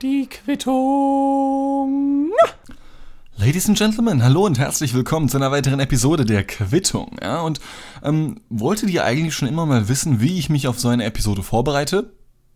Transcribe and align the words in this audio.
Die 0.00 0.28
Quittung. 0.28 2.30
Ladies 3.36 3.68
and 3.68 3.76
Gentlemen, 3.76 4.22
hallo 4.22 4.46
und 4.46 4.56
herzlich 4.56 4.94
willkommen 4.94 5.28
zu 5.28 5.36
einer 5.36 5.50
weiteren 5.50 5.80
Episode 5.80 6.24
der 6.24 6.44
Quittung. 6.44 7.16
Ja, 7.20 7.40
und 7.40 7.58
ähm, 8.04 8.40
wolltet 8.50 8.90
ihr 8.90 9.04
eigentlich 9.04 9.34
schon 9.34 9.48
immer 9.48 9.66
mal 9.66 9.88
wissen, 9.88 10.20
wie 10.20 10.38
ich 10.38 10.48
mich 10.48 10.68
auf 10.68 10.78
so 10.78 10.86
eine 10.86 11.04
Episode 11.04 11.42
vorbereite? 11.42 12.12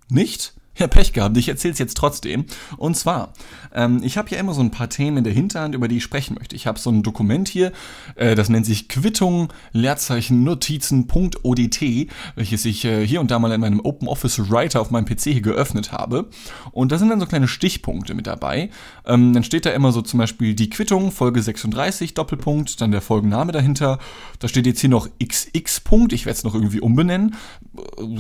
Nicht? 0.09 0.55
Ja, 0.79 0.87
Pech 0.87 1.13
gehabt, 1.13 1.37
ich 1.37 1.49
erzähl's 1.49 1.81
jetzt 1.81 1.97
trotzdem. 1.97 2.45
Und 2.77 2.97
zwar, 2.97 3.33
ähm, 3.75 4.01
ich 4.05 4.17
habe 4.17 4.31
ja 4.31 4.39
immer 4.39 4.55
so 4.55 4.61
ein 4.61 4.71
paar 4.71 4.89
Themen 4.89 5.19
in 5.19 5.25
der 5.25 5.33
Hinterhand, 5.33 5.75
über 5.75 5.89
die 5.89 5.97
ich 5.97 6.05
sprechen 6.05 6.37
möchte. 6.39 6.55
Ich 6.55 6.69
habe 6.69 6.79
so 6.79 6.91
ein 6.91 7.03
Dokument 7.03 7.49
hier, 7.49 7.73
äh, 8.15 8.37
das 8.37 8.49
nennt 8.49 8.65
sich 8.65 8.89
Quittung, 8.89 9.53
Leerzeichen, 9.73 10.45
Notizen.odt, 10.45 11.81
welches 12.37 12.65
ich 12.65 12.85
äh, 12.85 13.05
hier 13.05 13.21
und 13.21 13.33
da 13.33 13.41
mal 13.41 13.51
in 13.51 13.61
meinem 13.61 13.81
Open 13.81 14.07
Office 14.07 14.51
Writer 14.51 14.81
auf 14.81 14.93
meinem 14.93 15.05
PC 15.05 15.23
hier 15.23 15.41
geöffnet 15.41 15.91
habe. 15.91 16.29
Und 16.71 16.93
da 16.93 16.99
sind 16.99 17.09
dann 17.09 17.19
so 17.19 17.27
kleine 17.27 17.49
Stichpunkte 17.49 18.15
mit 18.15 18.29
dabei. 18.29 18.71
Ähm, 19.05 19.33
dann 19.33 19.43
steht 19.43 19.67
da 19.67 19.71
immer 19.71 19.91
so 19.91 20.01
zum 20.01 20.19
Beispiel 20.19 20.55
die 20.55 20.71
Quittung, 20.71 21.11
Folge 21.11 21.43
36, 21.43 22.15
Doppelpunkt, 22.15 22.81
dann 22.81 22.93
der 22.93 23.01
Folgenname 23.01 23.51
dahinter. 23.51 23.99
Da 24.39 24.47
steht 24.47 24.67
jetzt 24.67 24.81
hier 24.81 24.91
noch 24.91 25.09
XX 25.21 25.81
Punkt, 25.81 26.13
ich 26.13 26.25
werde 26.25 26.37
es 26.37 26.45
noch 26.45 26.55
irgendwie 26.55 26.81
umbenennen, 26.81 27.35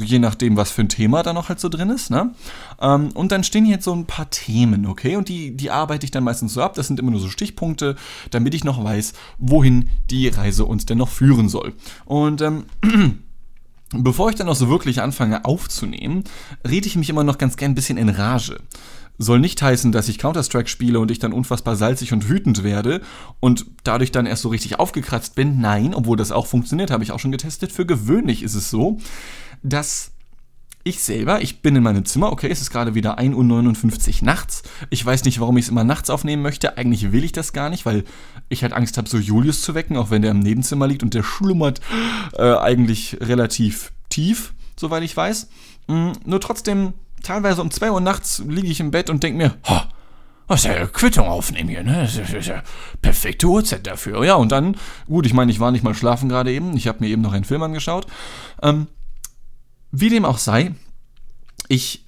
je 0.00 0.18
nachdem, 0.18 0.56
was 0.56 0.72
für 0.72 0.82
ein 0.82 0.88
Thema 0.88 1.22
da 1.22 1.32
noch 1.32 1.48
halt 1.48 1.60
so 1.60 1.68
drin 1.68 1.90
ist, 1.90 2.10
ne? 2.10 2.34
Ähm, 2.80 3.10
und 3.14 3.32
dann 3.32 3.44
stehen 3.44 3.66
jetzt 3.66 3.84
so 3.84 3.94
ein 3.94 4.06
paar 4.06 4.30
Themen, 4.30 4.86
okay? 4.86 5.16
Und 5.16 5.28
die, 5.28 5.56
die 5.56 5.70
arbeite 5.70 6.04
ich 6.04 6.10
dann 6.10 6.24
meistens 6.24 6.54
so 6.54 6.62
ab. 6.62 6.74
Das 6.74 6.86
sind 6.86 7.00
immer 7.00 7.10
nur 7.10 7.20
so 7.20 7.28
Stichpunkte, 7.28 7.96
damit 8.30 8.54
ich 8.54 8.64
noch 8.64 8.82
weiß, 8.82 9.12
wohin 9.38 9.90
die 10.10 10.28
Reise 10.28 10.64
uns 10.64 10.86
denn 10.86 10.98
noch 10.98 11.08
führen 11.08 11.48
soll. 11.48 11.74
Und 12.04 12.40
ähm, 12.42 12.64
bevor 13.92 14.30
ich 14.30 14.36
dann 14.36 14.48
auch 14.48 14.56
so 14.56 14.68
wirklich 14.68 15.00
anfange 15.02 15.44
aufzunehmen, 15.44 16.24
rede 16.68 16.86
ich 16.86 16.96
mich 16.96 17.10
immer 17.10 17.24
noch 17.24 17.38
ganz 17.38 17.56
gern 17.56 17.72
ein 17.72 17.76
bisschen 17.76 17.98
in 17.98 18.08
Rage 18.08 18.58
soll 19.18 19.40
nicht 19.40 19.60
heißen, 19.60 19.90
dass 19.90 20.08
ich 20.08 20.18
Counter-Strike 20.18 20.68
spiele 20.68 21.00
und 21.00 21.10
ich 21.10 21.18
dann 21.18 21.33
unfassbar 21.33 21.77
salzig 21.77 22.12
und 22.12 22.28
wütend 22.28 22.62
werde 22.62 23.02
und 23.40 23.66
dadurch 23.83 24.12
dann 24.12 24.27
erst 24.27 24.42
so 24.42 24.48
richtig 24.48 24.78
aufgekratzt 24.78 25.34
bin. 25.34 25.60
Nein, 25.60 25.92
obwohl 25.92 26.16
das 26.16 26.30
auch 26.30 26.46
funktioniert, 26.46 26.92
habe 26.92 27.02
ich 27.02 27.10
auch 27.10 27.18
schon 27.18 27.33
getestet. 27.33 27.72
Für 27.72 27.84
gewöhnlich 27.84 28.42
ist 28.44 28.55
es 28.55 28.70
so, 28.70 28.98
dass 29.62 30.12
ich 30.89 31.00
selber, 31.00 31.41
ich 31.42 31.62
bin 31.62 31.77
in 31.77 31.83
meinem 31.83 32.05
Zimmer, 32.05 32.33
okay, 32.33 32.48
es 32.50 32.61
ist 32.61 32.70
gerade 32.70 32.94
wieder 32.94 33.19
1.59 33.19 34.20
Uhr 34.20 34.25
nachts. 34.25 34.62
Ich 34.91 35.05
weiß 35.05 35.25
nicht, 35.25 35.41
warum 35.41 35.56
ich 35.56 35.67
es 35.67 35.70
immer 35.70 35.84
nachts 35.84 36.11
aufnehmen 36.11 36.42
möchte. 36.42 36.77
Eigentlich 36.77 37.12
will 37.12 37.25
ich 37.25 37.33
das 37.33 37.53
gar 37.53 37.70
nicht, 37.70 37.86
weil 37.86 38.05
ich 38.48 38.62
halt 38.62 38.72
Angst 38.72 38.97
habe, 38.97 39.08
so 39.08 39.19
Julius 39.19 39.62
zu 39.62 39.75
wecken, 39.75 39.97
auch 39.97 40.11
wenn 40.11 40.22
der 40.22 40.30
im 40.30 40.41
Nebenzimmer 40.41 40.86
liegt 40.86 41.03
und 41.03 41.14
der 41.14 41.22
schlummert 41.22 41.80
äh, 42.36 42.55
eigentlich 42.56 43.19
relativ 43.20 43.92
tief, 44.08 44.55
soweit 44.77 45.03
ich 45.03 45.17
weiß. 45.17 45.48
Mhm, 45.89 46.12
nur 46.25 46.41
trotzdem, 46.41 46.95
teilweise 47.23 47.62
um 47.62 47.70
2 47.70 47.92
Uhr 47.92 48.00
nachts 48.00 48.42
liege 48.47 48.69
ich 48.69 48.80
im 48.80 48.91
Bett 48.91 49.11
und 49.11 49.23
denke 49.23 49.39
mir, 49.39 49.55
ha, 49.69 49.89
was 50.48 50.64
ja 50.64 50.86
Quittung 50.86 51.28
aufnehmen 51.28 51.69
hier, 51.69 51.84
ne? 51.84 52.00
Das 52.02 52.17
ist 52.17 52.47
ja 52.47 52.62
perfekte 53.02 53.47
Uhrzeit 53.47 53.86
dafür. 53.86 54.25
Ja, 54.25 54.34
und 54.34 54.50
dann, 54.50 54.77
gut, 55.06 55.27
ich 55.27 55.34
meine, 55.34 55.52
ich 55.52 55.61
war 55.61 55.70
nicht 55.70 55.84
mal 55.84 55.95
schlafen 55.95 56.28
gerade 56.28 56.50
eben. 56.50 56.75
Ich 56.75 56.89
habe 56.89 57.00
mir 57.00 57.08
eben 57.11 57.20
noch 57.20 57.34
einen 57.34 57.45
Film 57.45 57.62
angeschaut. 57.62 58.06
Ähm, 58.62 58.86
wie 59.91 60.08
dem 60.08 60.25
auch 60.25 60.39
sei, 60.39 60.75
ich 61.69 62.05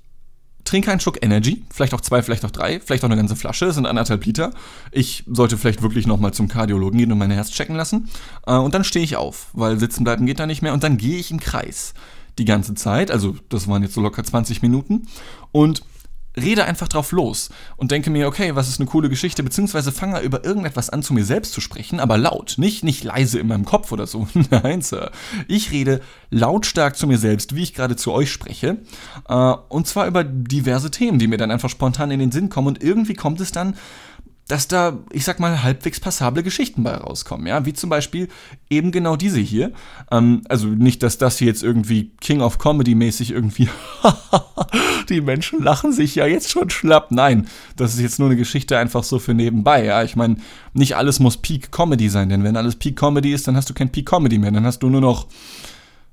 trinke 0.64 0.90
einen 0.90 1.00
Schluck 1.00 1.22
Energy, 1.22 1.64
vielleicht 1.70 1.94
auch 1.94 2.00
zwei, 2.00 2.22
vielleicht 2.22 2.44
auch 2.44 2.50
drei, 2.50 2.80
vielleicht 2.80 3.02
auch 3.02 3.08
eine 3.08 3.16
ganze 3.16 3.36
Flasche, 3.36 3.66
das 3.66 3.74
sind 3.74 3.86
anderthalb 3.86 4.24
Liter. 4.24 4.52
Ich 4.92 5.24
sollte 5.26 5.56
vielleicht 5.56 5.82
wirklich 5.82 6.06
nochmal 6.06 6.32
zum 6.32 6.48
Kardiologen 6.48 6.98
gehen 6.98 7.10
und 7.10 7.18
mein 7.18 7.30
Herz 7.30 7.50
checken 7.50 7.76
lassen. 7.76 8.08
Äh, 8.46 8.54
und 8.54 8.74
dann 8.74 8.84
stehe 8.84 9.04
ich 9.04 9.16
auf, 9.16 9.48
weil 9.52 9.78
sitzen 9.78 10.04
bleiben 10.04 10.26
geht 10.26 10.38
da 10.38 10.46
nicht 10.46 10.62
mehr. 10.62 10.72
Und 10.72 10.84
dann 10.84 10.96
gehe 10.96 11.18
ich 11.18 11.30
im 11.30 11.40
Kreis 11.40 11.94
die 12.38 12.44
ganze 12.44 12.74
Zeit, 12.74 13.10
also 13.10 13.36
das 13.48 13.68
waren 13.68 13.82
jetzt 13.82 13.94
so 13.94 14.00
locker 14.00 14.22
20 14.22 14.62
Minuten. 14.62 15.08
Und 15.52 15.82
rede 16.36 16.64
einfach 16.64 16.88
drauf 16.88 17.12
los 17.12 17.50
und 17.76 17.90
denke 17.90 18.10
mir, 18.10 18.28
okay, 18.28 18.54
was 18.54 18.68
ist 18.68 18.80
eine 18.80 18.88
coole 18.88 19.08
Geschichte, 19.08 19.42
beziehungsweise 19.42 19.92
fange 19.92 20.20
über 20.20 20.44
irgendetwas 20.44 20.90
an, 20.90 21.02
zu 21.02 21.14
mir 21.14 21.24
selbst 21.24 21.52
zu 21.52 21.60
sprechen, 21.60 22.00
aber 22.00 22.18
laut, 22.18 22.54
nicht, 22.58 22.84
nicht 22.84 23.04
leise 23.04 23.38
in 23.38 23.48
meinem 23.48 23.64
Kopf 23.64 23.92
oder 23.92 24.06
so. 24.06 24.28
Nein, 24.50 24.82
Sir. 24.82 25.10
Ich 25.48 25.70
rede 25.70 26.00
lautstark 26.30 26.96
zu 26.96 27.06
mir 27.06 27.18
selbst, 27.18 27.54
wie 27.54 27.62
ich 27.62 27.74
gerade 27.74 27.96
zu 27.96 28.12
euch 28.12 28.30
spreche, 28.30 28.78
äh, 29.28 29.34
und 29.68 29.86
zwar 29.86 30.06
über 30.06 30.24
diverse 30.24 30.90
Themen, 30.90 31.18
die 31.18 31.26
mir 31.26 31.38
dann 31.38 31.50
einfach 31.50 31.70
spontan 31.70 32.10
in 32.10 32.20
den 32.20 32.32
Sinn 32.32 32.48
kommen 32.48 32.68
und 32.68 32.82
irgendwie 32.82 33.14
kommt 33.14 33.40
es 33.40 33.52
dann 33.52 33.74
dass 34.50 34.66
da, 34.66 34.98
ich 35.12 35.24
sag 35.24 35.38
mal, 35.38 35.62
halbwegs 35.62 36.00
passable 36.00 36.42
Geschichten 36.42 36.82
bei 36.82 36.94
rauskommen, 36.94 37.46
ja, 37.46 37.64
wie 37.66 37.72
zum 37.72 37.88
Beispiel 37.88 38.26
eben 38.68 38.90
genau 38.90 39.14
diese 39.14 39.38
hier. 39.38 39.70
Ähm, 40.10 40.42
also 40.48 40.66
nicht, 40.66 41.04
dass 41.04 41.18
das 41.18 41.38
hier 41.38 41.46
jetzt 41.46 41.62
irgendwie 41.62 42.10
King 42.20 42.40
of 42.40 42.58
Comedy 42.58 42.96
mäßig 42.96 43.30
irgendwie, 43.30 43.68
die 45.08 45.20
Menschen 45.20 45.62
lachen 45.62 45.92
sich 45.92 46.16
ja 46.16 46.26
jetzt 46.26 46.50
schon 46.50 46.68
schlapp. 46.68 47.12
Nein, 47.12 47.46
das 47.76 47.94
ist 47.94 48.00
jetzt 48.00 48.18
nur 48.18 48.26
eine 48.26 48.36
Geschichte 48.36 48.76
einfach 48.76 49.04
so 49.04 49.20
für 49.20 49.34
nebenbei, 49.34 49.84
ja. 49.84 50.02
Ich 50.02 50.16
meine, 50.16 50.36
nicht 50.74 50.96
alles 50.96 51.20
muss 51.20 51.36
Peak 51.36 51.70
Comedy 51.70 52.08
sein, 52.08 52.28
denn 52.28 52.42
wenn 52.42 52.56
alles 52.56 52.74
Peak 52.74 52.96
Comedy 52.96 53.32
ist, 53.32 53.46
dann 53.46 53.56
hast 53.56 53.70
du 53.70 53.74
kein 53.74 53.92
Peak 53.92 54.06
Comedy 54.06 54.38
mehr, 54.38 54.50
dann 54.50 54.66
hast 54.66 54.80
du 54.80 54.90
nur 54.90 55.00
noch 55.00 55.28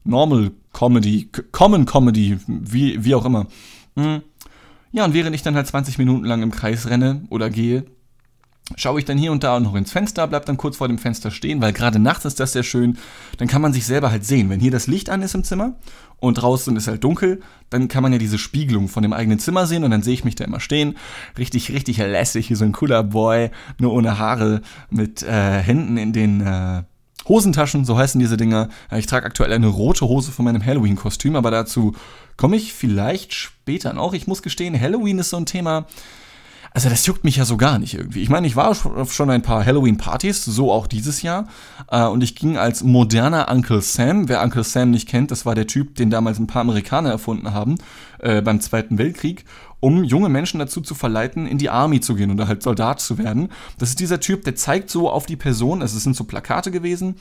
Normal 0.03 0.52
Comedy, 0.74 1.31
Common 1.52 1.88
Comedy, 1.88 2.38
wie, 2.46 3.03
wie 3.03 3.16
auch 3.16 3.26
immer. 3.26 3.47
Hm. 3.96 4.22
Ja, 4.92 5.06
und 5.06 5.16
während 5.16 5.36
ich 5.36 5.42
dann 5.42 5.56
halt 5.56 5.66
20 5.66 5.97
Minuten 5.97 6.26
lang 6.26 6.44
im 6.44 6.52
Kreis 6.52 6.88
renne 6.88 7.24
oder 7.30 7.50
gehe, 7.50 7.86
schaue 8.75 9.00
ich 9.00 9.05
dann 9.05 9.17
hier 9.17 9.31
und 9.31 9.44
da 9.44 9.59
noch 9.59 9.75
ins 9.75 9.91
Fenster, 9.91 10.28
bleib 10.28 10.45
dann 10.45 10.57
kurz 10.57 10.78
vor 10.78 10.88
dem 10.88 10.97
Fenster 10.97 11.31
stehen, 11.31 11.61
weil 11.61 11.73
gerade 11.73 12.00
nachts 12.00 12.25
ist 12.25 12.39
das 12.39 12.53
sehr 12.53 12.63
schön. 12.63 12.97
Dann 13.38 13.47
kann 13.47 13.61
man 13.61 13.73
sich 13.73 13.85
selber 13.85 14.11
halt 14.11 14.25
sehen. 14.25 14.50
Wenn 14.50 14.59
hier 14.59 14.72
das 14.72 14.88
Licht 14.88 15.09
an 15.09 15.22
ist 15.22 15.35
im 15.35 15.44
Zimmer 15.44 15.75
und 16.19 16.35
draußen 16.35 16.75
ist 16.75 16.88
halt 16.88 17.03
dunkel, 17.03 17.41
dann 17.69 17.88
kann 17.88 18.03
man 18.03 18.11
ja 18.11 18.19
diese 18.19 18.38
Spiegelung 18.38 18.89
von 18.89 19.03
dem 19.03 19.13
eigenen 19.13 19.39
Zimmer 19.39 19.67
sehen 19.67 19.83
und 19.83 19.91
dann 19.91 20.01
sehe 20.01 20.13
ich 20.13 20.25
mich 20.25 20.35
da 20.35 20.44
immer 20.44 20.59
stehen. 20.59 20.97
Richtig, 21.38 21.72
richtig 21.72 21.97
lässig, 21.97 22.50
wie 22.50 22.55
so 22.55 22.66
ein 22.66 22.73
cooler 22.73 23.03
Boy, 23.03 23.51
nur 23.79 23.94
ohne 23.94 24.19
Haare, 24.19 24.61
mit 24.89 25.23
äh, 25.23 25.61
Händen 25.61 25.97
in 25.97 26.11
den 26.13 26.41
äh, 26.41 26.84
Hosentaschen, 27.28 27.85
so 27.85 27.97
heißen 27.97 28.19
diese 28.19 28.38
Dinger. 28.38 28.69
Ich 28.95 29.05
trage 29.05 29.25
aktuell 29.25 29.51
eine 29.51 29.67
rote 29.67 30.07
Hose 30.07 30.31
von 30.31 30.45
meinem 30.45 30.66
Halloween-Kostüm, 30.66 31.35
aber 31.35 31.51
dazu 31.51 31.94
komme 32.38 32.55
ich 32.55 32.73
vielleicht 32.73 33.34
später 33.34 33.94
noch. 33.94 34.13
Ich 34.13 34.28
muss 34.28 34.41
gestehen, 34.41 34.79
Halloween 34.79 35.19
ist 35.19 35.31
so 35.31 35.38
ein 35.38 35.45
Thema, 35.45 35.88
also 36.78 36.90
das 36.90 37.08
juckt 37.08 37.24
mich 37.24 37.38
ja 37.38 37.46
so 37.46 37.58
gar 37.58 37.80
nicht 37.80 37.96
irgendwie. 37.96 38.22
Ich 38.22 38.30
meine, 38.30 38.46
ich 38.46 38.56
war 38.56 38.70
auf 38.70 39.12
schon 39.12 39.32
ein 39.32 39.42
paar 39.42 39.66
Halloween-Partys, 39.66 40.46
so 40.46 40.72
auch 40.72 40.86
dieses 40.86 41.24
Jahr. 41.24 41.48
Äh, 41.90 42.06
und 42.06 42.22
ich 42.22 42.36
ging 42.36 42.56
als 42.56 42.84
moderner 42.84 43.50
Uncle 43.50 43.82
Sam. 43.82 44.30
Wer 44.30 44.44
Uncle 44.44 44.64
Sam 44.64 44.92
nicht 44.92 45.10
kennt, 45.10 45.32
das 45.32 45.44
war 45.44 45.56
der 45.56 45.66
Typ, 45.66 45.96
den 45.96 46.12
damals 46.12 46.38
ein 46.38 46.46
paar 46.46 46.62
Amerikaner 46.62 47.10
erfunden 47.10 47.52
haben 47.52 47.78
äh, 48.20 48.44
beim 48.44 48.62
Zweiten 48.62 49.00
Weltkrieg, 49.00 49.44
um 49.80 50.04
junge 50.04 50.30
Menschen 50.30 50.60
dazu 50.60 50.82
zu 50.82 50.94
verleiten, 50.94 51.48
in 51.48 51.58
die 51.58 51.72
Army 51.72 52.00
zu 52.00 52.14
gehen 52.14 52.30
oder 52.30 52.48
halt 52.48 52.62
Soldat 52.62 53.00
zu 53.00 53.18
werden. 53.18 53.50
Das 53.80 53.90
ist 53.90 54.00
dieser 54.00 54.20
Typ, 54.20 54.44
der 54.44 54.56
zeigt 54.56 54.92
so 54.92 55.09
auf 55.09 55.26
die 55.26 55.36
Person, 55.36 55.82
also 55.82 55.98
es 55.98 56.04
sind 56.04 56.16
so 56.16 56.26
Plakate 56.26 56.70
gewesen, 56.70 57.16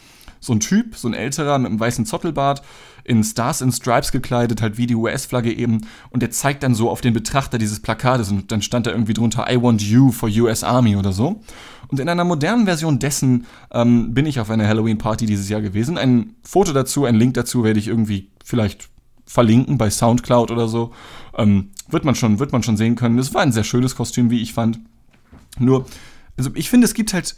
so 0.46 0.52
ein 0.52 0.60
Typ, 0.60 0.96
so 0.96 1.08
ein 1.08 1.14
älterer 1.14 1.58
mit 1.58 1.70
einem 1.70 1.80
weißen 1.80 2.06
Zottelbart, 2.06 2.62
in 3.04 3.22
Stars 3.22 3.62
and 3.62 3.74
Stripes 3.74 4.12
gekleidet, 4.12 4.62
halt 4.62 4.78
wie 4.78 4.86
die 4.86 4.94
US-Flagge 4.94 5.52
eben. 5.52 5.86
Und 6.10 6.22
der 6.22 6.30
zeigt 6.30 6.62
dann 6.62 6.74
so 6.74 6.90
auf 6.90 7.00
den 7.00 7.12
Betrachter 7.12 7.58
dieses 7.58 7.80
Plakates 7.80 8.30
und 8.30 8.50
dann 8.50 8.62
stand 8.62 8.86
da 8.86 8.90
irgendwie 8.90 9.14
drunter 9.14 9.46
I 9.50 9.60
want 9.60 9.82
you 9.82 10.10
for 10.10 10.28
US 10.28 10.64
Army 10.64 10.96
oder 10.96 11.12
so. 11.12 11.40
Und 11.88 12.00
in 12.00 12.08
einer 12.08 12.24
modernen 12.24 12.64
Version 12.64 12.98
dessen 12.98 13.46
ähm, 13.70 14.12
bin 14.12 14.26
ich 14.26 14.40
auf 14.40 14.50
einer 14.50 14.66
Halloween-Party 14.66 15.26
dieses 15.26 15.48
Jahr 15.48 15.60
gewesen. 15.60 15.98
Ein 15.98 16.34
Foto 16.42 16.72
dazu, 16.72 17.04
ein 17.04 17.14
Link 17.14 17.34
dazu 17.34 17.62
werde 17.62 17.78
ich 17.78 17.86
irgendwie 17.86 18.30
vielleicht 18.44 18.88
verlinken 19.24 19.78
bei 19.78 19.90
Soundcloud 19.90 20.50
oder 20.50 20.68
so. 20.68 20.92
Ähm, 21.36 21.70
wird 21.88 22.04
man 22.04 22.14
schon, 22.14 22.38
wird 22.38 22.52
man 22.52 22.62
schon 22.62 22.76
sehen 22.76 22.96
können. 22.96 23.18
Es 23.18 23.34
war 23.34 23.42
ein 23.42 23.52
sehr 23.52 23.64
schönes 23.64 23.94
Kostüm, 23.94 24.30
wie 24.30 24.42
ich 24.42 24.52
fand. 24.52 24.80
Nur, 25.58 25.86
also 26.36 26.50
ich 26.54 26.70
finde, 26.70 26.86
es 26.86 26.94
gibt 26.94 27.14
halt 27.14 27.36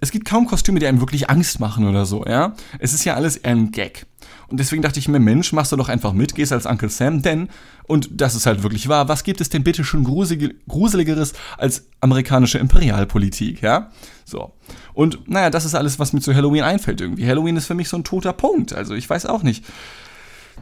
es 0.00 0.10
gibt 0.10 0.26
kaum 0.26 0.46
Kostüme, 0.46 0.80
die 0.80 0.86
einem 0.86 1.00
wirklich 1.00 1.28
Angst 1.30 1.60
machen 1.60 1.86
oder 1.86 2.06
so, 2.06 2.24
ja. 2.26 2.54
Es 2.78 2.94
ist 2.94 3.04
ja 3.04 3.14
alles 3.14 3.36
eher 3.36 3.52
ein 3.52 3.70
Gag. 3.70 4.06
Und 4.48 4.58
deswegen 4.58 4.82
dachte 4.82 4.98
ich 4.98 5.08
mir, 5.08 5.20
Mensch, 5.20 5.52
machst 5.52 5.70
du 5.70 5.76
doch 5.76 5.88
einfach 5.88 6.12
mit, 6.12 6.34
gehst 6.34 6.52
als 6.52 6.66
Uncle 6.66 6.88
Sam, 6.88 7.22
denn, 7.22 7.48
und 7.84 8.08
das 8.12 8.34
ist 8.34 8.46
halt 8.46 8.62
wirklich 8.62 8.88
wahr, 8.88 9.08
was 9.08 9.22
gibt 9.22 9.40
es 9.40 9.48
denn 9.48 9.62
bitte 9.62 9.84
schon 9.84 10.04
gruseligeres 10.04 11.34
als 11.56 11.86
amerikanische 12.00 12.58
Imperialpolitik, 12.58 13.62
ja? 13.62 13.90
So. 14.24 14.52
Und 14.92 15.28
naja, 15.28 15.50
das 15.50 15.64
ist 15.64 15.74
alles, 15.74 15.98
was 15.98 16.12
mir 16.12 16.20
zu 16.20 16.34
Halloween 16.34 16.62
einfällt 16.62 17.00
irgendwie. 17.00 17.26
Halloween 17.26 17.56
ist 17.56 17.66
für 17.66 17.74
mich 17.74 17.88
so 17.88 17.96
ein 17.96 18.04
toter 18.04 18.32
Punkt. 18.32 18.72
Also 18.72 18.94
ich 18.94 19.08
weiß 19.08 19.26
auch 19.26 19.42
nicht. 19.42 19.64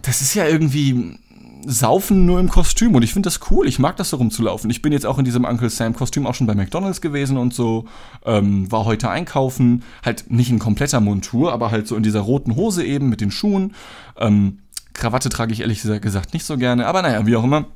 Das 0.02 0.20
ist 0.20 0.34
ja 0.34 0.46
irgendwie 0.46 1.18
Saufen 1.66 2.26
nur 2.26 2.40
im 2.40 2.48
Kostüm 2.48 2.94
und 2.94 3.02
ich 3.02 3.12
finde 3.12 3.26
das 3.26 3.40
cool. 3.50 3.66
Ich 3.66 3.78
mag 3.78 3.96
das 3.96 4.10
so 4.10 4.16
rumzulaufen. 4.16 4.70
Ich 4.70 4.82
bin 4.82 4.92
jetzt 4.92 5.06
auch 5.06 5.18
in 5.18 5.24
diesem 5.24 5.44
Uncle 5.44 5.70
Sam 5.70 5.94
Kostüm 5.94 6.26
auch 6.26 6.34
schon 6.34 6.46
bei 6.46 6.54
McDonald's 6.54 7.00
gewesen 7.00 7.36
und 7.36 7.54
so. 7.54 7.86
Ähm, 8.24 8.70
war 8.70 8.84
heute 8.84 9.10
einkaufen. 9.10 9.82
Halt 10.04 10.30
nicht 10.30 10.50
in 10.50 10.58
kompletter 10.58 11.00
Montur, 11.00 11.52
aber 11.52 11.70
halt 11.70 11.86
so 11.88 11.96
in 11.96 12.02
dieser 12.02 12.20
roten 12.20 12.56
Hose 12.56 12.84
eben 12.84 13.08
mit 13.08 13.20
den 13.20 13.30
Schuhen. 13.30 13.74
Ähm, 14.16 14.58
Krawatte 14.92 15.28
trage 15.28 15.52
ich 15.52 15.60
ehrlich 15.60 15.82
gesagt 15.82 16.32
nicht 16.32 16.44
so 16.44 16.56
gerne. 16.56 16.86
Aber 16.86 17.02
naja, 17.02 17.26
wie 17.26 17.36
auch 17.36 17.44
immer. 17.44 17.66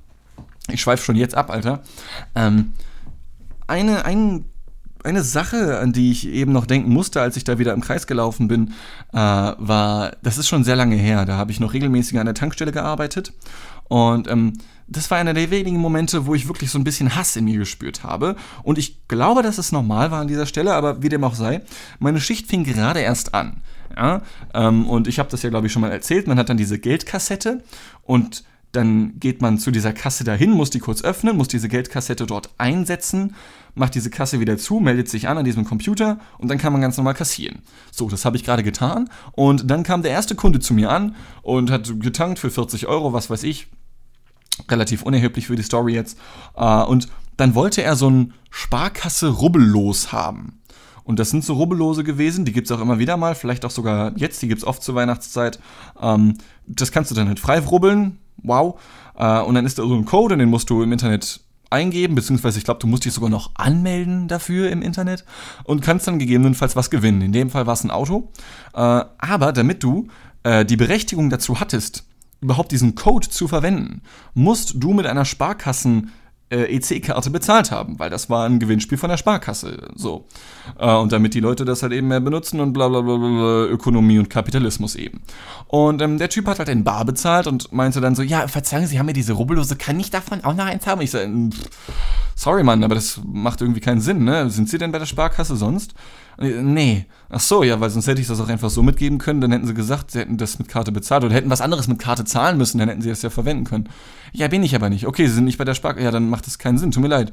Ich 0.71 0.81
schweife 0.81 1.05
schon 1.05 1.17
jetzt 1.17 1.35
ab, 1.35 1.51
Alter. 1.51 1.83
Ähm, 2.35 2.73
eine, 3.67 4.05
ein 4.05 4.45
eine 5.05 5.23
Sache, 5.23 5.79
an 5.79 5.93
die 5.93 6.11
ich 6.11 6.29
eben 6.29 6.53
noch 6.53 6.67
denken 6.67 6.93
musste, 6.93 7.21
als 7.21 7.37
ich 7.37 7.45
da 7.45 7.59
wieder 7.59 7.73
im 7.73 7.81
Kreis 7.81 8.07
gelaufen 8.07 8.49
bin, 8.49 8.73
äh, 9.13 9.17
war, 9.17 10.13
das 10.23 10.39
ist 10.39 10.49
schon 10.49 10.65
sehr 10.65 10.77
lange 10.77 10.97
her, 10.97 11.25
da 11.25 11.37
habe 11.37 11.51
ich 11.51 11.61
noch 11.61 11.73
regelmäßig 11.73 12.19
an 12.19 12.27
der 12.27 12.35
Tankstelle 12.35 12.73
gearbeitet 12.73 13.33
Und 13.89 14.29
ähm, 14.29 14.55
das 14.89 15.11
war 15.11 15.19
einer 15.19 15.35
der 15.35 15.51
wenigen 15.51 15.79
Momente, 15.79 16.27
wo 16.27 16.35
ich 16.35 16.49
wirklich 16.49 16.71
so 16.71 16.79
ein 16.79 16.85
bisschen 16.85 17.15
Hass 17.15 17.37
in 17.37 17.45
mir 17.45 17.59
gespürt 17.59 18.03
habe. 18.05 18.37
Und 18.63 18.79
ich 18.79 19.09
glaube, 19.09 19.43
dass 19.43 19.59
es 19.59 19.73
normal 19.73 20.11
war 20.11 20.21
an 20.21 20.29
dieser 20.29 20.47
Stelle, 20.47 20.75
aber 20.75 21.03
wie 21.03 21.09
dem 21.09 21.25
auch 21.25 21.35
sei, 21.35 21.63
meine 21.99 22.21
Schicht 22.21 22.49
fing 22.49 22.65
gerade 22.65 23.01
erst 23.01 23.35
an. 23.35 23.63
Ja? 23.97 24.23
Ähm, 24.55 24.89
und 24.89 25.09
ich 25.09 25.19
habe 25.19 25.31
das 25.31 25.43
ja, 25.43 25.51
glaube 25.51 25.67
ich, 25.67 25.73
schon 25.73 25.83
mal 25.83 25.93
erzählt. 25.93 26.27
Man 26.27 26.39
hat 26.39 26.49
dann 26.49 26.57
diese 26.57 26.79
Geldkassette 26.79 27.63
und 28.03 28.45
dann 28.73 29.19
geht 29.21 29.43
man 29.43 29.59
zu 29.59 29.71
dieser 29.71 29.93
Kasse 29.93 30.25
dahin, 30.25 30.51
muss 30.51 30.71
die 30.71 30.79
kurz 30.79 31.03
öffnen, 31.03 31.37
muss 31.37 31.49
diese 31.49 31.69
Geldkassette 31.69 32.27
dort 32.27 32.51
einsetzen, 32.57 33.35
macht 33.75 33.95
diese 33.95 34.11
Kasse 34.11 34.41
wieder 34.41 34.57
zu, 34.57 34.81
meldet 34.81 35.09
sich 35.09 35.29
an 35.29 35.39
an 35.39 35.45
diesem 35.45 35.65
Computer 35.65 36.19
und 36.39 36.51
dann 36.51 36.59
kann 36.59 36.73
man 36.73 36.81
ganz 36.81 36.97
normal 36.97 37.15
kassieren. 37.15 37.63
So, 37.91 38.09
das 38.09 38.25
habe 38.25 38.37
ich 38.37 38.45
gerade 38.45 38.63
getan 38.63 39.11
und 39.33 39.71
dann 39.71 39.83
kam 39.83 40.03
der 40.03 40.11
erste 40.11 40.35
Kunde 40.35 40.59
zu 40.59 40.73
mir 40.75 40.91
an 40.91 41.15
und 41.43 41.71
hat 41.71 42.01
getankt 42.01 42.39
für 42.39 42.51
40 42.51 42.87
Euro, 42.87 43.13
was 43.13 43.29
weiß 43.29 43.43
ich, 43.43 43.69
relativ 44.71 45.03
unerheblich 45.03 45.47
für 45.47 45.57
die 45.57 45.63
Story 45.63 45.95
jetzt. 45.95 46.19
Äh, 46.57 46.83
und 46.83 47.09
dann 47.37 47.55
wollte 47.55 47.83
er 47.83 47.97
so 47.97 48.09
ein 48.11 48.35
Sparkasse 48.51 49.29
Rubbellos 49.29 50.13
haben. 50.13 50.61
Und 51.05 51.19
das 51.19 51.31
sind 51.31 51.45
so 51.45 51.55
Rubbellose 51.55 52.05
gewesen, 52.05 52.45
die 52.45 52.53
gibt 52.53 52.71
es 52.71 52.77
auch 52.77 52.81
immer 52.81 52.99
wieder 52.99 53.17
mal, 53.17 53.35
vielleicht 53.35 53.65
auch 53.65 53.71
sogar 53.71 54.17
jetzt, 54.17 54.41
die 54.41 54.49
gibt 54.49 54.61
es 54.61 54.67
oft 54.67 54.83
zur 54.83 54.95
Weihnachtszeit. 54.95 55.59
Ähm, 56.01 56.39
das 56.67 56.93
kannst 56.93 57.11
du 57.11 57.15
dann 57.15 57.29
halt 57.29 57.41
frei 57.41 57.59
rubbeln, 57.59 58.19
wow. 58.39 58.81
Äh, 59.17 59.41
und 59.41 59.55
dann 59.55 59.67
ist 59.67 59.79
da 59.79 59.83
so 59.83 59.95
ein 59.95 60.05
Code 60.05 60.35
und 60.35 60.39
den 60.39 60.51
musst 60.51 60.71
du 60.71 60.83
im 60.83 60.93
Internet 60.93 61.41
eingeben, 61.71 62.15
beziehungsweise 62.15 62.59
ich 62.59 62.65
glaube, 62.65 62.81
du 62.81 62.87
musst 62.87 63.05
dich 63.05 63.13
sogar 63.13 63.31
noch 63.31 63.51
anmelden 63.55 64.29
dafür 64.29 64.71
im 64.71 64.83
Internet 64.83 65.25
und 65.65 65.81
kannst 65.81 66.07
dann 66.07 66.19
gegebenenfalls 66.19 66.77
was 66.77 66.91
gewinnen. 66.91 67.23
In 67.23 67.33
dem 67.33 67.51
Fall 67.51 67.67
war 67.67 67.75
es 67.75 67.85
ein 67.85 67.91
Auto. 67.91 68.31
Äh, 68.75 68.79
aber 69.19 69.53
damit 69.53 69.83
du 69.83 70.09
äh, 70.43 70.65
die 70.65 70.77
Berechtigung 70.77 71.31
dazu 71.31 71.61
hattest, 71.61 72.05
überhaupt 72.41 72.73
diesen 72.73 72.95
Code 72.95 73.29
zu 73.29 73.49
verwenden, 73.49 74.03
musst 74.35 74.75
du 74.77 74.93
mit 74.93 75.07
einer 75.07 75.25
Sparkassen 75.25 76.11
äh, 76.53 76.77
EC-Karte 76.77 77.31
bezahlt 77.31 77.71
haben, 77.71 77.99
weil 77.99 78.11
das 78.11 78.29
war 78.29 78.47
ein 78.47 78.59
Gewinnspiel 78.59 78.99
von 78.99 79.09
der 79.09 79.17
Sparkasse. 79.17 79.89
So. 79.95 80.27
Äh, 80.79 80.95
und 80.95 81.11
damit 81.13 81.35
die 81.35 81.41
Leute 81.41 81.65
das 81.65 81.83
halt 81.83 81.93
eben 81.93 82.09
mehr 82.09 82.21
benutzen 82.21 82.61
und 82.61 82.73
bla 82.73 82.89
bla 82.89 83.01
bla 83.01 83.17
bla 83.17 83.65
Ökonomie 83.65 84.19
und 84.19 84.29
Kapitalismus 84.29 84.95
eben. 84.95 85.23
Und 85.69 86.03
ähm, 86.03 86.19
der 86.19 86.29
Typ 86.29 86.47
hat 86.47 86.59
halt 86.59 86.69
in 86.69 86.85
Bar 86.85 87.05
bezahlt 87.05 87.47
und 87.47 87.73
meinte 87.73 88.01
dann 88.01 88.15
so, 88.15 88.23
ja, 88.23 88.47
verzeihen 88.49 88.87
Sie, 88.87 88.99
haben 88.99 89.07
mir 89.07 89.15
diese 89.15 89.33
Rubbellose, 89.33 89.77
kann 89.77 89.99
ich 89.99 90.11
davon 90.11 90.45
auch 90.45 90.55
noch 90.55 90.67
eins 90.67 90.87
haben? 90.87 91.01
Ich 91.01 91.11
so, 91.11 91.19
sorry 92.37 92.63
Mann, 92.63 92.85
aber 92.85 92.95
das 92.95 93.21
macht 93.25 93.63
irgendwie 93.63 93.81
keinen 93.81 94.01
Sinn, 94.01 94.25
ne? 94.25 94.51
Sind 94.51 94.69
Sie 94.69 94.79
denn 94.79 94.93
bei 94.93 94.99
der 94.99 95.07
Sparkasse 95.07 95.57
sonst? 95.57 95.95
Nee. 96.39 97.07
Ach 97.31 97.41
so, 97.41 97.63
ja, 97.63 97.81
weil 97.81 97.91
sonst 97.91 98.07
hätte 98.07 98.21
ich 98.21 98.27
das 98.27 98.41
auch 98.41 98.49
einfach 98.49 98.71
so 98.71 98.83
mitgeben 98.83 99.19
können. 99.19 99.41
Dann 99.41 99.53
hätten 99.53 99.67
sie 99.67 99.75
gesagt, 99.75 100.11
sie 100.11 100.21
hätten 100.21 100.37
das 100.37 100.59
mit 100.59 100.69
Karte 100.69 100.93
bezahlt 100.93 101.25
oder 101.25 101.35
hätten 101.35 101.51
was 101.51 101.61
anderes 101.61 101.89
mit 101.89 101.99
Karte 101.99 102.25
zahlen 102.25 102.59
müssen. 102.59 102.79
Dann 102.79 102.89
hätten 102.89 103.03
sie 103.03 103.09
das 103.09 103.23
ja 103.23 103.31
verwenden 103.31 103.65
können. 103.65 103.89
Ja, 104.33 104.49
bin 104.49 104.63
ich 104.63 104.75
aber 104.75 104.89
nicht. 104.89 105.07
Okay, 105.07 105.27
sie 105.27 105.35
sind 105.35 105.45
nicht 105.45 105.59
bei 105.59 105.65
der 105.65 105.75
Sparkasse. 105.75 106.05
Ja, 106.05 106.11
dann 106.11 106.29
macht 106.29 106.47
das 106.47 106.59
keinen 106.59 106.79
Sinn. 106.79 106.91
Tut 106.91 107.03
mir 107.03 107.09
leid. 107.09 107.33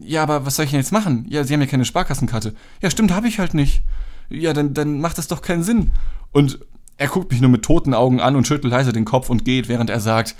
Ja, 0.00 0.22
aber 0.22 0.46
was 0.46 0.56
soll 0.56 0.64
ich 0.64 0.70
denn 0.70 0.80
jetzt 0.80 0.92
machen? 0.92 1.26
Ja, 1.28 1.42
sie 1.44 1.52
haben 1.52 1.60
ja 1.60 1.66
keine 1.66 1.84
Sparkassenkarte. 1.84 2.54
Ja, 2.80 2.90
stimmt, 2.90 3.12
habe 3.12 3.28
ich 3.28 3.38
halt 3.38 3.54
nicht. 3.54 3.82
Ja, 4.28 4.52
dann, 4.52 4.74
dann 4.74 5.00
macht 5.00 5.18
das 5.18 5.28
doch 5.28 5.42
keinen 5.42 5.64
Sinn. 5.64 5.90
Und 6.30 6.60
er 6.96 7.08
guckt 7.08 7.32
mich 7.32 7.40
nur 7.40 7.50
mit 7.50 7.64
toten 7.64 7.94
Augen 7.94 8.20
an 8.20 8.36
und 8.36 8.46
schüttelt 8.46 8.70
leise 8.70 8.92
den 8.92 9.04
Kopf 9.04 9.30
und 9.30 9.44
geht, 9.44 9.68
während 9.68 9.90
er 9.90 10.00
sagt, 10.00 10.36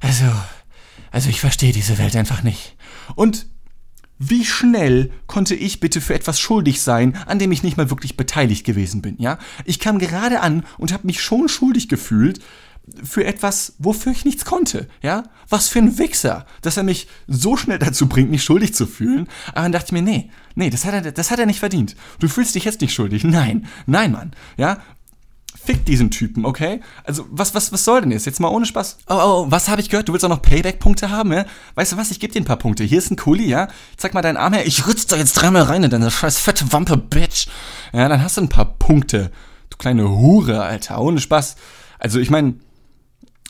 also, 0.00 0.24
also 1.10 1.28
ich 1.28 1.40
verstehe 1.40 1.72
diese 1.72 1.98
Welt 1.98 2.16
einfach 2.16 2.42
nicht. 2.42 2.76
Und 3.14 3.46
wie 4.18 4.44
schnell 4.44 5.10
konnte 5.26 5.54
ich 5.54 5.80
bitte 5.80 6.00
für 6.00 6.14
etwas 6.14 6.40
schuldig 6.40 6.80
sein, 6.80 7.16
an 7.26 7.38
dem 7.38 7.52
ich 7.52 7.62
nicht 7.62 7.76
mal 7.76 7.90
wirklich 7.90 8.16
beteiligt 8.16 8.64
gewesen 8.64 9.02
bin, 9.02 9.16
ja? 9.18 9.38
Ich 9.66 9.78
kam 9.78 9.98
gerade 9.98 10.40
an 10.40 10.64
und 10.78 10.92
habe 10.92 11.06
mich 11.06 11.20
schon 11.20 11.48
schuldig 11.48 11.88
gefühlt 11.88 12.40
für 13.02 13.24
etwas, 13.24 13.74
wofür 13.78 14.12
ich 14.12 14.24
nichts 14.24 14.44
konnte, 14.44 14.88
ja? 15.02 15.24
Was 15.48 15.68
für 15.68 15.78
ein 15.80 15.98
Wichser, 15.98 16.46
dass 16.62 16.76
er 16.76 16.82
mich 16.82 17.08
so 17.26 17.56
schnell 17.56 17.78
dazu 17.78 18.08
bringt, 18.08 18.30
mich 18.30 18.44
schuldig 18.44 18.74
zu 18.74 18.86
fühlen. 18.86 19.28
Aber 19.48 19.62
dann 19.62 19.72
dachte 19.72 19.86
ich 19.86 19.92
mir, 19.92 20.02
nee, 20.02 20.30
nee, 20.54 20.70
das 20.70 20.84
hat 20.84 20.94
er, 20.94 21.12
das 21.12 21.30
hat 21.30 21.38
er 21.38 21.46
nicht 21.46 21.60
verdient. 21.60 21.96
Du 22.20 22.28
fühlst 22.28 22.54
dich 22.54 22.64
jetzt 22.64 22.80
nicht 22.80 22.94
schuldig. 22.94 23.24
Nein, 23.24 23.66
nein, 23.86 24.12
Mann, 24.12 24.32
ja? 24.56 24.78
Fick 25.66 25.84
diesen 25.84 26.12
Typen, 26.12 26.44
okay? 26.44 26.80
Also, 27.02 27.26
was, 27.28 27.54
was, 27.54 27.72
was 27.72 27.84
soll 27.84 28.02
denn 28.02 28.12
jetzt? 28.12 28.24
Jetzt 28.24 28.38
mal 28.38 28.48
ohne 28.48 28.66
Spaß. 28.66 28.98
Oh, 29.08 29.14
oh, 29.14 29.46
was 29.48 29.68
habe 29.68 29.80
ich 29.80 29.88
gehört? 29.88 30.08
Du 30.08 30.12
willst 30.12 30.24
auch 30.24 30.28
noch 30.28 30.42
Payback-Punkte 30.42 31.10
haben, 31.10 31.32
ja? 31.32 31.44
Weißt 31.74 31.90
du 31.90 31.96
was? 31.96 32.12
Ich 32.12 32.20
gebe 32.20 32.32
dir 32.32 32.40
ein 32.40 32.44
paar 32.44 32.58
Punkte. 32.58 32.84
Hier 32.84 32.98
ist 32.98 33.10
ein 33.10 33.16
Kuli, 33.16 33.48
ja? 33.48 33.66
Zeig 33.96 34.14
mal 34.14 34.22
deinen 34.22 34.36
Arm 34.36 34.52
her. 34.52 34.64
Ich 34.64 34.86
rütze 34.86 35.08
da 35.08 35.16
jetzt 35.16 35.32
dreimal 35.32 35.62
rein 35.62 35.82
in 35.82 35.90
deine 35.90 36.12
scheiß 36.12 36.38
fette 36.38 36.72
Wampe, 36.72 36.96
Bitch. 36.96 37.48
Ja, 37.92 38.08
dann 38.08 38.22
hast 38.22 38.36
du 38.36 38.42
ein 38.42 38.48
paar 38.48 38.76
Punkte. 38.78 39.32
Du 39.70 39.76
kleine 39.76 40.08
Hure, 40.08 40.62
Alter. 40.62 41.00
Ohne 41.00 41.20
Spaß. 41.20 41.56
Also, 41.98 42.20
ich 42.20 42.30
meine, 42.30 42.54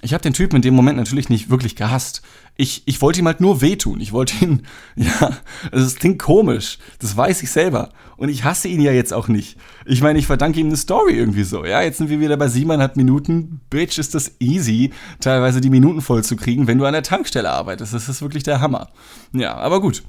ich 0.03 0.13
habe 0.13 0.23
den 0.23 0.35
Typen 0.35 0.57
in 0.57 0.63
dem 0.63 0.75
Moment 0.75 0.99
natürlich 0.99 1.29
nicht 1.29 1.49
wirklich 1.49 1.75
gehasst. 1.75 2.23
Ich, 2.57 2.83
ich 2.87 3.01
wollte 3.01 3.21
ihm 3.21 3.27
halt 3.27 3.41
nur 3.41 3.61
wehtun. 3.61 4.01
Ich 4.01 4.13
wollte 4.13 4.45
ihn, 4.45 4.63
ja, 4.97 5.39
das 5.73 5.97
klingt 5.97 6.19
komisch. 6.19 6.79
Das 6.99 7.17
weiß 7.17 7.43
ich 7.43 7.51
selber. 7.51 7.91
Und 8.17 8.29
ich 8.29 8.45
hasse 8.45 8.69
ihn 8.69 8.81
ja 8.81 8.93
jetzt 8.93 9.13
auch 9.13 9.29
nicht. 9.29 9.57
Ich 9.85 10.03
meine, 10.03 10.19
ich 10.19 10.27
verdanke 10.27 10.61
ihm 10.61 10.67
eine 10.67 10.77
Story 10.77 11.15
irgendwie 11.15 11.45
so. 11.45 11.65
Ja, 11.65 11.83
jetzt 11.83 11.99
sind 11.99 12.11
wir 12.11 12.21
wieder 12.21 12.37
bei 12.37 12.49
siebeneinhalb 12.49 12.97
Minuten. 12.97 13.61
Bitch, 13.71 13.99
ist 13.99 14.15
das 14.15 14.33
easy, 14.39 14.93
teilweise 15.21 15.61
die 15.61 15.71
Minuten 15.71 16.03
voll 16.03 16.23
zu 16.23 16.37
kriegen, 16.37 16.67
wenn 16.67 16.79
du 16.79 16.85
an 16.85 16.93
der 16.93 17.03
Tankstelle 17.03 17.51
arbeitest. 17.51 17.95
Das 17.95 18.09
ist 18.09 18.23
wirklich 18.23 18.43
der 18.43 18.61
Hammer. 18.61 18.89
Ja, 19.33 19.55
aber 19.57 19.81
gut. 19.81 20.03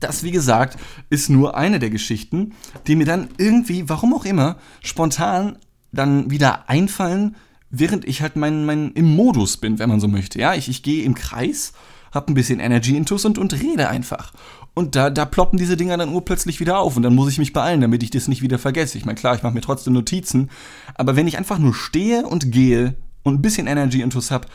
Das, 0.00 0.22
wie 0.22 0.30
gesagt, 0.30 0.78
ist 1.08 1.30
nur 1.30 1.56
eine 1.56 1.78
der 1.78 1.90
Geschichten, 1.90 2.52
die 2.86 2.96
mir 2.96 3.06
dann 3.06 3.28
irgendwie, 3.38 3.88
warum 3.88 4.12
auch 4.12 4.26
immer, 4.26 4.56
spontan 4.82 5.58
dann 5.92 6.30
wieder 6.30 6.68
einfallen, 6.68 7.36
während 7.78 8.04
ich 8.04 8.22
halt 8.22 8.36
mein, 8.36 8.64
mein, 8.64 8.92
im 8.92 9.14
Modus 9.14 9.56
bin, 9.56 9.78
wenn 9.78 9.88
man 9.88 10.00
so 10.00 10.08
möchte. 10.08 10.38
Ja, 10.38 10.54
ich, 10.54 10.68
ich 10.68 10.82
gehe 10.82 11.04
im 11.04 11.14
Kreis, 11.14 11.72
hab 12.12 12.28
ein 12.28 12.34
bisschen 12.34 12.60
Energy 12.60 12.96
intus 12.96 13.24
und, 13.24 13.38
und 13.38 13.52
rede 13.52 13.88
einfach. 13.88 14.32
Und 14.74 14.96
da, 14.96 15.10
da 15.10 15.24
ploppen 15.24 15.58
diese 15.58 15.76
Dinger 15.76 15.96
dann 15.96 16.12
urplötzlich 16.12 16.60
wieder 16.60 16.78
auf 16.78 16.96
und 16.96 17.02
dann 17.02 17.14
muss 17.14 17.30
ich 17.30 17.38
mich 17.38 17.52
beeilen, 17.52 17.80
damit 17.80 18.02
ich 18.02 18.10
das 18.10 18.28
nicht 18.28 18.42
wieder 18.42 18.58
vergesse. 18.58 18.98
Ich 18.98 19.04
meine, 19.04 19.18
klar, 19.18 19.34
ich 19.34 19.42
mache 19.42 19.54
mir 19.54 19.60
trotzdem 19.60 19.92
Notizen, 19.92 20.50
aber 20.94 21.16
wenn 21.16 21.28
ich 21.28 21.38
einfach 21.38 21.58
nur 21.58 21.74
stehe 21.74 22.26
und 22.26 22.50
gehe 22.50 22.94
und 23.22 23.34
ein 23.34 23.42
bisschen 23.42 23.66
Energy 23.66 24.00
intus 24.00 24.30
hab, 24.30 24.46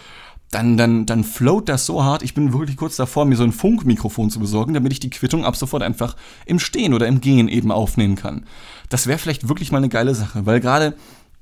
dann, 0.52 0.78
dann, 0.78 1.06
dann 1.06 1.24
float 1.24 1.70
das 1.70 1.86
so 1.86 2.04
hart. 2.04 2.24
Ich 2.24 2.34
bin 2.34 2.54
wirklich 2.54 2.76
kurz 2.76 2.96
davor, 2.96 3.26
mir 3.26 3.36
so 3.36 3.44
ein 3.44 3.52
Funkmikrofon 3.52 4.30
zu 4.30 4.40
besorgen, 4.40 4.74
damit 4.74 4.92
ich 4.92 5.00
die 5.00 5.12
Quittung 5.12 5.46
ab 5.46 5.56
sofort 5.56 5.84
einfach 5.84 6.16
im 6.46 6.60
Stehen 6.60 6.94
oder 6.94 7.08
im 7.08 7.22
Gehen 7.22 7.48
eben 7.48 7.72
aufnehmen 7.72 8.16
kann. 8.16 8.46
Das 8.90 9.06
wäre 9.06 9.20
vielleicht 9.20 9.48
wirklich 9.48 9.72
mal 9.72 9.78
eine 9.78 9.90
geile 9.90 10.16
Sache, 10.16 10.46
weil 10.46 10.60
gerade, 10.60 10.96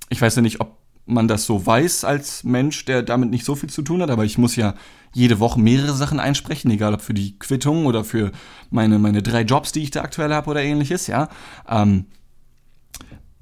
ich 0.09 0.21
weiß 0.21 0.35
ja 0.35 0.41
nicht, 0.41 0.59
ob 0.59 0.75
man 1.07 1.27
das 1.27 1.45
so 1.45 1.65
weiß 1.65 2.03
als 2.03 2.43
Mensch, 2.43 2.85
der 2.85 3.01
damit 3.01 3.31
nicht 3.31 3.45
so 3.45 3.55
viel 3.55 3.69
zu 3.69 3.81
tun 3.81 4.01
hat, 4.01 4.11
aber 4.11 4.25
ich 4.25 4.37
muss 4.37 4.55
ja 4.55 4.75
jede 5.13 5.39
Woche 5.39 5.59
mehrere 5.59 5.93
Sachen 5.93 6.19
einsprechen, 6.19 6.69
egal 6.69 6.93
ob 6.93 7.01
für 7.01 7.13
die 7.13 7.39
Quittung 7.39 7.85
oder 7.85 8.03
für 8.03 8.31
meine, 8.69 8.99
meine 8.99 9.23
drei 9.23 9.41
Jobs, 9.41 9.71
die 9.71 9.83
ich 9.83 9.91
da 9.91 10.01
aktuell 10.01 10.33
habe 10.33 10.49
oder 10.49 10.61
ähnliches, 10.61 11.07
ja. 11.07 11.29
Ähm, 11.67 12.05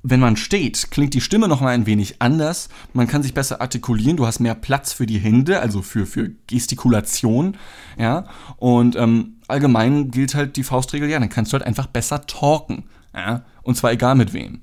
wenn 0.08 0.20
man 0.20 0.38
steht, 0.38 0.92
klingt 0.92 1.16
die 1.16 1.22
Stimme 1.22 1.48
noch 1.48 1.62
mal 1.62 1.74
ein 1.74 1.88
wenig 1.88 2.22
anders. 2.22 2.70
Man 2.94 3.08
kann 3.08 3.24
sich 3.24 3.34
besser 3.34 3.60
artikulieren. 3.60 4.18
Du 4.18 4.28
hast 4.28 4.40
mehr 4.40 4.54
Platz 4.54 4.94
für 4.94 5.08
die 5.08 5.18
Hände, 5.18 5.60
also 5.60 5.82
für, 5.82 6.06
für 6.06 6.30
Gestikulation. 6.46 7.58
Ja. 7.98 8.26
Und 8.58 8.96
ähm, 8.96 9.38
allgemein 9.48 10.12
gilt 10.12 10.36
halt 10.36 10.58
die 10.58 10.64
Faustregel, 10.64 11.10
ja, 11.10 11.20
dann 11.20 11.30
kannst 11.30 11.52
du 11.52 11.58
halt 11.58 11.66
einfach 11.66 11.88
besser 11.88 12.28
talken. 12.28 12.84
Ja. 13.16 13.46
Und 13.64 13.78
zwar 13.78 13.94
egal 13.94 14.14
mit 14.14 14.32
wem. 14.32 14.62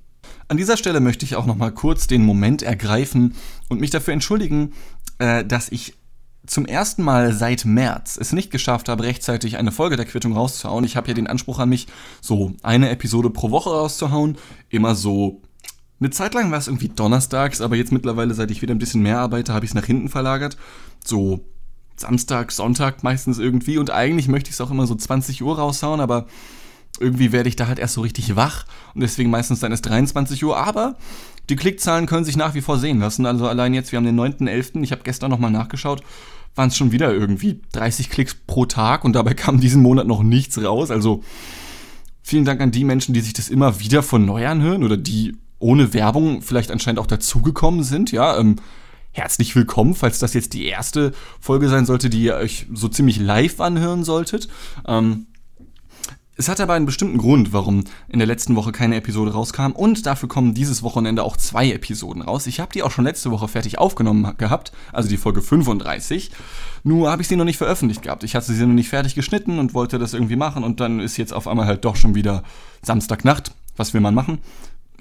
An 0.52 0.58
dieser 0.58 0.76
Stelle 0.76 1.00
möchte 1.00 1.24
ich 1.24 1.34
auch 1.34 1.46
noch 1.46 1.56
mal 1.56 1.72
kurz 1.72 2.08
den 2.08 2.26
Moment 2.26 2.60
ergreifen 2.60 3.34
und 3.70 3.80
mich 3.80 3.88
dafür 3.88 4.12
entschuldigen, 4.12 4.74
äh, 5.16 5.46
dass 5.46 5.70
ich 5.70 5.94
zum 6.46 6.66
ersten 6.66 7.02
Mal 7.02 7.32
seit 7.32 7.64
März 7.64 8.18
es 8.20 8.34
nicht 8.34 8.50
geschafft 8.50 8.90
habe, 8.90 9.04
rechtzeitig 9.04 9.56
eine 9.56 9.72
Folge 9.72 9.96
der 9.96 10.04
Quittung 10.04 10.34
rauszuhauen. 10.34 10.84
Ich 10.84 10.94
habe 10.94 11.08
ja 11.08 11.14
den 11.14 11.26
Anspruch 11.26 11.58
an 11.58 11.70
mich, 11.70 11.86
so 12.20 12.52
eine 12.62 12.90
Episode 12.90 13.30
pro 13.30 13.50
Woche 13.50 13.70
rauszuhauen. 13.70 14.36
Immer 14.68 14.94
so. 14.94 15.40
Eine 16.00 16.10
Zeit 16.10 16.34
lang 16.34 16.50
war 16.50 16.58
es 16.58 16.68
irgendwie 16.68 16.90
donnerstags, 16.90 17.62
aber 17.62 17.76
jetzt 17.76 17.90
mittlerweile, 17.90 18.34
seit 18.34 18.50
ich 18.50 18.60
wieder 18.60 18.74
ein 18.74 18.78
bisschen 18.78 19.00
mehr 19.00 19.20
arbeite, 19.20 19.54
habe 19.54 19.64
ich 19.64 19.70
es 19.70 19.74
nach 19.74 19.86
hinten 19.86 20.10
verlagert. 20.10 20.58
So 21.02 21.46
Samstag, 21.96 22.52
Sonntag 22.52 23.02
meistens 23.02 23.38
irgendwie. 23.38 23.78
Und 23.78 23.90
eigentlich 23.90 24.28
möchte 24.28 24.50
ich 24.50 24.56
es 24.56 24.60
auch 24.60 24.70
immer 24.70 24.86
so 24.86 24.96
20 24.96 25.42
Uhr 25.42 25.58
raushauen, 25.58 26.00
aber 26.00 26.26
irgendwie 27.02 27.32
werde 27.32 27.48
ich 27.48 27.56
da 27.56 27.66
halt 27.66 27.78
erst 27.78 27.94
so 27.94 28.00
richtig 28.00 28.36
wach 28.36 28.64
und 28.94 29.00
deswegen 29.02 29.30
meistens 29.30 29.60
dann 29.60 29.72
erst 29.72 29.86
23 29.86 30.44
Uhr. 30.44 30.56
Aber 30.56 30.96
die 31.50 31.56
Klickzahlen 31.56 32.06
können 32.06 32.24
sich 32.24 32.36
nach 32.36 32.54
wie 32.54 32.60
vor 32.60 32.78
sehen 32.78 33.00
lassen. 33.00 33.26
Also 33.26 33.46
allein 33.46 33.74
jetzt, 33.74 33.92
wir 33.92 33.98
haben 33.98 34.06
den 34.06 34.18
9.11., 34.18 34.82
ich 34.82 34.92
habe 34.92 35.02
gestern 35.02 35.30
nochmal 35.30 35.50
nachgeschaut, 35.50 36.02
waren 36.54 36.68
es 36.68 36.76
schon 36.76 36.92
wieder 36.92 37.12
irgendwie 37.12 37.60
30 37.72 38.10
Klicks 38.10 38.34
pro 38.46 38.66
Tag 38.66 39.04
und 39.04 39.14
dabei 39.14 39.34
kam 39.34 39.60
diesen 39.60 39.82
Monat 39.82 40.06
noch 40.06 40.22
nichts 40.22 40.62
raus. 40.62 40.90
Also 40.90 41.22
vielen 42.22 42.44
Dank 42.44 42.60
an 42.60 42.70
die 42.70 42.84
Menschen, 42.84 43.14
die 43.14 43.20
sich 43.20 43.32
das 43.32 43.48
immer 43.48 43.80
wieder 43.80 44.02
von 44.02 44.24
neu 44.24 44.46
anhören 44.46 44.84
oder 44.84 44.96
die 44.96 45.36
ohne 45.58 45.94
Werbung 45.94 46.42
vielleicht 46.42 46.70
anscheinend 46.70 46.98
auch 46.98 47.06
dazugekommen 47.06 47.84
sind. 47.84 48.12
Ja, 48.12 48.38
ähm, 48.38 48.56
herzlich 49.12 49.54
willkommen, 49.54 49.94
falls 49.94 50.18
das 50.18 50.34
jetzt 50.34 50.54
die 50.54 50.66
erste 50.66 51.12
Folge 51.40 51.68
sein 51.68 51.86
sollte, 51.86 52.10
die 52.10 52.22
ihr 52.22 52.34
euch 52.34 52.66
so 52.72 52.88
ziemlich 52.88 53.18
live 53.18 53.60
anhören 53.60 54.04
solltet. 54.04 54.48
Ähm, 54.86 55.26
es 56.34 56.48
hat 56.48 56.60
aber 56.60 56.72
einen 56.72 56.86
bestimmten 56.86 57.18
Grund, 57.18 57.52
warum 57.52 57.84
in 58.08 58.18
der 58.18 58.26
letzten 58.26 58.56
Woche 58.56 58.72
keine 58.72 58.96
Episode 58.96 59.32
rauskam 59.32 59.72
und 59.72 60.06
dafür 60.06 60.30
kommen 60.30 60.54
dieses 60.54 60.82
Wochenende 60.82 61.24
auch 61.24 61.36
zwei 61.36 61.70
Episoden 61.70 62.22
raus. 62.22 62.46
Ich 62.46 62.58
habe 62.58 62.72
die 62.72 62.82
auch 62.82 62.90
schon 62.90 63.04
letzte 63.04 63.30
Woche 63.30 63.48
fertig 63.48 63.78
aufgenommen 63.78 64.36
gehabt, 64.38 64.72
also 64.92 65.10
die 65.10 65.18
Folge 65.18 65.42
35. 65.42 66.30
Nur 66.84 67.10
habe 67.10 67.20
ich 67.20 67.28
sie 67.28 67.36
noch 67.36 67.44
nicht 67.44 67.58
veröffentlicht 67.58 68.02
gehabt. 68.02 68.24
Ich 68.24 68.34
hatte 68.34 68.52
sie 68.52 68.66
noch 68.66 68.72
nicht 68.72 68.88
fertig 68.88 69.14
geschnitten 69.14 69.58
und 69.58 69.74
wollte 69.74 69.98
das 69.98 70.14
irgendwie 70.14 70.36
machen 70.36 70.64
und 70.64 70.80
dann 70.80 71.00
ist 71.00 71.18
jetzt 71.18 71.34
auf 71.34 71.46
einmal 71.46 71.66
halt 71.66 71.84
doch 71.84 71.96
schon 71.96 72.14
wieder 72.14 72.42
Samstagnacht. 72.80 73.52
Was 73.76 73.92
will 73.92 74.00
man 74.00 74.14
machen? 74.14 74.38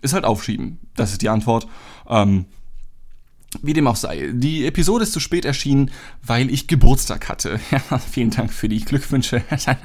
Ist 0.01 0.13
halt 0.13 0.25
aufschieben. 0.25 0.79
Das 0.95 1.11
ist 1.11 1.21
die 1.21 1.29
Antwort. 1.29 1.67
Ähm, 2.09 2.45
wie 3.61 3.73
dem 3.73 3.87
auch 3.87 3.95
sei, 3.95 4.29
die 4.33 4.65
Episode 4.65 5.03
ist 5.03 5.13
zu 5.13 5.19
spät 5.19 5.45
erschienen, 5.45 5.91
weil 6.23 6.49
ich 6.49 6.67
Geburtstag 6.67 7.29
hatte. 7.29 7.59
Ja, 7.71 7.99
vielen 7.99 8.29
Dank 8.29 8.51
für 8.51 8.69
die 8.69 8.83
Glückwünsche. 8.83 9.43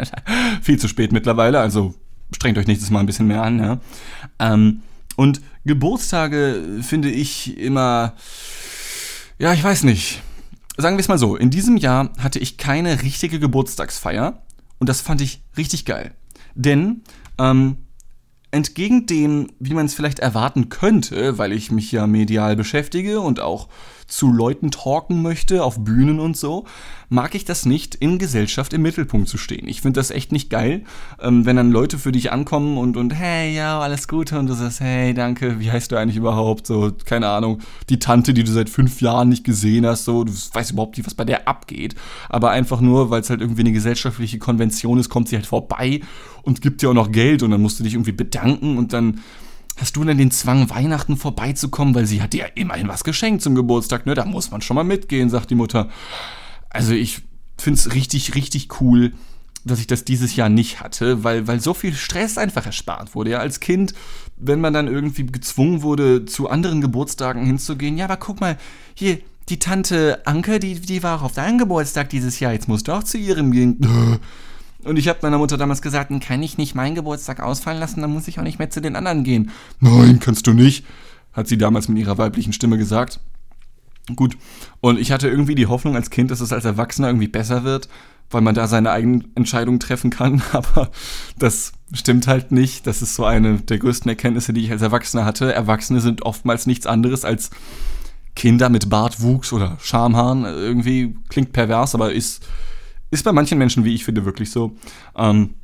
Viel 0.63 0.79
zu 0.79 0.89
spät 0.89 1.13
mittlerweile, 1.13 1.61
also 1.61 1.95
strengt 2.35 2.59
euch 2.59 2.67
nächstes 2.67 2.91
Mal 2.91 3.01
ein 3.01 3.07
bisschen 3.07 3.27
mehr 3.27 3.43
an. 3.43 3.59
Ja. 3.59 3.81
Ähm, 4.39 4.83
und 5.17 5.41
Geburtstage 5.65 6.81
finde 6.83 7.11
ich 7.11 7.59
immer, 7.59 8.15
ja, 9.39 9.53
ich 9.53 9.63
weiß 9.63 9.85
nicht. 9.85 10.23
Sagen 10.77 10.97
wir 10.97 11.01
es 11.01 11.09
mal 11.09 11.19
so, 11.19 11.37
in 11.37 11.51
diesem 11.51 11.77
Jahr 11.77 12.13
hatte 12.19 12.39
ich 12.39 12.59
keine 12.59 13.03
richtige 13.03 13.41
Geburtstagsfeier 13.41 14.43
und 14.79 14.89
das 14.89 15.01
fand 15.01 15.21
ich 15.21 15.43
richtig 15.57 15.87
geil. 15.87 16.15
Denn 16.55 17.03
ähm, 17.39 17.79
entgegen 18.51 19.07
dem, 19.07 19.49
wie 19.59 19.75
man 19.75 19.87
es 19.87 19.95
vielleicht 19.95 20.19
erwarten 20.19 20.69
könnte, 20.69 21.39
weil 21.39 21.53
ich 21.53 21.71
mich 21.71 21.93
ja 21.93 22.07
medial 22.07 22.57
beschäftige 22.57 23.21
und 23.21 23.41
auch 23.41 23.69
zu 24.07 24.33
Leuten 24.33 24.71
talken 24.71 25.23
möchte, 25.23 25.65
auf 25.65 25.83
Bühnen 25.83 26.21
und 26.21 26.37
so, 26.37 26.65
mag 27.09 27.35
ich 27.35 27.45
das 27.45 27.67
nicht, 27.67 27.95
in 27.95 28.19
Gesellschaft 28.19 28.73
im 28.73 28.83
Mittelpunkt 28.83 29.29
zu 29.29 29.39
stehen. 29.39 29.69
Ich 29.69 29.81
finde 29.81 30.01
das 30.01 30.11
echt 30.11 30.33
nicht 30.33 30.51
geil, 30.51 30.85
ähm, 31.21 31.47
wenn 31.47 31.57
dann 31.57 31.71
Leute 31.71 31.99
für 31.99 32.13
dich 32.13 32.33
ankommen 32.33 32.79
und, 32.79 32.97
und 32.97 33.15
hey, 33.15 33.55
ja, 33.55 33.81
alles 33.81 34.09
Gute 34.09 34.39
und 34.39 34.47
du 34.47 34.55
sagst, 34.55 34.81
hey, 34.81 35.15
danke, 35.15 35.61
wie 35.61 35.71
heißt 35.71 35.93
du 35.93 35.97
eigentlich 35.97 36.17
überhaupt? 36.17 36.67
So, 36.67 36.93
keine 37.05 37.29
Ahnung, 37.29 37.61
die 37.89 37.99
Tante, 37.99 38.35
die 38.35 38.45
du 38.45 38.53
seit 38.53 38.71
fünf 38.71 39.01
Jahren 39.01 39.29
nicht 39.29 39.45
gesehen 39.45 39.87
hast, 39.87 40.05
so, 40.05 40.25
du 40.25 40.33
weißt 40.33 40.73
überhaupt 40.73 40.97
nicht, 40.97 41.07
was 41.07 41.15
bei 41.15 41.25
der 41.25 41.49
abgeht. 41.49 41.95
Aber 42.29 42.51
einfach 42.51 42.81
nur, 42.81 43.11
weil 43.11 43.21
es 43.21 43.31
halt 43.31 43.41
irgendwie 43.41 43.63
eine 43.63 43.73
gesellschaftliche 43.73 44.39
Konvention 44.39 44.99
ist, 44.99 45.09
kommt 45.09 45.29
sie 45.29 45.37
halt 45.37 45.47
vorbei 45.47 46.01
und 46.43 46.61
gibt 46.61 46.83
dir 46.83 46.91
auch 46.91 46.95
noch 46.95 47.13
Geld 47.13 47.43
und 47.43 47.51
dann 47.51 47.63
musst 47.63 47.79
du 47.81 47.85
dich 47.85 47.95
irgendwie 47.95 48.13
bedanken 48.13 48.79
und 48.79 48.93
dann 48.93 49.21
hast 49.77 49.97
du 49.97 50.05
denn 50.05 50.19
den 50.19 50.31
Zwang, 50.31 50.71
Weihnachten 50.71 51.17
vorbeizukommen, 51.17 51.95
weil 51.95 52.07
sie 52.07 52.23
hat 52.23 52.33
dir 52.33 52.41
ja 52.41 52.47
immerhin 52.55 52.89
was 52.89 53.05
geschenkt 53.05 53.43
zum 53.43 53.55
Geburtstag, 53.55 54.07
ne? 54.07 54.15
Da 54.15 54.25
muss 54.25 54.51
man 54.51 54.63
schon 54.63 54.75
mal 54.75 54.85
mitgehen, 54.85 55.31
sagt 55.31 55.51
die 55.51 55.55
Mutter. 55.55 55.89
Also 56.71 56.93
ich 56.93 57.23
finde 57.59 57.79
es 57.79 57.95
richtig, 57.95 58.35
richtig 58.35 58.81
cool, 58.81 59.13
dass 59.65 59.81
ich 59.81 59.87
das 59.87 60.05
dieses 60.05 60.37
Jahr 60.37 60.49
nicht 60.49 60.81
hatte, 60.81 61.25
weil, 61.25 61.47
weil 61.47 61.61
so 61.61 61.75
viel 61.75 61.95
Stress 61.95 62.39
einfach 62.39 62.67
erspart 62.67 63.15
wurde. 63.15 63.31
Ja, 63.31 63.39
als 63.39 63.61
Kind, 63.61 63.95
wenn 64.37 64.61
man 64.61 64.73
dann 64.73 64.87
irgendwie 64.87 65.27
gezwungen 65.27 65.83
wurde, 65.83 66.25
zu 66.25 66.49
anderen 66.49 66.81
Geburtstagen 66.81 67.45
hinzugehen, 67.45 67.99
ja, 67.99 68.05
aber 68.05 68.17
guck 68.17 68.41
mal, 68.41 68.57
hier, 68.95 69.19
die 69.49 69.59
Tante 69.59 70.27
Anke, 70.27 70.59
die, 70.59 70.81
die 70.81 71.03
war 71.03 71.19
auch 71.19 71.23
auf 71.25 71.33
deinem 71.33 71.59
Geburtstag 71.59 72.09
dieses 72.11 72.41
Jahr, 72.41 72.53
jetzt 72.53 72.69
musst 72.69 72.89
du 72.89 72.93
auch 72.93 73.05
zu 73.05 73.19
ihrem 73.19 73.51
gehen. 73.53 73.79
Und 74.87 74.99
ich 74.99 75.09
habe 75.09 75.19
meiner 75.23 75.39
Mutter 75.39 75.57
damals 75.57 75.83
gesagt, 75.83 76.13
kann 76.21 76.43
ich 76.43 76.59
nicht 76.59 76.75
meinen 76.75 76.95
Geburtstag 76.95 77.41
ausfallen 77.41 77.81
lassen, 77.81 78.01
dann 78.01 78.13
muss 78.13 78.29
ich 78.29 78.39
auch 78.39 78.45
nicht 78.45 78.59
mehr 78.59 78.71
zu 78.71 78.81
den 78.81 78.97
anderen 78.97 79.25
gehen. 79.25 79.51
Nein, 79.81 80.21
kannst 80.21 80.47
du 80.47 80.53
nicht, 80.53 80.85
hat 81.33 81.49
sie 81.49 81.59
damals 81.59 81.89
mit 81.89 81.99
ihrer 81.99 82.19
weiblichen 82.19 82.53
Stimme 82.53 82.79
gesagt. 82.79 83.21
Gut. 84.15 84.37
Und 84.81 85.01
ich 85.01 85.11
hatte 85.11 85.29
irgendwie 85.29 85.57
die 85.57 85.67
Hoffnung 85.67 85.97
als 85.97 86.11
Kind, 86.11 86.31
dass 86.31 86.41
es 86.41 86.53
als 86.53 86.65
Erwachsener 86.65 87.09
irgendwie 87.09 87.27
besser 87.27 87.65
wird, 87.65 87.89
weil 88.31 88.41
man 88.41 88.55
da 88.55 88.69
seine 88.69 88.93
eigenen 88.93 89.33
Entscheidungen 89.35 89.81
treffen 89.81 90.11
kann. 90.11 90.43
Aber 90.53 90.91
das 91.39 91.73
stimmt 91.93 92.29
halt 92.29 92.53
nicht. 92.53 92.87
Das 92.87 93.03
ist 93.03 93.17
so 93.17 93.25
eine 93.25 93.59
der 93.59 93.79
größten 93.79 94.09
Erkenntnisse, 94.09 94.53
die 94.53 94.63
ich 94.63 94.71
als 94.71 94.83
Erwachsener 94.83 95.25
hatte. 95.25 95.53
Erwachsene 95.53 96.01
sind 96.01 96.23
oftmals 96.23 96.67
nichts 96.67 96.87
anderes 96.87 97.25
als 97.25 97.51
Kinder 98.37 98.69
mit 98.69 98.89
Bartwuchs 98.89 99.53
oder 99.53 99.77
Schamhaaren. 99.81 100.45
Irgendwie 100.45 101.17
klingt 101.29 101.53
pervers, 101.53 101.97
aber 101.97 102.13
ist, 102.13 102.47
ist 103.17 103.25
bei 103.25 103.33
manchen 103.33 103.59
Menschen, 103.59 103.85
wie 103.85 103.95
ich 103.95 104.05
finde, 104.05 104.25
wirklich 104.25 104.51
so. 104.51 104.77
Ähm, 105.17 105.55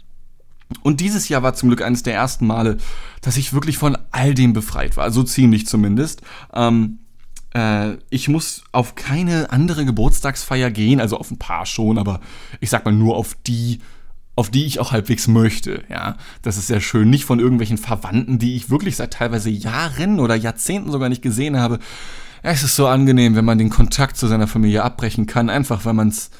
und 0.82 1.00
dieses 1.00 1.28
Jahr 1.28 1.42
war 1.42 1.54
zum 1.54 1.68
Glück 1.68 1.82
eines 1.82 2.02
der 2.02 2.14
ersten 2.14 2.46
Male, 2.46 2.78
dass 3.20 3.36
ich 3.36 3.52
wirklich 3.52 3.78
von 3.78 3.96
all 4.10 4.34
dem 4.34 4.52
befreit 4.52 4.96
war. 4.96 5.10
So 5.10 5.22
ziemlich 5.22 5.66
zumindest. 5.66 6.22
Ähm, 6.52 6.98
äh, 7.54 7.96
ich 8.10 8.28
muss 8.28 8.64
auf 8.72 8.94
keine 8.94 9.50
andere 9.50 9.84
Geburtstagsfeier 9.84 10.70
gehen, 10.70 11.00
also 11.00 11.18
auf 11.18 11.30
ein 11.30 11.38
paar 11.38 11.66
schon, 11.66 11.98
aber 11.98 12.20
ich 12.60 12.70
sag 12.70 12.84
mal 12.84 12.92
nur 12.92 13.16
auf 13.16 13.36
die, 13.46 13.80
auf 14.34 14.50
die 14.50 14.64
ich 14.64 14.80
auch 14.80 14.92
halbwegs 14.92 15.28
möchte. 15.28 15.84
Ja, 15.88 16.16
das 16.42 16.56
ist 16.56 16.68
sehr 16.68 16.80
schön. 16.80 17.10
Nicht 17.10 17.24
von 17.24 17.40
irgendwelchen 17.40 17.78
Verwandten, 17.78 18.38
die 18.38 18.56
ich 18.56 18.70
wirklich 18.70 18.96
seit 18.96 19.12
teilweise 19.12 19.50
Jahren 19.50 20.20
oder 20.20 20.34
Jahrzehnten 20.34 20.90
sogar 20.90 21.08
nicht 21.08 21.22
gesehen 21.22 21.58
habe. 21.58 21.78
Es 22.42 22.62
ist 22.64 22.74
so 22.74 22.88
angenehm, 22.88 23.36
wenn 23.36 23.44
man 23.44 23.58
den 23.58 23.70
Kontakt 23.70 24.16
zu 24.16 24.26
seiner 24.26 24.48
Familie 24.48 24.82
abbrechen 24.82 25.26
kann, 25.26 25.48
einfach 25.48 25.84
weil 25.84 25.94
man 25.94 26.08
es 26.08 26.30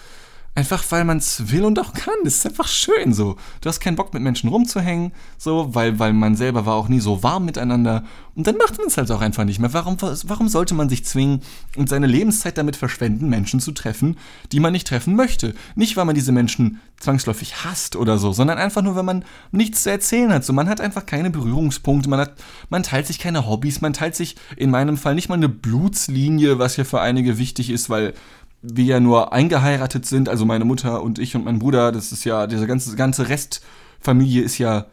Einfach 0.55 0.85
weil 0.91 1.05
man 1.05 1.17
es 1.17 1.51
will 1.51 1.65
und 1.65 1.79
auch 1.79 1.95
kann. 1.95 2.15
Das 2.25 2.35
ist 2.35 2.47
einfach 2.47 2.69
schön 2.69 3.15
so. 3.15 3.37
Du 3.63 3.69
hast 3.71 3.81
keinen 3.81 3.97
Bock 3.97 4.13
mit 4.13 4.23
Menschen 4.23 4.51
rumzuhängen, 4.51 5.13
so, 5.39 5.75
weil, 5.75 5.99
weil 5.99 6.13
man 6.13 6.37
selber 6.37 6.67
war 6.67 6.75
auch 6.75 6.89
nie 6.89 7.01
so 7.01 7.23
warm 7.23 7.47
miteinander. 7.47 8.05
Und 8.35 8.47
dann 8.47 8.59
macht 8.59 8.77
man 8.77 8.87
es 8.87 8.99
halt 8.99 9.11
auch 9.11 9.23
einfach 9.23 9.45
nicht 9.45 9.61
mehr. 9.61 9.73
Warum, 9.73 9.97
warum 10.01 10.49
sollte 10.49 10.75
man 10.75 10.91
sich 10.91 11.07
zwingen 11.07 11.41
und 11.77 11.89
seine 11.89 12.07
Lebenszeit 12.07 12.59
damit 12.59 12.77
verschwenden, 12.77 13.31
Menschen 13.31 13.61
zu 13.61 13.73
treffen, 13.73 14.19
die 14.53 14.61
man 14.61 14.73
nicht 14.73 14.87
treffen 14.87 15.17
möchte? 15.17 15.55
Nicht, 15.75 15.97
weil 15.97 16.05
man 16.05 16.15
diese 16.15 16.33
Menschen 16.33 16.81
zwangsläufig 17.01 17.65
hasst 17.65 17.97
oder 17.97 18.19
so, 18.19 18.33
sondern 18.33 18.59
einfach 18.59 18.83
nur, 18.83 18.95
wenn 18.95 19.07
man 19.07 19.25
nichts 19.53 19.85
zu 19.85 19.91
erzählen 19.91 20.33
hat. 20.35 20.45
So, 20.45 20.53
man 20.53 20.69
hat 20.69 20.83
einfach 20.83 21.07
keine 21.07 21.31
Berührungspunkte, 21.31 22.11
man 22.11 22.21
hat, 22.21 22.35
man 22.69 22.83
teilt 22.83 23.07
sich 23.07 23.19
keine 23.19 23.47
Hobbys, 23.47 23.81
man 23.81 23.95
teilt 23.95 24.17
sich 24.17 24.37
in 24.57 24.71
meinem 24.71 24.99
Fall 24.99 25.15
nicht 25.15 25.31
mal 25.31 25.37
eine 25.37 25.49
Blutslinie, 25.49 26.59
was 26.59 26.77
ja 26.77 26.85
für 26.85 27.01
einige 27.01 27.39
wichtig 27.39 27.71
ist, 27.71 27.89
weil 27.89 28.13
wir 28.63 28.85
ja 28.85 29.01
nur 29.01 29.33
eingeheiratet 29.33 30.07
sind, 30.07 30.29
also 30.29 30.45
meine 30.45 30.65
Mutter 30.65 31.03
und 31.03 31.19
ich 31.19 31.35
und 31.35 31.45
mein 31.45 31.59
Bruder, 31.59 31.93
das 31.93 32.13
ist 32.13 32.25
ja, 32.25 32.47
diese 32.47 32.67
ganze, 32.67 32.95
ganze 32.95 33.29
Restfamilie 33.29 34.43
ist 34.43 34.59
ja 34.59 34.87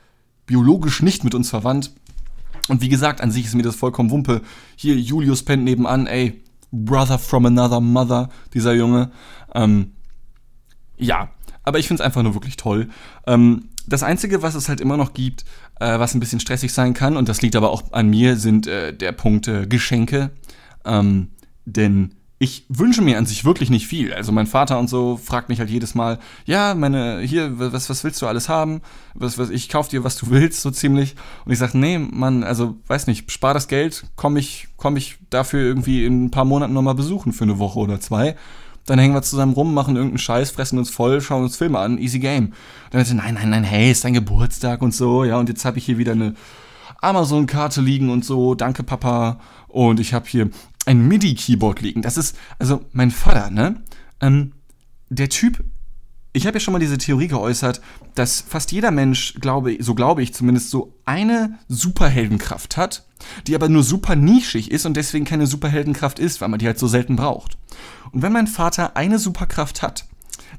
biologisch 0.45 1.01
nicht 1.03 1.23
mit 1.23 1.35
uns 1.35 1.49
verwandt. 1.49 1.91
Und 2.67 2.81
wie 2.81 2.89
gesagt, 2.89 3.21
an 3.21 3.31
sich 3.31 3.45
ist 3.45 3.55
mir 3.55 3.63
das 3.63 3.75
vollkommen 3.75 4.11
Wumpe. 4.11 4.41
Hier, 4.75 4.95
Julius 4.95 5.43
pennt 5.43 5.63
nebenan, 5.63 6.07
ey, 6.07 6.41
Brother 6.71 7.17
from 7.17 7.45
another 7.45 7.79
mother, 7.79 8.29
dieser 8.53 8.73
Junge. 8.73 9.11
Ähm, 9.53 9.91
ja, 10.97 11.29
aber 11.63 11.79
ich 11.79 11.87
finde 11.87 12.01
es 12.01 12.05
einfach 12.05 12.23
nur 12.23 12.33
wirklich 12.33 12.57
toll. 12.57 12.89
Ähm, 13.25 13.69
das 13.87 14.03
Einzige, 14.03 14.41
was 14.41 14.55
es 14.55 14.69
halt 14.69 14.81
immer 14.81 14.97
noch 14.97 15.13
gibt, 15.13 15.45
äh, 15.79 15.99
was 15.99 16.13
ein 16.13 16.19
bisschen 16.19 16.39
stressig 16.39 16.73
sein 16.73 16.93
kann, 16.93 17.17
und 17.17 17.29
das 17.29 17.41
liegt 17.41 17.55
aber 17.55 17.71
auch 17.71 17.91
an 17.91 18.07
mir, 18.09 18.35
sind 18.35 18.67
äh, 18.67 18.93
der 18.93 19.11
Punkt 19.11 19.47
äh, 19.47 19.65
Geschenke. 19.65 20.31
Ähm, 20.85 21.29
denn 21.65 22.15
ich 22.41 22.65
wünsche 22.69 23.01
mir 23.01 23.17
an 23.17 23.25
sich 23.25 23.43
wirklich 23.43 23.69
nicht 23.69 23.85
viel. 23.85 24.13
Also 24.13 24.31
mein 24.31 24.47
Vater 24.47 24.79
und 24.79 24.89
so 24.89 25.17
fragt 25.17 25.49
mich 25.49 25.59
halt 25.59 25.69
jedes 25.69 25.93
Mal, 25.93 26.19
ja, 26.45 26.73
meine, 26.73 27.19
hier, 27.19 27.59
was, 27.59 27.89
was 27.89 28.05
willst 28.05 28.21
du 28.21 28.27
alles 28.27 28.47
haben? 28.47 28.81
Was, 29.13 29.37
was, 29.37 29.49
ich 29.49 29.67
kauf 29.67 29.89
dir, 29.89 30.05
was 30.05 30.15
du 30.15 30.29
willst, 30.29 30.61
so 30.61 30.71
ziemlich. 30.71 31.15
Und 31.43 31.51
ich 31.51 31.59
sage, 31.59 31.77
nee, 31.77 31.99
Mann, 31.99 32.45
also 32.45 32.77
weiß 32.87 33.07
nicht, 33.07 33.29
spar 33.29 33.53
das 33.53 33.67
Geld, 33.67 34.05
komm 34.15 34.37
ich, 34.37 34.69
komm 34.77 34.95
ich 34.95 35.17
dafür 35.29 35.59
irgendwie 35.59 36.05
in 36.05 36.25
ein 36.25 36.31
paar 36.31 36.45
Monaten 36.45 36.73
nochmal 36.73 36.95
besuchen 36.95 37.33
für 37.33 37.43
eine 37.43 37.59
Woche 37.59 37.79
oder 37.79 37.99
zwei. 37.99 38.37
Dann 38.85 38.99
hängen 38.99 39.13
wir 39.13 39.21
zusammen 39.21 39.53
rum, 39.53 39.73
machen 39.73 39.97
irgendeinen 39.97 40.19
Scheiß, 40.19 40.51
fressen 40.51 40.79
uns 40.79 40.89
voll, 40.89 41.19
schauen 41.19 41.43
uns 41.43 41.57
Filme 41.57 41.77
an, 41.79 41.97
easy 41.97 42.19
game. 42.19 42.53
Dann 42.91 42.99
meinte 42.99 43.15
nein, 43.15 43.33
nein, 43.33 43.49
nein, 43.49 43.63
hey, 43.65 43.91
ist 43.91 44.05
dein 44.05 44.13
Geburtstag 44.13 44.81
und 44.81 44.95
so, 44.95 45.25
ja, 45.25 45.37
und 45.37 45.49
jetzt 45.49 45.65
habe 45.65 45.77
ich 45.77 45.85
hier 45.85 45.97
wieder 45.97 46.13
eine 46.13 46.35
Amazon-Karte 47.01 47.81
liegen 47.81 48.09
und 48.09 48.23
so, 48.23 48.55
danke 48.55 48.83
Papa. 48.83 49.39
Und 49.67 49.99
ich 49.99 50.13
habe 50.13 50.25
hier 50.27 50.49
ein 50.85 51.07
MIDI-Keyboard 51.07 51.81
liegen. 51.81 52.01
Das 52.01 52.17
ist, 52.17 52.37
also 52.57 52.85
mein 52.91 53.11
Vater, 53.11 53.49
ne? 53.49 53.81
Ähm, 54.21 54.53
der 55.09 55.29
Typ, 55.29 55.63
ich 56.33 56.45
habe 56.45 56.57
ja 56.57 56.59
schon 56.59 56.71
mal 56.71 56.79
diese 56.79 56.97
Theorie 56.97 57.27
geäußert, 57.27 57.81
dass 58.15 58.41
fast 58.41 58.71
jeder 58.71 58.91
Mensch, 58.91 59.35
glaube, 59.35 59.77
so 59.79 59.95
glaube 59.95 60.21
ich 60.21 60.33
zumindest, 60.33 60.69
so 60.69 60.95
eine 61.05 61.57
Superheldenkraft 61.67 62.77
hat, 62.77 63.05
die 63.47 63.55
aber 63.55 63.69
nur 63.69 63.83
super 63.83 64.15
nischig 64.15 64.71
ist 64.71 64.85
und 64.85 64.95
deswegen 64.95 65.25
keine 65.25 65.47
Superheldenkraft 65.47 66.19
ist, 66.19 66.41
weil 66.41 66.49
man 66.49 66.59
die 66.59 66.67
halt 66.67 66.79
so 66.79 66.87
selten 66.87 67.15
braucht. 67.15 67.57
Und 68.11 68.21
wenn 68.21 68.33
mein 68.33 68.47
Vater 68.47 68.95
eine 68.95 69.19
Superkraft 69.19 69.81
hat, 69.81 70.05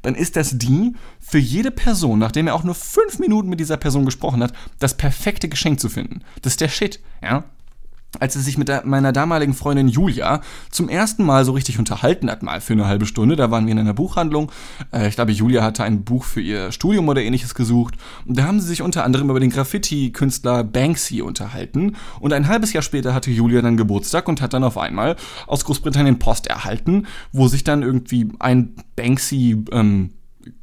dann 0.03 0.15
ist 0.15 0.37
das 0.37 0.57
die, 0.59 0.95
für 1.21 1.39
jede 1.39 1.71
Person, 1.71 2.19
nachdem 2.19 2.47
er 2.47 2.55
auch 2.55 2.65
nur 2.65 2.75
fünf 2.75 3.19
Minuten 3.19 3.49
mit 3.49 3.61
dieser 3.61 3.77
Person 3.77 4.05
gesprochen 4.05 4.43
hat, 4.43 4.53
das 4.79 4.97
perfekte 4.97 5.49
Geschenk 5.49 5.81
zu 5.81 5.89
finden. 5.89 6.23
Das 6.43 6.55
ist 6.55 6.61
der 6.61 6.69
Shit, 6.69 7.01
ja 7.23 7.45
als 8.19 8.35
er 8.35 8.43
sich 8.43 8.59
mit 8.59 8.71
meiner 8.85 9.13
damaligen 9.13 9.55
Freundin 9.55 9.89
Julia 9.89 10.41
zum 10.71 10.89
ersten 10.89 11.25
Mal 11.25 11.45
so 11.45 11.53
richtig 11.53 11.79
unterhalten 11.79 12.31
hat, 12.31 12.43
mal 12.43 12.61
für 12.61 12.73
eine 12.73 12.87
halbe 12.87 13.07
Stunde. 13.07 13.37
Da 13.37 13.51
waren 13.51 13.67
wir 13.67 13.73
in 13.73 13.79
einer 13.79 13.95
Buchhandlung. 13.95 14.51
Äh, 14.93 15.09
ich 15.09 15.15
glaube, 15.15 15.33
Julia 15.33 15.63
hatte 15.63 15.85
ein 15.85 16.03
Buch 16.03 16.25
für 16.25 16.41
ihr 16.41 16.73
Studium 16.73 17.09
oder 17.09 17.23
ähnliches 17.23 17.55
gesucht. 17.55 17.95
Und 18.27 18.39
da 18.39 18.45
haben 18.45 18.61
sie 18.61 18.67
sich 18.67 18.83
unter 18.83 19.05
anderem 19.05 19.31
über 19.31 19.41
den 19.41 19.51
Graffiti-Künstler 19.51 20.65
Banksy 20.65 21.23
unterhalten. 21.23 21.97
Und 22.19 22.33
ein 22.33 22.49
halbes 22.49 22.73
Jahr 22.73 22.83
später 22.83 23.15
hatte 23.15 23.31
Julia 23.31 23.63
dann 23.63 23.77
Geburtstag 23.77 24.29
und 24.29 24.41
hat 24.43 24.55
dann 24.55 24.65
auf 24.65 24.77
einmal 24.77 25.17
aus 25.47 25.65
Großbritannien 25.65 26.19
Post 26.19 26.49
erhalten, 26.49 27.07
wo 27.33 27.47
sich 27.47 27.65
dann 27.65 27.83
irgendwie 27.83 28.29
ein 28.41 28.75
Banksy, 28.97 29.65
ähm, 29.71 30.11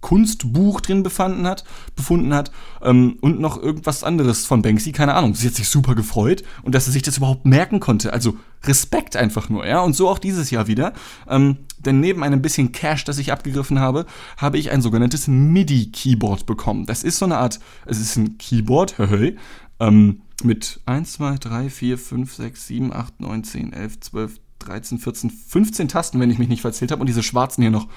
Kunstbuch 0.01 0.81
drin 0.81 1.03
befanden 1.03 1.47
hat, 1.47 1.63
befunden 1.95 2.33
hat 2.33 2.51
ähm, 2.81 3.17
und 3.21 3.39
noch 3.39 3.61
irgendwas 3.61 4.03
anderes 4.03 4.45
von 4.45 4.61
Banksy, 4.61 4.91
keine 4.91 5.13
Ahnung. 5.15 5.35
Sie 5.35 5.47
hat 5.47 5.55
sich 5.55 5.69
super 5.69 5.95
gefreut 5.95 6.43
und 6.63 6.75
dass 6.75 6.87
er 6.87 6.93
sich 6.93 7.01
das 7.01 7.17
überhaupt 7.17 7.45
merken 7.45 7.79
konnte. 7.79 8.13
Also 8.13 8.35
Respekt 8.63 9.15
einfach 9.15 9.49
nur, 9.49 9.65
ja. 9.65 9.81
Und 9.81 9.95
so 9.95 10.09
auch 10.09 10.19
dieses 10.19 10.51
Jahr 10.51 10.67
wieder. 10.67 10.93
Ähm, 11.27 11.57
denn 11.79 11.99
neben 11.99 12.23
einem 12.23 12.41
bisschen 12.41 12.71
Cash, 12.71 13.03
das 13.03 13.17
ich 13.17 13.31
abgegriffen 13.31 13.79
habe, 13.79 14.05
habe 14.37 14.57
ich 14.57 14.71
ein 14.71 14.81
sogenanntes 14.81 15.27
MIDI-Keyboard 15.27 16.45
bekommen. 16.45 16.85
Das 16.85 17.03
ist 17.03 17.17
so 17.17 17.25
eine 17.25 17.37
Art, 17.37 17.59
es 17.85 17.99
ist 17.99 18.15
ein 18.17 18.37
Keyboard, 18.37 18.97
hey, 18.97 19.37
ähm, 19.79 20.21
mit 20.43 20.79
1, 20.85 21.13
2, 21.13 21.37
3, 21.37 21.69
4, 21.69 21.97
5, 21.97 22.33
6, 22.33 22.67
7, 22.67 22.93
8, 22.93 23.19
9, 23.21 23.43
10, 23.43 23.73
11, 23.73 23.99
12, 23.99 24.39
13, 24.59 24.97
14, 24.99 25.29
15 25.29 25.87
Tasten, 25.87 26.19
wenn 26.19 26.31
ich 26.31 26.39
mich 26.39 26.49
nicht 26.49 26.61
verzählt 26.61 26.91
habe. 26.91 27.01
Und 27.01 27.07
diese 27.07 27.23
schwarzen 27.23 27.61
hier 27.61 27.71
noch, 27.71 27.87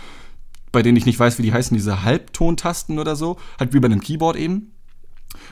bei 0.73 0.83
denen 0.83 0.97
ich 0.97 1.07
nicht 1.07 1.19
weiß, 1.19 1.39
wie 1.39 1.43
die 1.43 1.53
heißen, 1.53 1.77
diese 1.77 2.03
Halbtontasten 2.03 2.99
oder 2.99 3.17
so. 3.17 3.37
Halt 3.59 3.73
wie 3.75 3.81
bei 3.81 3.87
einem 3.87 4.01
Keyboard 4.01 4.37
eben. 4.37 4.73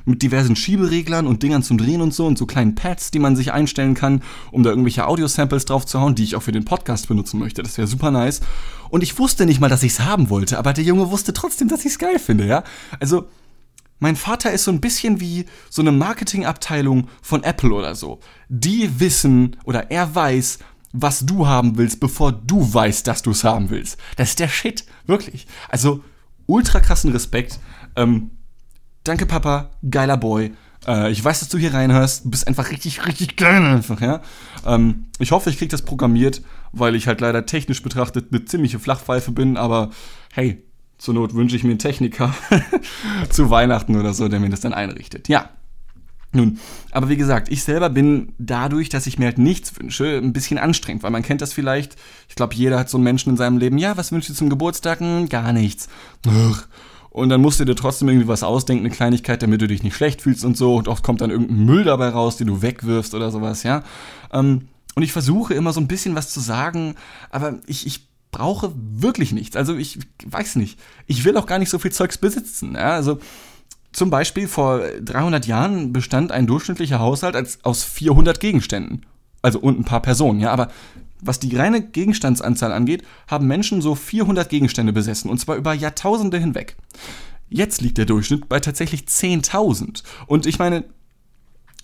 Mit 0.04 0.22
diversen 0.22 0.56
Schiebereglern 0.56 1.26
und 1.26 1.42
Dingern 1.42 1.62
zum 1.62 1.78
Drehen 1.78 2.00
und 2.00 2.12
so 2.12 2.26
und 2.26 2.36
so 2.36 2.46
kleinen 2.46 2.74
Pads, 2.74 3.10
die 3.10 3.20
man 3.20 3.36
sich 3.36 3.52
einstellen 3.52 3.94
kann, 3.94 4.22
um 4.50 4.62
da 4.62 4.70
irgendwelche 4.70 5.06
Audio-Samples 5.06 5.66
drauf 5.66 5.86
zu 5.86 6.00
hauen, 6.00 6.14
die 6.14 6.24
ich 6.24 6.34
auch 6.34 6.42
für 6.42 6.52
den 6.52 6.64
Podcast 6.64 7.08
benutzen 7.08 7.38
möchte. 7.38 7.62
Das 7.62 7.78
wäre 7.78 7.86
super 7.86 8.10
nice. 8.10 8.40
Und 8.90 9.02
ich 9.02 9.18
wusste 9.18 9.46
nicht 9.46 9.60
mal, 9.60 9.68
dass 9.68 9.82
ich 9.82 9.92
es 9.92 10.00
haben 10.00 10.30
wollte, 10.30 10.58
aber 10.58 10.72
der 10.72 10.84
Junge 10.84 11.10
wusste 11.10 11.32
trotzdem, 11.32 11.68
dass 11.68 11.80
ich 11.80 11.92
es 11.92 11.98
geil 11.98 12.18
finde, 12.18 12.46
ja. 12.46 12.64
Also, 12.98 13.28
mein 14.00 14.16
Vater 14.16 14.52
ist 14.52 14.64
so 14.64 14.70
ein 14.70 14.80
bisschen 14.80 15.20
wie 15.20 15.46
so 15.70 15.82
eine 15.82 15.92
Marketingabteilung 15.92 17.08
von 17.20 17.42
Apple 17.42 17.72
oder 17.72 17.94
so. 17.94 18.20
Die 18.48 19.00
wissen 19.00 19.56
oder 19.64 19.90
er 19.90 20.14
weiß, 20.14 20.60
was 20.92 21.26
du 21.26 21.46
haben 21.46 21.76
willst, 21.76 22.00
bevor 22.00 22.32
du 22.32 22.72
weißt, 22.72 23.06
dass 23.06 23.22
du 23.22 23.30
es 23.30 23.44
haben 23.44 23.70
willst. 23.70 23.98
Das 24.16 24.30
ist 24.30 24.40
der 24.40 24.48
Shit, 24.48 24.84
wirklich. 25.06 25.46
Also 25.68 26.02
ultra 26.46 26.80
krassen 26.80 27.12
Respekt. 27.12 27.60
Ähm, 27.96 28.30
danke 29.04 29.26
Papa, 29.26 29.70
geiler 29.88 30.16
Boy. 30.16 30.52
Äh, 30.86 31.10
ich 31.10 31.22
weiß, 31.22 31.40
dass 31.40 31.48
du 31.48 31.58
hier 31.58 31.74
reinhörst. 31.74 32.24
Du 32.24 32.30
bist 32.30 32.48
einfach 32.48 32.70
richtig, 32.70 33.06
richtig 33.06 33.36
geil 33.36 33.62
einfach, 33.62 34.00
ja. 34.00 34.22
Ähm, 34.66 35.06
ich 35.18 35.30
hoffe, 35.30 35.50
ich 35.50 35.58
krieg 35.58 35.70
das 35.70 35.82
programmiert, 35.82 36.42
weil 36.72 36.94
ich 36.94 37.06
halt 37.06 37.20
leider 37.20 37.46
technisch 37.46 37.82
betrachtet 37.82 38.28
eine 38.30 38.44
ziemliche 38.44 38.78
Flachpfeife 38.78 39.32
bin, 39.32 39.56
aber 39.56 39.90
hey, 40.32 40.64
zur 40.98 41.14
Not 41.14 41.34
wünsche 41.34 41.56
ich 41.56 41.64
mir 41.64 41.70
einen 41.70 41.78
Techniker 41.78 42.34
zu 43.30 43.50
Weihnachten 43.50 43.96
oder 43.96 44.14
so, 44.14 44.28
der 44.28 44.40
mir 44.40 44.50
das 44.50 44.60
dann 44.60 44.74
einrichtet. 44.74 45.28
Ja. 45.28 45.50
Nun, 46.32 46.58
aber 46.90 47.08
wie 47.08 47.16
gesagt, 47.16 47.48
ich 47.50 47.64
selber 47.64 47.88
bin 47.88 48.34
dadurch, 48.38 48.90
dass 48.90 49.06
ich 49.06 49.18
mir 49.18 49.26
halt 49.26 49.38
nichts 49.38 49.78
wünsche, 49.78 50.18
ein 50.18 50.34
bisschen 50.34 50.58
anstrengend, 50.58 51.02
weil 51.02 51.10
man 51.10 51.22
kennt 51.22 51.40
das 51.40 51.54
vielleicht. 51.54 51.96
Ich 52.28 52.34
glaube, 52.34 52.54
jeder 52.54 52.78
hat 52.78 52.90
so 52.90 52.98
einen 52.98 53.04
Menschen 53.04 53.30
in 53.30 53.36
seinem 53.38 53.56
Leben. 53.56 53.78
Ja, 53.78 53.96
was 53.96 54.12
wünschst 54.12 54.30
du 54.30 54.34
zum 54.34 54.50
Geburtstag? 54.50 55.00
Hm, 55.00 55.28
gar 55.30 55.54
nichts. 55.54 55.88
Und 57.10 57.30
dann 57.30 57.40
musst 57.40 57.60
du 57.60 57.64
dir 57.64 57.74
trotzdem 57.74 58.08
irgendwie 58.08 58.28
was 58.28 58.42
ausdenken, 58.42 58.84
eine 58.84 58.94
Kleinigkeit, 58.94 59.42
damit 59.42 59.62
du 59.62 59.68
dich 59.68 59.82
nicht 59.82 59.96
schlecht 59.96 60.20
fühlst 60.20 60.44
und 60.44 60.56
so. 60.56 60.76
Und 60.76 60.86
oft 60.86 61.02
kommt 61.02 61.22
dann 61.22 61.30
irgendein 61.30 61.64
Müll 61.64 61.84
dabei 61.84 62.10
raus, 62.10 62.36
den 62.36 62.48
du 62.48 62.60
wegwirfst 62.60 63.14
oder 63.14 63.30
sowas, 63.30 63.62
ja. 63.62 63.82
Ähm, 64.30 64.68
und 64.94 65.02
ich 65.02 65.12
versuche 65.12 65.54
immer 65.54 65.72
so 65.72 65.80
ein 65.80 65.88
bisschen 65.88 66.14
was 66.14 66.30
zu 66.30 66.40
sagen, 66.40 66.96
aber 67.30 67.58
ich, 67.66 67.86
ich 67.86 68.08
brauche 68.30 68.72
wirklich 68.74 69.32
nichts. 69.32 69.56
Also 69.56 69.76
ich 69.76 69.98
weiß 70.26 70.56
nicht. 70.56 70.78
Ich 71.06 71.24
will 71.24 71.36
auch 71.36 71.46
gar 71.46 71.58
nicht 71.58 71.70
so 71.70 71.78
viel 71.78 71.92
Zeugs 71.92 72.18
besitzen. 72.18 72.74
Ja? 72.74 72.94
Also 72.94 73.18
zum 73.92 74.10
Beispiel 74.10 74.48
vor 74.48 74.80
300 75.02 75.46
Jahren 75.46 75.92
bestand 75.92 76.32
ein 76.32 76.46
durchschnittlicher 76.46 76.98
Haushalt 76.98 77.36
als, 77.36 77.64
aus 77.64 77.84
400 77.84 78.40
Gegenständen. 78.40 79.06
Also 79.42 79.60
und 79.60 79.78
ein 79.78 79.84
paar 79.84 80.02
Personen, 80.02 80.40
ja. 80.40 80.50
Aber 80.50 80.68
was 81.20 81.40
die 81.40 81.56
reine 81.56 81.82
Gegenstandsanzahl 81.82 82.72
angeht, 82.72 83.02
haben 83.26 83.46
Menschen 83.46 83.82
so 83.82 83.94
400 83.94 84.48
Gegenstände 84.48 84.92
besessen. 84.92 85.30
Und 85.30 85.38
zwar 85.38 85.56
über 85.56 85.72
Jahrtausende 85.72 86.38
hinweg. 86.38 86.76
Jetzt 87.48 87.80
liegt 87.80 87.98
der 87.98 88.04
Durchschnitt 88.04 88.48
bei 88.48 88.60
tatsächlich 88.60 89.02
10.000. 89.02 90.02
Und 90.26 90.46
ich 90.46 90.58
meine, 90.58 90.84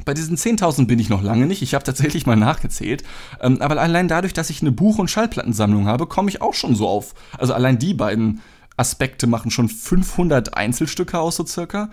bei 0.04 0.12
diesen 0.12 0.36
10.000 0.36 0.86
bin 0.86 0.98
ich 0.98 1.08
noch 1.08 1.22
lange 1.22 1.46
nicht. 1.46 1.62
Ich 1.62 1.74
habe 1.74 1.84
tatsächlich 1.84 2.26
mal 2.26 2.36
nachgezählt. 2.36 3.04
Ähm, 3.40 3.62
aber 3.62 3.80
allein 3.80 4.08
dadurch, 4.08 4.32
dass 4.32 4.50
ich 4.50 4.60
eine 4.60 4.72
Buch- 4.72 4.98
und 4.98 5.10
Schallplattensammlung 5.10 5.86
habe, 5.86 6.06
komme 6.06 6.28
ich 6.28 6.42
auch 6.42 6.54
schon 6.54 6.74
so 6.74 6.86
auf. 6.86 7.14
Also 7.38 7.54
allein 7.54 7.78
die 7.78 7.94
beiden 7.94 8.40
Aspekte 8.76 9.26
machen 9.26 9.50
schon 9.50 9.68
500 9.68 10.56
Einzelstücke 10.56 11.18
aus, 11.18 11.36
so 11.36 11.46
circa. 11.46 11.90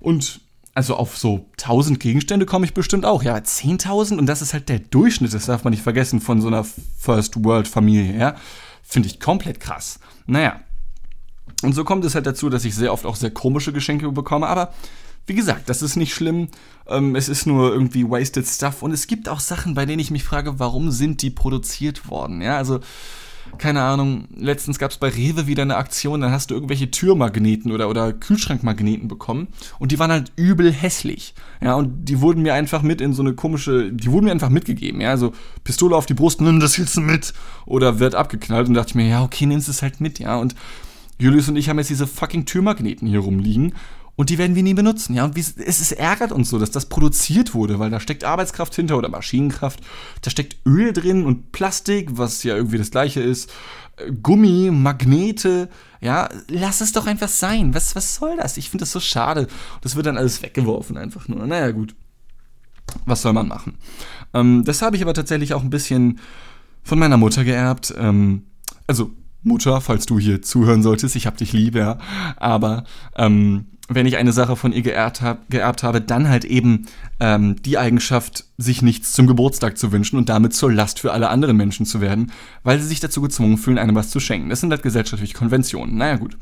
Und 0.00 0.40
also 0.74 0.94
auf 0.94 1.18
so 1.18 1.46
1000 1.58 1.98
Gegenstände 1.98 2.46
komme 2.46 2.64
ich 2.64 2.74
bestimmt 2.74 3.04
auch. 3.04 3.22
Ja, 3.22 3.36
10.000 3.36 4.18
und 4.18 4.26
das 4.26 4.42
ist 4.42 4.52
halt 4.52 4.68
der 4.68 4.78
Durchschnitt, 4.78 5.34
das 5.34 5.46
darf 5.46 5.64
man 5.64 5.72
nicht 5.72 5.82
vergessen, 5.82 6.20
von 6.20 6.40
so 6.40 6.46
einer 6.46 6.64
First-World-Familie, 6.98 8.16
ja. 8.16 8.36
Finde 8.82 9.08
ich 9.08 9.20
komplett 9.20 9.60
krass. 9.60 9.98
Naja. 10.26 10.60
Und 11.62 11.74
so 11.74 11.82
kommt 11.82 12.04
es 12.04 12.14
halt 12.14 12.26
dazu, 12.26 12.48
dass 12.48 12.64
ich 12.64 12.74
sehr 12.74 12.92
oft 12.92 13.06
auch 13.06 13.16
sehr 13.16 13.32
komische 13.32 13.72
Geschenke 13.72 14.10
bekomme, 14.12 14.46
aber 14.46 14.72
wie 15.26 15.34
gesagt, 15.34 15.68
das 15.68 15.82
ist 15.82 15.96
nicht 15.96 16.14
schlimm. 16.14 16.48
Ähm, 16.86 17.14
es 17.14 17.28
ist 17.28 17.46
nur 17.46 17.72
irgendwie 17.72 18.08
wasted 18.08 18.46
stuff. 18.46 18.82
Und 18.82 18.92
es 18.92 19.06
gibt 19.06 19.28
auch 19.28 19.40
Sachen, 19.40 19.74
bei 19.74 19.84
denen 19.84 19.98
ich 19.98 20.10
mich 20.10 20.24
frage, 20.24 20.58
warum 20.58 20.90
sind 20.90 21.20
die 21.22 21.30
produziert 21.30 22.08
worden? 22.08 22.40
Ja, 22.40 22.56
also 22.56 22.80
keine 23.56 23.82
Ahnung, 23.82 24.28
letztens 24.36 24.78
gab 24.78 24.90
es 24.90 24.98
bei 24.98 25.08
Rewe 25.08 25.46
wieder 25.46 25.62
eine 25.62 25.76
Aktion, 25.76 26.20
dann 26.20 26.30
hast 26.30 26.50
du 26.50 26.54
irgendwelche 26.54 26.90
Türmagneten 26.90 27.72
oder, 27.72 27.88
oder 27.88 28.12
Kühlschrankmagneten 28.12 29.08
bekommen 29.08 29.48
und 29.78 29.92
die 29.92 29.98
waren 29.98 30.10
halt 30.10 30.32
übel 30.36 30.72
hässlich. 30.72 31.34
Ja, 31.62 31.74
und 31.74 32.04
die 32.08 32.20
wurden 32.20 32.42
mir 32.42 32.54
einfach 32.54 32.82
mit 32.82 33.00
in 33.00 33.12
so 33.12 33.22
eine 33.22 33.34
komische, 33.34 33.92
die 33.92 34.10
wurden 34.10 34.26
mir 34.26 34.32
einfach 34.32 34.50
mitgegeben, 34.50 35.00
ja, 35.00 35.10
also 35.10 35.32
Pistole 35.64 35.96
auf 35.96 36.06
die 36.06 36.14
Brust, 36.14 36.40
nimm 36.40 36.60
das 36.60 36.76
jetzt 36.76 36.98
mit 36.98 37.32
oder 37.66 37.98
wird 37.98 38.14
abgeknallt 38.14 38.68
und 38.68 38.74
dachte 38.74 38.90
ich 38.90 38.94
mir, 38.94 39.08
ja, 39.08 39.22
okay, 39.22 39.46
nimmst 39.46 39.68
es 39.68 39.82
halt 39.82 40.00
mit, 40.00 40.18
ja, 40.18 40.36
und 40.36 40.54
Julius 41.20 41.48
und 41.48 41.56
ich 41.56 41.68
haben 41.68 41.78
jetzt 41.78 41.90
diese 41.90 42.06
fucking 42.06 42.44
Türmagneten 42.44 43.08
hier 43.08 43.20
rumliegen 43.20 43.72
und 44.18 44.30
die 44.30 44.38
werden 44.38 44.56
wir 44.56 44.64
nie 44.64 44.74
benutzen. 44.74 45.14
Ja, 45.14 45.24
und 45.24 45.38
es, 45.38 45.56
es 45.56 45.92
ärgert 45.92 46.32
uns 46.32 46.50
so, 46.50 46.58
dass 46.58 46.72
das 46.72 46.86
produziert 46.86 47.54
wurde, 47.54 47.78
weil 47.78 47.88
da 47.88 48.00
steckt 48.00 48.24
Arbeitskraft 48.24 48.74
hinter 48.74 48.98
oder 48.98 49.08
Maschinenkraft. 49.08 49.78
Da 50.22 50.30
steckt 50.30 50.56
Öl 50.66 50.92
drin 50.92 51.24
und 51.24 51.52
Plastik, 51.52 52.18
was 52.18 52.42
ja 52.42 52.56
irgendwie 52.56 52.78
das 52.78 52.90
gleiche 52.90 53.20
ist. 53.20 53.48
Äh, 53.96 54.10
Gummi, 54.20 54.72
Magnete. 54.72 55.68
Ja, 56.00 56.28
lass 56.48 56.80
es 56.80 56.90
doch 56.90 57.06
einfach 57.06 57.28
sein. 57.28 57.74
Was, 57.74 57.94
was 57.94 58.16
soll 58.16 58.36
das? 58.36 58.56
Ich 58.56 58.70
finde 58.70 58.82
das 58.82 58.90
so 58.90 58.98
schade. 58.98 59.46
Das 59.82 59.94
wird 59.94 60.06
dann 60.06 60.18
alles 60.18 60.42
weggeworfen 60.42 60.96
einfach 60.96 61.28
nur. 61.28 61.46
Naja, 61.46 61.70
gut. 61.70 61.94
Was 63.06 63.22
soll 63.22 63.34
man 63.34 63.46
machen? 63.46 63.74
Ähm, 64.34 64.64
das 64.64 64.82
habe 64.82 64.96
ich 64.96 65.02
aber 65.02 65.14
tatsächlich 65.14 65.54
auch 65.54 65.62
ein 65.62 65.70
bisschen 65.70 66.18
von 66.82 66.98
meiner 66.98 67.18
Mutter 67.18 67.44
geerbt. 67.44 67.94
Ähm, 67.96 68.46
also, 68.88 69.12
Mutter, 69.44 69.80
falls 69.80 70.06
du 70.06 70.18
hier 70.18 70.42
zuhören 70.42 70.82
solltest, 70.82 71.14
ich 71.14 71.28
hab 71.28 71.36
dich 71.36 71.52
lieb, 71.52 71.76
ja. 71.76 71.98
Aber 72.36 72.82
ähm, 73.14 73.66
wenn 73.88 74.06
ich 74.06 74.18
eine 74.18 74.32
Sache 74.32 74.54
von 74.54 74.72
ihr 74.72 74.82
geerbt, 74.82 75.22
hab, 75.22 75.48
geerbt 75.50 75.82
habe, 75.82 76.00
dann 76.00 76.28
halt 76.28 76.44
eben 76.44 76.86
ähm, 77.20 77.56
die 77.62 77.78
Eigenschaft, 77.78 78.44
sich 78.58 78.82
nichts 78.82 79.12
zum 79.12 79.26
Geburtstag 79.26 79.78
zu 79.78 79.92
wünschen 79.92 80.18
und 80.18 80.28
damit 80.28 80.52
zur 80.52 80.72
Last 80.72 81.00
für 81.00 81.12
alle 81.12 81.30
anderen 81.30 81.56
Menschen 81.56 81.86
zu 81.86 82.00
werden, 82.00 82.32
weil 82.62 82.78
sie 82.78 82.86
sich 82.86 83.00
dazu 83.00 83.22
gezwungen 83.22 83.56
fühlen, 83.56 83.78
einem 83.78 83.96
was 83.96 84.10
zu 84.10 84.20
schenken. 84.20 84.50
Das 84.50 84.60
sind 84.60 84.70
halt 84.70 84.82
gesellschaftliche 84.82 85.34
Konventionen. 85.34 85.96
Naja, 85.96 86.16
gut. 86.16 86.36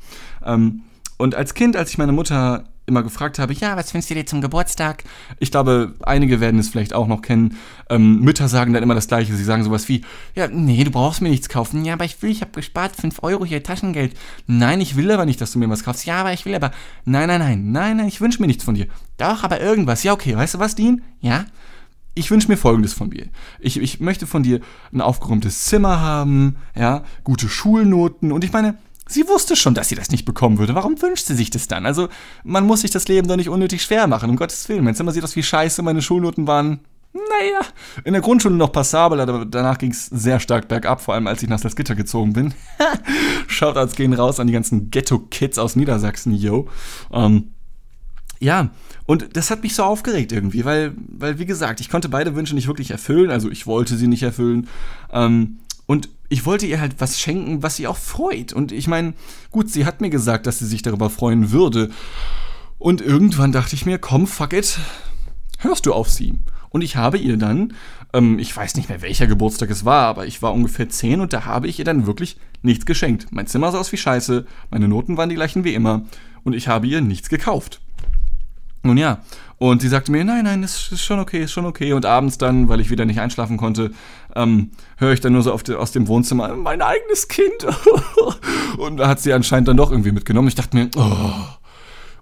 Ähm, 0.45 0.83
und 1.19 1.35
als 1.35 1.55
Kind, 1.55 1.77
als 1.77 1.91
ich 1.91 1.99
meine 1.99 2.13
Mutter 2.13 2.65
immer 2.87 3.03
gefragt 3.03 3.39
habe, 3.39 3.53
ja, 3.53 3.77
was 3.77 3.93
wünschst 3.93 4.11
du 4.11 4.15
dir 4.15 4.27
zum 4.27 4.41
Geburtstag? 4.41 5.05
Ich 5.39 5.51
glaube, 5.51 5.95
einige 6.03 6.41
werden 6.41 6.59
es 6.61 6.69
vielleicht 6.69 6.95
auch 6.95 7.07
noch 7.07 7.21
kennen. 7.21 7.57
Ähm, 7.91 8.21
Mütter 8.21 8.49
sagen 8.49 8.73
dann 8.73 8.83
immer 8.83 8.95
das 8.95 9.09
Gleiche. 9.09 9.35
Sie 9.35 9.45
sagen 9.45 9.65
sowas 9.65 9.89
wie, 9.89 10.03
ja, 10.35 10.49
nee, 10.49 10.83
du 10.85 10.91
brauchst 10.91 11.21
mir 11.21 11.29
nichts 11.29 11.49
kaufen. 11.49 11.85
Ja, 11.85 11.95
aber 11.95 12.05
ich 12.05 12.23
will, 12.23 12.31
ich 12.31 12.41
habe 12.41 12.53
gespart, 12.53 12.97
5 12.97 13.23
Euro 13.23 13.45
hier 13.45 13.63
Taschengeld. 13.63 14.17
Nein, 14.47 14.81
ich 14.81 14.97
will 14.97 15.11
aber 15.11 15.27
nicht, 15.27 15.41
dass 15.41 15.53
du 15.53 15.59
mir 15.59 15.69
was 15.69 15.85
kaufst. 15.85 16.07
Ja, 16.07 16.21
aber 16.21 16.33
ich 16.33 16.47
will 16.47 16.55
aber, 16.55 16.71
nein, 17.05 17.29
nein, 17.29 17.41
nein, 17.41 17.73
nein, 17.73 17.97
nein, 17.97 18.09
ich 18.09 18.21
wünsche 18.21 18.41
mir 18.41 18.47
nichts 18.47 18.65
von 18.65 18.75
dir. 18.75 18.87
Doch, 19.19 19.43
aber 19.43 19.61
irgendwas. 19.61 20.03
Ja, 20.03 20.13
okay, 20.13 20.37
weißt 20.37 20.55
du 20.55 20.59
was, 20.59 20.75
Dean? 20.75 21.03
Ja? 21.21 21.47
ich 22.17 22.31
wünsche 22.31 22.49
mir 22.49 22.57
folgendes 22.57 22.95
von 22.95 23.11
dir. 23.11 23.29
Ich, 23.61 23.79
ich 23.79 24.01
möchte 24.01 24.27
von 24.27 24.43
dir 24.43 24.61
ein 24.91 25.03
aufgeräumtes 25.03 25.67
Zimmer 25.67 26.01
haben, 26.01 26.57
ja, 26.75 27.05
gute 27.25 27.49
Schulnoten 27.49 28.33
und 28.33 28.43
ich 28.43 28.53
meine, 28.53 28.79
Sie 29.09 29.29
wusste 29.29 29.55
schon, 29.55 29.75
dass 29.75 29.89
sie 29.89 29.95
das 29.95 30.11
nicht 30.11 30.25
bekommen 30.25 30.59
würde. 30.59 30.75
Warum 30.75 31.01
wünscht 31.01 31.27
sie 31.27 31.35
sich 31.35 31.51
das 31.51 31.69
dann? 31.69 31.87
Also, 31.87 32.09
man 32.43 32.67
muss 32.67 32.81
sich 32.81 32.91
das 32.91 33.07
Leben 33.07 33.29
doch 33.29 33.37
nicht 33.37 33.49
unnötig 33.49 33.83
schwer 33.83 34.07
machen, 34.09 34.31
um 34.31 34.37
Gottes 34.37 34.69
Willen. 34.69 34.83
Mein 34.83 34.97
Zimmer 34.97 35.13
sieht 35.13 35.23
aus 35.23 35.37
wie 35.37 35.43
scheiße, 35.43 35.83
meine 35.83 36.03
Schulnoten 36.03 36.47
waren, 36.47 36.81
naja, 37.13 37.61
in 38.05 38.13
der 38.13 38.23
Grundschule 38.23 38.55
noch 38.55 38.73
passabel, 38.73 39.21
aber 39.21 39.45
danach 39.45 39.79
ging 39.79 39.91
es 39.91 40.07
sehr 40.07 40.41
stark 40.41 40.69
bergab, 40.69 41.01
vor 41.01 41.15
allem 41.15 41.27
als 41.27 41.43
ich 41.43 41.49
nach 41.49 41.59
Salzgitter 41.59 41.95
gezogen 41.95 42.33
bin. 42.33 42.55
Shoutouts 43.47 43.95
gehen 43.95 44.13
raus 44.13 44.41
an 44.41 44.49
die 44.49 44.53
ganzen 44.53 44.91
Ghetto-Kids 44.91 45.59
aus 45.59 45.77
Niedersachsen, 45.77 46.35
yo. 46.35 46.69
Ähm, 47.13 47.53
ja, 48.39 48.71
und 49.07 49.37
das 49.37 49.51
hat 49.51 49.63
mich 49.63 49.75
so 49.75 49.85
aufgeregt 49.85 50.33
irgendwie, 50.33 50.65
weil, 50.65 50.93
weil, 50.97 51.39
wie 51.39 51.47
gesagt, 51.47 51.81
ich 51.81 51.89
konnte 51.89 52.09
beide 52.09 52.35
Wünsche 52.35 52.55
nicht 52.55 52.67
wirklich 52.67 52.91
erfüllen, 52.91 53.31
also 53.31 53.51
ich 53.51 53.67
wollte 53.67 53.97
sie 53.97 54.09
nicht 54.09 54.23
erfüllen. 54.23 54.69
Ähm, 55.11 55.61
und 55.87 56.09
ich 56.29 56.47
wollte 56.47 56.67
ihr 56.67 56.81
halt 56.81 56.97
was 56.99 57.21
schenken, 57.21 57.63
was 57.63 57.77
sie 57.77 57.87
auch 57.87 57.97
freut. 57.97 58.53
Und 58.53 58.73
ich 58.73 58.89
meine, 58.89 59.15
gut, 59.51 59.71
sie 59.71 59.85
hat 59.85 60.01
mir 60.01 60.11
gesagt, 60.11 60.47
dass 60.47 60.59
sie 60.59 60.67
sich 60.67 60.83
darüber 60.83 61.11
freuen 61.11 61.53
würde. 61.53 61.91
Und 62.79 63.01
irgendwann 63.01 63.53
dachte 63.53 63.75
ich 63.75 63.87
mir, 63.87 63.99
komm, 63.99 64.27
fuck 64.27 64.53
it. 64.53 64.79
hörst 65.59 65.87
du 65.87 65.93
auf 65.93 66.11
sie? 66.11 66.35
Und 66.71 66.83
ich 66.83 66.97
habe 66.97 67.17
ihr 67.17 67.37
dann, 67.37 67.75
ähm, 68.13 68.39
ich 68.39 68.55
weiß 68.55 68.77
nicht 68.77 68.89
mehr 68.89 69.03
welcher 69.03 69.27
Geburtstag 69.27 69.71
es 69.71 69.85
war, 69.85 70.07
aber 70.07 70.27
ich 70.27 70.43
war 70.43 70.53
ungefähr 70.53 70.89
zehn 70.89 71.21
und 71.21 71.33
da 71.33 71.45
habe 71.45 71.69
ich 71.69 71.79
ihr 71.79 71.85
dann 71.85 72.07
wirklich 72.07 72.37
nichts 72.63 72.85
geschenkt. 72.85 73.29
Mein 73.31 73.47
Zimmer 73.47 73.73
sah 73.73 73.79
aus 73.79 73.93
wie 73.93 73.97
Scheiße, 73.97 74.47
meine 74.71 74.89
Noten 74.89 75.17
waren 75.17 75.29
die 75.29 75.37
gleichen 75.37 75.65
wie 75.65 75.75
immer 75.75 76.05
und 76.45 76.55
ich 76.55 76.69
habe 76.69 76.87
ihr 76.87 77.01
nichts 77.01 77.29
gekauft. 77.29 77.81
Nun 78.87 78.97
ja, 78.97 79.21
und 79.59 79.81
sie 79.81 79.89
sagte 79.89 80.13
mir, 80.13 80.25
nein, 80.25 80.45
nein, 80.45 80.63
ist, 80.63 80.93
ist 80.93 81.03
schon 81.03 81.19
okay, 81.19 81.43
ist 81.43 81.53
schon 81.53 81.65
okay. 81.65 81.93
Und 81.93 82.05
abends 82.05 82.39
dann, 82.39 82.69
weil 82.69 82.81
ich 82.81 82.91
wieder 82.91 83.05
nicht 83.05 83.21
einschlafen 83.21 83.57
konnte, 83.57 83.93
ähm, 84.35 84.71
höre 84.99 85.13
ich 85.13 85.21
dann 85.21 85.33
nur 85.33 85.43
so 85.43 85.57
de, 85.57 85.77
aus 85.77 85.93
dem 85.93 86.09
Wohnzimmer, 86.09 86.55
mein 86.55 86.83
eigenes 86.83 87.29
Kind. 87.29 87.67
und 88.79 88.99
da 88.99 89.09
hat 89.09 89.21
sie 89.21 89.33
anscheinend 89.33 89.69
dann 89.69 89.77
doch 89.77 89.91
irgendwie 89.91 90.13
mitgenommen. 90.13 90.49
Ich 90.49 90.55
dachte 90.55 90.77
mir, 90.77 90.91
oh, 90.97 91.33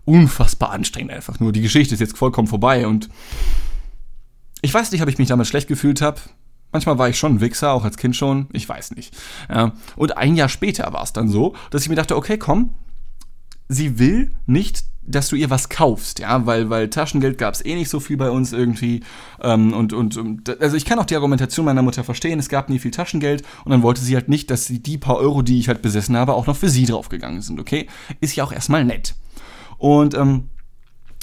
unfassbar 0.05 0.71
anstrengend 0.71 1.13
einfach 1.13 1.41
nur. 1.41 1.53
Die 1.53 1.63
Geschichte 1.63 1.95
ist 1.95 2.01
jetzt 2.01 2.17
vollkommen 2.17 2.49
vorbei 2.49 2.87
und 2.87 3.09
ich 4.63 4.73
weiß 4.73 4.93
nicht, 4.93 5.03
ob 5.03 5.09
ich 5.09 5.19
mich 5.19 5.29
damals 5.29 5.49
schlecht 5.49 5.69
gefühlt 5.69 6.01
habe. 6.01 6.21
Manchmal 6.73 6.99
war 6.99 7.09
ich 7.09 7.19
schon 7.19 7.37
ein 7.37 7.41
Wichser, 7.41 7.73
auch 7.73 7.85
als 7.85 7.97
Kind 7.97 8.17
schon. 8.17 8.49
Ich 8.53 8.69
weiß 8.69 8.93
nicht. 8.93 9.15
Ja. 9.49 9.73
Und 9.97 10.17
ein 10.17 10.37
Jahr 10.37 10.49
später 10.49 10.93
war 10.93 11.03
es 11.03 11.13
dann 11.13 11.29
so, 11.29 11.55
dass 11.71 11.83
ich 11.83 11.89
mir 11.89 11.95
dachte, 11.95 12.17
okay, 12.17 12.39
komm, 12.39 12.75
sie 13.69 13.99
will 13.99 14.35
nicht, 14.47 14.85
dass 15.07 15.29
du 15.29 15.37
ihr 15.37 15.51
was 15.51 15.69
kaufst, 15.69 16.19
ja, 16.21 16.47
weil, 16.47 16.71
weil 16.71 16.89
Taschengeld 16.89 17.39
gab 17.39 17.55
es 17.55 17.65
eh 17.65 17.75
nicht 17.75 17.89
so 17.89 18.01
viel 18.01 18.17
bei 18.17 18.31
uns 18.31 18.53
irgendwie. 18.53 19.01
Ähm, 19.43 19.73
und, 19.73 19.93
und, 19.93 20.61
also 20.61 20.77
ich 20.77 20.85
kann 20.85 20.99
auch 20.99 21.05
die 21.05 21.15
Argumentation 21.15 21.67
meiner 21.67 21.83
Mutter 21.83 22.05
verstehen, 22.05 22.39
es 22.39 22.49
gab 22.49 22.69
nie 22.69 22.79
viel 22.79 22.91
Taschengeld 22.91 23.43
und 23.65 23.71
dann 23.71 23.83
wollte 23.83 24.01
sie 24.01 24.15
halt 24.15 24.29
nicht, 24.29 24.51
dass 24.51 24.67
die 24.67 24.99
paar 24.99 25.17
Euro, 25.17 25.43
die 25.43 25.59
ich 25.59 25.69
halt 25.69 25.83
besessen 25.83 26.17
habe, 26.17 26.35
auch 26.35 26.47
noch 26.47 26.57
für 26.57 26.69
sie 26.69 26.87
draufgegangen 26.87 27.43
sind, 27.43 27.61
okay? 27.61 27.87
Ist 28.21 28.37
ja 28.37 28.45
auch 28.45 28.53
erstmal 28.53 28.85
nett. 28.85 29.15
Und 29.79 30.15
ähm, 30.15 30.49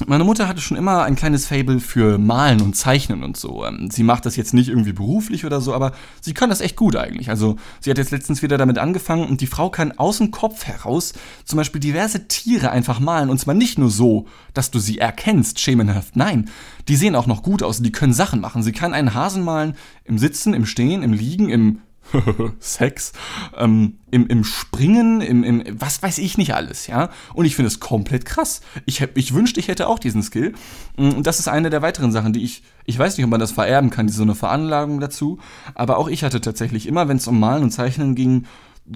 meine 0.07 0.23
Mutter 0.23 0.47
hatte 0.47 0.61
schon 0.61 0.77
immer 0.77 1.03
ein 1.03 1.15
kleines 1.15 1.45
Fable 1.47 1.79
für 1.79 2.17
Malen 2.17 2.61
und 2.61 2.75
Zeichnen 2.75 3.23
und 3.23 3.37
so. 3.37 3.65
Ähm, 3.65 3.89
sie 3.91 4.03
macht 4.03 4.25
das 4.25 4.35
jetzt 4.35 4.53
nicht 4.53 4.69
irgendwie 4.69 4.93
beruflich 4.93 5.45
oder 5.45 5.61
so, 5.61 5.73
aber 5.73 5.91
sie 6.21 6.33
kann 6.33 6.49
das 6.49 6.61
echt 6.61 6.75
gut 6.75 6.95
eigentlich. 6.95 7.29
Also 7.29 7.57
sie 7.79 7.89
hat 7.89 7.97
jetzt 7.97 8.11
letztens 8.11 8.41
wieder 8.41 8.57
damit 8.57 8.77
angefangen 8.77 9.27
und 9.27 9.41
die 9.41 9.47
Frau 9.47 9.69
kann 9.69 9.93
aus 9.93 10.17
dem 10.17 10.31
Kopf 10.31 10.65
heraus 10.65 11.13
zum 11.45 11.57
Beispiel 11.57 11.81
diverse 11.81 12.27
Tiere 12.27 12.71
einfach 12.71 12.99
malen. 12.99 13.29
Und 13.29 13.39
zwar 13.39 13.53
nicht 13.53 13.77
nur 13.77 13.89
so, 13.89 14.27
dass 14.53 14.71
du 14.71 14.79
sie 14.79 14.97
erkennst, 14.97 15.59
schemenhaft. 15.59 16.15
Nein, 16.15 16.49
die 16.87 16.95
sehen 16.95 17.15
auch 17.15 17.27
noch 17.27 17.43
gut 17.43 17.63
aus 17.63 17.77
und 17.77 17.83
die 17.83 17.91
können 17.91 18.13
Sachen 18.13 18.41
machen. 18.41 18.63
Sie 18.63 18.71
kann 18.71 18.93
einen 18.93 19.13
Hasen 19.13 19.43
malen 19.43 19.75
im 20.03 20.17
Sitzen, 20.17 20.53
im 20.53 20.65
Stehen, 20.65 21.03
im 21.03 21.13
Liegen, 21.13 21.49
im 21.49 21.79
Sex, 22.59 23.13
ähm, 23.57 23.97
im, 24.09 24.27
im 24.27 24.43
Springen, 24.43 25.21
im, 25.21 25.43
im, 25.43 25.63
was 25.79 26.03
weiß 26.03 26.17
ich 26.17 26.37
nicht 26.37 26.53
alles, 26.53 26.87
ja. 26.87 27.09
Und 27.33 27.45
ich 27.45 27.55
finde 27.55 27.67
es 27.67 27.79
komplett 27.79 28.25
krass. 28.25 28.61
Ich, 28.85 29.05
ich 29.15 29.33
wünschte, 29.33 29.59
ich 29.59 29.67
hätte 29.67 29.87
auch 29.87 29.99
diesen 29.99 30.23
Skill. 30.23 30.53
Mm, 30.97 31.11
und 31.11 31.27
das 31.27 31.39
ist 31.39 31.47
eine 31.47 31.69
der 31.69 31.81
weiteren 31.81 32.11
Sachen, 32.11 32.33
die 32.33 32.43
ich, 32.43 32.63
ich 32.85 32.97
weiß 32.97 33.17
nicht, 33.17 33.23
ob 33.23 33.31
man 33.31 33.39
das 33.39 33.51
vererben 33.51 33.89
kann, 33.89 34.09
so 34.09 34.23
eine 34.23 34.35
Veranlagung 34.35 34.99
dazu. 34.99 35.39
Aber 35.75 35.97
auch 35.97 36.07
ich 36.07 36.23
hatte 36.23 36.41
tatsächlich 36.41 36.87
immer, 36.87 37.07
wenn 37.07 37.17
es 37.17 37.27
um 37.27 37.39
Malen 37.39 37.63
und 37.63 37.71
Zeichnen 37.71 38.15
ging, 38.15 38.45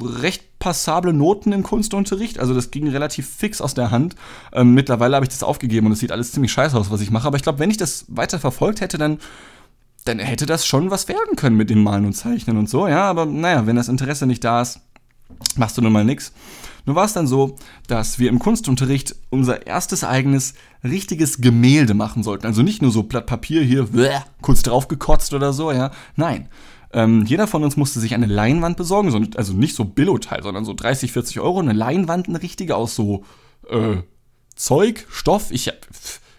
recht 0.02 0.60
passable 0.60 1.14
Noten 1.14 1.52
im 1.52 1.64
Kunstunterricht. 1.64 2.40
Also 2.40 2.54
das 2.54 2.72
ging 2.72 2.88
relativ 2.88 3.30
fix 3.30 3.62
aus 3.62 3.74
der 3.74 3.92
Hand. 3.92 4.16
Ähm, 4.52 4.74
mittlerweile 4.74 5.16
habe 5.16 5.26
ich 5.26 5.30
das 5.30 5.44
aufgegeben 5.44 5.88
und 5.88 5.94
es 5.94 6.00
sieht 6.00 6.12
alles 6.12 6.32
ziemlich 6.32 6.52
scheiße 6.52 6.78
aus, 6.78 6.92
was 6.92 7.02
ich 7.02 7.12
mache. 7.12 7.28
Aber 7.28 7.38
ich 7.38 7.44
glaube, 7.44 7.60
wenn 7.60 7.70
ich 7.70 7.78
das 7.78 8.06
weiter 8.08 8.40
verfolgt 8.40 8.82
hätte, 8.82 8.98
dann 8.98 9.20
dann 10.06 10.20
hätte 10.20 10.46
das 10.46 10.66
schon 10.66 10.92
was 10.92 11.08
werden 11.08 11.36
können 11.36 11.58
mit 11.58 11.70
dem 11.70 11.84
Malen 11.84 12.06
und 12.06 12.14
Zeichnen 12.14 12.58
und 12.58 12.70
so, 12.70 12.88
ja, 12.88 13.04
aber 13.04 13.26
naja, 13.26 13.66
wenn 13.68 13.76
das 13.76 13.90
Interesse 13.90 14.26
nicht 14.26 14.44
da 14.44 14.62
ist, 14.62 14.80
machst 15.58 15.78
du 15.78 15.82
nun 15.82 15.92
mal 15.92 16.06
nix. 16.06 16.32
Nur 16.86 16.96
war 16.96 17.06
es 17.06 17.14
dann 17.14 17.26
so, 17.26 17.56
dass 17.88 18.20
wir 18.20 18.30
im 18.30 18.38
Kunstunterricht 18.38 19.16
unser 19.32 19.66
erstes 19.66 20.04
eigenes 20.04 20.54
richtiges 20.84 21.42
Gemälde 21.42 21.96
machen 21.96 22.22
sollten. 22.22 22.46
Also 22.46 22.62
nicht 22.62 22.84
nur 22.84 22.92
so 22.92 23.04
Blatt 23.04 23.26
Papier 23.26 23.64
hier, 23.64 23.86
bleh, 23.86 24.20
kurz 24.42 24.62
draufgekotzt 24.62 25.34
oder 25.34 25.52
so, 25.52 25.72
ja. 25.72 25.92
Nein. 26.16 26.48
Ähm, 26.94 27.26
jeder 27.26 27.48
von 27.48 27.64
uns 27.64 27.76
musste 27.76 28.00
sich 28.00 28.14
eine 28.14 28.28
Leinwand 28.28 28.78
besorgen, 28.78 29.34
also 29.36 29.54
nicht 29.54 29.76
so 29.76 29.84
Billo-Teil, 29.84 30.44
sondern 30.44 30.64
so 30.64 30.74
30, 30.74 31.12
40 31.12 31.40
Euro, 31.40 31.60
eine 31.60 31.74
Leinwand, 31.74 32.30
eine 32.30 32.42
richtige 32.42 32.76
aus 32.76 32.96
so 32.96 33.26
äh, 33.70 33.98
Zeug, 34.56 35.08
Stoff. 35.10 35.50
Ich 35.50 35.68
hab, 35.68 35.76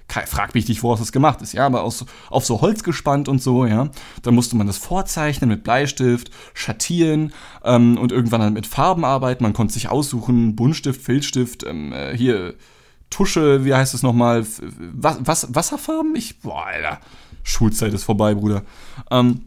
frag 0.09 0.55
mich 0.55 0.69
nicht, 0.69 0.83
woraus 0.83 1.01
das 1.01 1.13
gemacht 1.13 1.43
ist, 1.43 1.53
ja, 1.53 1.67
aber 1.67 1.83
aus, 1.83 2.05
auf 2.31 2.47
so 2.47 2.61
Holz 2.61 2.83
gespannt 2.83 3.29
und 3.29 3.43
so, 3.43 3.67
ja. 3.67 3.89
Dann 4.23 4.35
musste 4.35 4.57
man 4.57 4.67
das 4.67 4.79
vorzeichnen 4.79 5.51
mit 5.51 5.65
Bleistift, 5.65 6.31
schattieren 6.55 7.33
ähm, 7.65 7.99
und 7.99 8.13
irgendwann 8.13 8.41
dann 8.41 8.53
mit 8.53 8.67
Farben 8.67 9.05
arbeiten. 9.05 9.43
Man 9.43 9.53
konnte 9.53 9.75
sich 9.75 9.89
aussuchen, 9.89 10.57
Buntstift, 10.57 11.03
Filzstift, 11.03 11.65
ähm, 11.65 11.93
äh, 11.93 12.17
hier 12.17 12.55
Tusche, 13.11 13.65
wie 13.65 13.75
heißt 13.75 13.95
es 13.95 14.03
nochmal? 14.03 14.45
Was, 14.93 15.19
was, 15.21 15.55
Wasserfarben? 15.55 16.15
Ich, 16.17 16.41
boah, 16.41 16.67
Alter, 16.67 17.01
Schulzeit 17.43 17.93
ist 17.93 18.05
vorbei, 18.05 18.35
Bruder. 18.35 18.63
Ähm, 19.11 19.43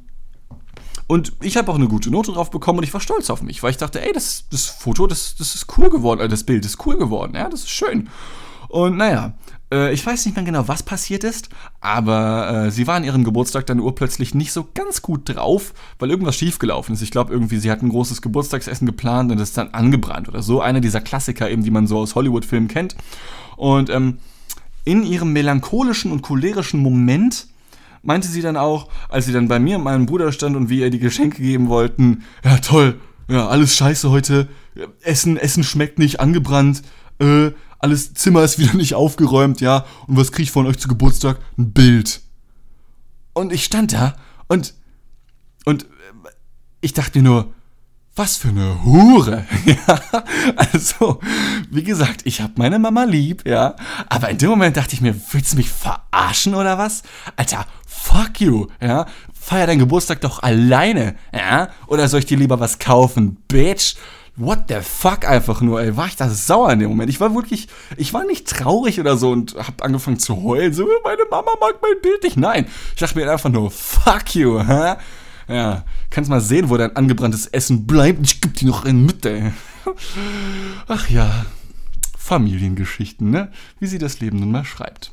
und 1.08 1.34
ich 1.42 1.58
habe 1.58 1.72
auch 1.72 1.76
eine 1.76 1.88
gute 1.88 2.12
Note 2.12 2.32
drauf 2.32 2.52
bekommen 2.52 2.80
und 2.80 2.84
ich 2.84 2.94
war 2.94 3.02
stolz 3.02 3.30
auf 3.30 3.42
mich, 3.42 3.64
weil 3.64 3.72
ich 3.72 3.78
dachte, 3.78 4.02
ey, 4.02 4.14
das, 4.14 4.46
das 4.52 4.68
Foto, 4.68 5.08
das, 5.08 5.36
das 5.36 5.56
ist 5.56 5.66
cool 5.78 5.90
geworden, 5.90 6.22
äh, 6.22 6.28
das 6.28 6.44
Bild 6.44 6.66
ist 6.66 6.86
cool 6.86 6.98
geworden, 6.98 7.34
ja, 7.36 7.50
das 7.50 7.62
ist 7.62 7.72
schön. 7.72 8.10
Und 8.68 8.98
naja, 8.98 9.34
äh, 9.72 9.94
ich 9.94 10.06
weiß 10.06 10.26
nicht 10.26 10.36
mehr 10.36 10.46
genau, 10.46 10.68
was 10.68 10.84
passiert 10.84 11.24
ist, 11.24 11.50
aber 11.82 12.66
äh, 12.68 12.72
sie 12.72 12.88
war 12.88 12.96
an 12.96 13.04
ihrem 13.04 13.24
Geburtstag 13.24 13.66
dann 13.66 13.80
urplötzlich 13.80 14.34
nicht 14.34 14.52
so 14.52 14.68
ganz 14.74 15.02
gut 15.02 15.22
drauf, 15.26 15.74
weil 16.00 16.10
irgendwas 16.10 16.36
schiefgelaufen 16.36 16.96
ist. 16.96 17.02
Ich 17.02 17.12
glaube 17.12 17.34
irgendwie, 17.34 17.58
sie 17.58 17.72
hat 17.72 17.82
ein 17.82 17.90
großes 17.90 18.22
Geburtstagsessen 18.22 18.86
geplant 18.86 19.32
und 19.32 19.40
ist 19.40 19.58
dann 19.58 19.70
angebrannt 19.70 20.28
oder 20.28 20.42
so. 20.42 20.62
Einer 20.62 20.82
dieser 20.82 21.02
Klassiker 21.02 21.50
eben, 21.50 21.64
die 21.64 21.72
man 21.72 21.88
so 21.88 22.00
aus 22.00 22.16
Hollywood-Filmen 22.16 22.68
kennt. 22.68 22.96
Und 23.58 23.90
ähm, 23.90 24.20
in 24.86 25.04
ihrem 25.04 25.34
melancholischen 25.34 26.12
und 26.12 26.22
cholerischen 26.22 26.80
Moment 26.80 27.48
meinte 28.02 28.28
sie 28.28 28.42
dann 28.42 28.58
auch, 28.58 28.88
als 29.10 29.26
sie 29.26 29.34
dann 29.34 29.48
bei 29.48 29.60
mir 29.60 29.78
und 29.78 29.84
meinem 29.84 30.06
Bruder 30.06 30.32
stand 30.32 30.56
und 30.56 30.70
wir 30.70 30.86
ihr 30.86 30.90
die 30.90 31.00
Geschenke 31.00 31.42
geben 31.42 31.68
wollten, 31.68 32.24
ja 32.44 32.58
toll, 32.58 33.00
ja, 33.28 33.48
alles 33.48 33.76
scheiße 33.76 34.10
heute, 34.10 34.48
Essen, 35.04 35.38
Essen 35.38 35.64
schmeckt 35.64 36.00
nicht, 36.00 36.20
angebrannt, 36.20 36.82
äh, 37.20 37.52
alles 37.80 38.14
Zimmer 38.14 38.44
ist 38.44 38.60
wieder 38.60 38.74
nicht 38.78 38.94
aufgeräumt, 38.94 39.62
ja. 39.62 39.86
Und 40.08 40.18
was 40.18 40.32
krieg 40.32 40.44
ich 40.44 40.52
von 40.52 40.68
euch 40.68 40.78
zu 40.78 40.88
Geburtstag? 40.88 41.40
Ein 41.58 41.72
Bild. 41.72 42.22
Und 43.34 43.52
ich 43.54 43.64
stand 43.64 43.94
da 43.94 44.16
und 44.48 44.74
und 45.66 45.86
ich 46.82 46.94
dachte 46.94 47.20
mir 47.20 47.24
nur, 47.24 47.54
was 48.16 48.38
für 48.38 48.50
eine 48.50 48.84
Hure. 48.84 49.46
ja, 49.66 50.02
also, 50.56 51.20
wie 51.70 51.84
gesagt, 51.84 52.22
ich 52.26 52.42
habe 52.42 52.54
meine 52.58 52.80
Mama 52.80 53.06
lieb, 53.06 53.48
ja. 53.48 53.76
Aber 54.10 54.30
in 54.30 54.38
dem 54.38 54.50
Moment 54.50 54.76
dachte 54.76 54.94
ich 54.94 55.02
mir, 55.02 55.16
willst 55.32 55.54
du 55.54 55.58
mich 55.58 55.70
verarschen 55.70 56.54
oder 56.54 56.78
was? 56.78 57.04
Alter, 57.38 57.66
fuck 57.88 58.42
you, 58.42 58.68
ja. 58.82 59.06
Feier 59.34 59.68
deinen 59.68 59.80
Geburtstag 59.80 60.22
doch 60.22 60.44
alleine, 60.44 61.16
ja. 61.34 61.70
Oder 61.88 62.10
soll 62.10 62.20
ich 62.20 62.26
dir 62.26 62.38
lieber 62.38 62.60
was 62.60 62.78
kaufen, 62.78 63.38
Bitch? 63.48 63.96
What 64.40 64.64
the 64.70 64.80
fuck 64.82 65.28
einfach 65.28 65.62
nur, 65.62 65.82
ey, 65.82 65.96
war 65.98 66.08
ich 66.08 66.16
da 66.16 66.30
sauer 66.30 66.72
in 66.72 66.80
dem 66.80 66.90
Moment. 66.90 67.10
Ich 67.10 67.20
war 67.20 67.36
wirklich, 67.36 67.68
ich 67.98 68.14
war 68.14 68.24
nicht 68.26 68.48
traurig 68.48 69.00
oder 69.00 69.18
so 69.18 69.32
und 69.32 69.56
hab 69.56 69.84
angefangen 69.84 70.18
zu 70.18 70.42
heulen, 70.42 70.74
so, 70.74 70.88
meine 71.04 71.24
Mama 71.30 71.52
mag 71.60 71.76
mein 71.82 72.02
Bild 72.02 72.24
nicht. 72.24 72.38
Nein, 72.38 72.66
ich 72.94 73.00
dachte 73.00 73.18
mir 73.18 73.32
einfach 73.32 73.50
nur, 73.50 73.70
fuck 73.70 74.36
you, 74.36 74.64
hä? 74.66 74.96
Ja, 75.50 75.84
kannst 76.10 76.30
mal 76.30 76.42
sehen, 76.42 76.70
wo 76.70 76.78
dein 76.78 76.96
angebranntes 76.96 77.48
Essen 77.48 77.86
bleibt. 77.88 78.20
Ich 78.24 78.40
geb 78.40 78.54
dir 78.54 78.68
noch 78.68 78.86
einen 78.86 79.06
mit, 79.06 79.26
ey. 79.26 79.52
Ach 80.88 81.10
ja, 81.10 81.46
Familiengeschichten, 82.18 83.32
ne? 83.32 83.52
Wie 83.80 83.88
sie 83.88 83.98
das 83.98 84.20
Leben 84.20 84.40
nun 84.40 84.52
mal 84.52 84.64
schreibt. 84.64 85.12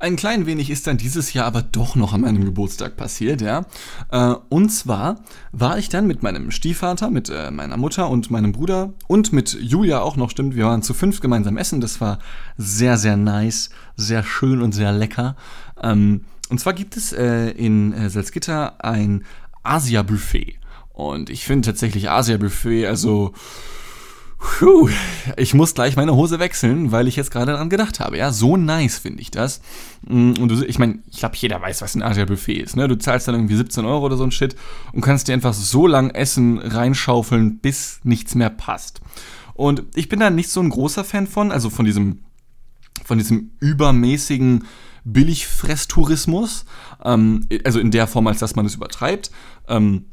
Ein 0.00 0.16
klein 0.16 0.46
wenig 0.46 0.70
ist 0.70 0.86
dann 0.86 0.96
dieses 0.96 1.34
Jahr 1.34 1.44
aber 1.44 1.60
doch 1.60 1.94
noch 1.94 2.14
an 2.14 2.22
meinem 2.22 2.42
Geburtstag 2.46 2.96
passiert, 2.96 3.42
ja. 3.42 3.66
Äh, 4.10 4.34
und 4.48 4.70
zwar 4.70 5.20
war 5.52 5.76
ich 5.76 5.90
dann 5.90 6.06
mit 6.06 6.22
meinem 6.22 6.50
Stiefvater, 6.50 7.10
mit 7.10 7.28
äh, 7.28 7.50
meiner 7.50 7.76
Mutter 7.76 8.08
und 8.08 8.30
meinem 8.30 8.52
Bruder 8.52 8.94
und 9.08 9.34
mit 9.34 9.58
Julia 9.60 10.00
auch 10.00 10.16
noch, 10.16 10.30
stimmt, 10.30 10.54
wir 10.54 10.64
waren 10.64 10.82
zu 10.82 10.94
fünf 10.94 11.20
gemeinsam 11.20 11.58
essen. 11.58 11.82
Das 11.82 12.00
war 12.00 12.18
sehr, 12.56 12.96
sehr 12.96 13.18
nice, 13.18 13.68
sehr 13.94 14.22
schön 14.22 14.62
und 14.62 14.72
sehr 14.72 14.90
lecker. 14.90 15.36
Ähm, 15.82 16.24
und 16.48 16.58
zwar 16.58 16.72
gibt 16.72 16.96
es 16.96 17.12
äh, 17.12 17.50
in 17.50 18.08
Salzgitter 18.08 18.82
ein 18.82 19.24
Asia-Buffet. 19.64 20.58
Und 20.94 21.28
ich 21.28 21.44
finde 21.44 21.66
tatsächlich 21.66 22.08
Asia-Buffet, 22.08 22.86
also 22.86 23.34
Puh, 24.40 24.88
ich 25.36 25.52
muss 25.52 25.74
gleich 25.74 25.96
meine 25.96 26.14
Hose 26.16 26.38
wechseln, 26.38 26.92
weil 26.92 27.06
ich 27.08 27.16
jetzt 27.16 27.30
gerade 27.30 27.52
daran 27.52 27.68
gedacht 27.68 28.00
habe. 28.00 28.16
Ja, 28.16 28.32
so 28.32 28.56
nice 28.56 28.98
finde 28.98 29.20
ich 29.20 29.30
das. 29.30 29.60
Mm, 30.06 30.32
und 30.40 30.48
du, 30.48 30.64
ich 30.64 30.78
meine, 30.78 31.00
ich 31.10 31.18
glaube, 31.18 31.36
jeder 31.36 31.60
weiß, 31.60 31.82
was 31.82 31.94
ein 31.94 32.02
Asia-Buffet 32.02 32.54
ist. 32.54 32.74
Ne? 32.74 32.88
Du 32.88 32.96
zahlst 32.96 33.28
dann 33.28 33.34
irgendwie 33.34 33.56
17 33.56 33.84
Euro 33.84 34.06
oder 34.06 34.16
so 34.16 34.24
ein 34.24 34.32
Shit 34.32 34.56
und 34.92 35.02
kannst 35.02 35.28
dir 35.28 35.34
einfach 35.34 35.52
so 35.52 35.86
lang 35.86 36.08
Essen 36.10 36.58
reinschaufeln, 36.58 37.58
bis 37.58 38.00
nichts 38.02 38.34
mehr 38.34 38.48
passt. 38.48 39.02
Und 39.52 39.82
ich 39.94 40.08
bin 40.08 40.20
da 40.20 40.30
nicht 40.30 40.48
so 40.48 40.60
ein 40.60 40.70
großer 40.70 41.04
Fan 41.04 41.26
von, 41.26 41.52
also 41.52 41.68
von 41.68 41.84
diesem, 41.84 42.20
von 43.04 43.18
diesem 43.18 43.50
übermäßigen 43.60 44.64
Billigfresstourismus. 45.04 46.64
Ähm, 47.04 47.46
also 47.64 47.78
in 47.78 47.90
der 47.90 48.06
Form, 48.06 48.26
als 48.26 48.38
dass 48.38 48.56
man 48.56 48.64
es 48.64 48.74
übertreibt. 48.74 49.30
Ähm, 49.68 50.06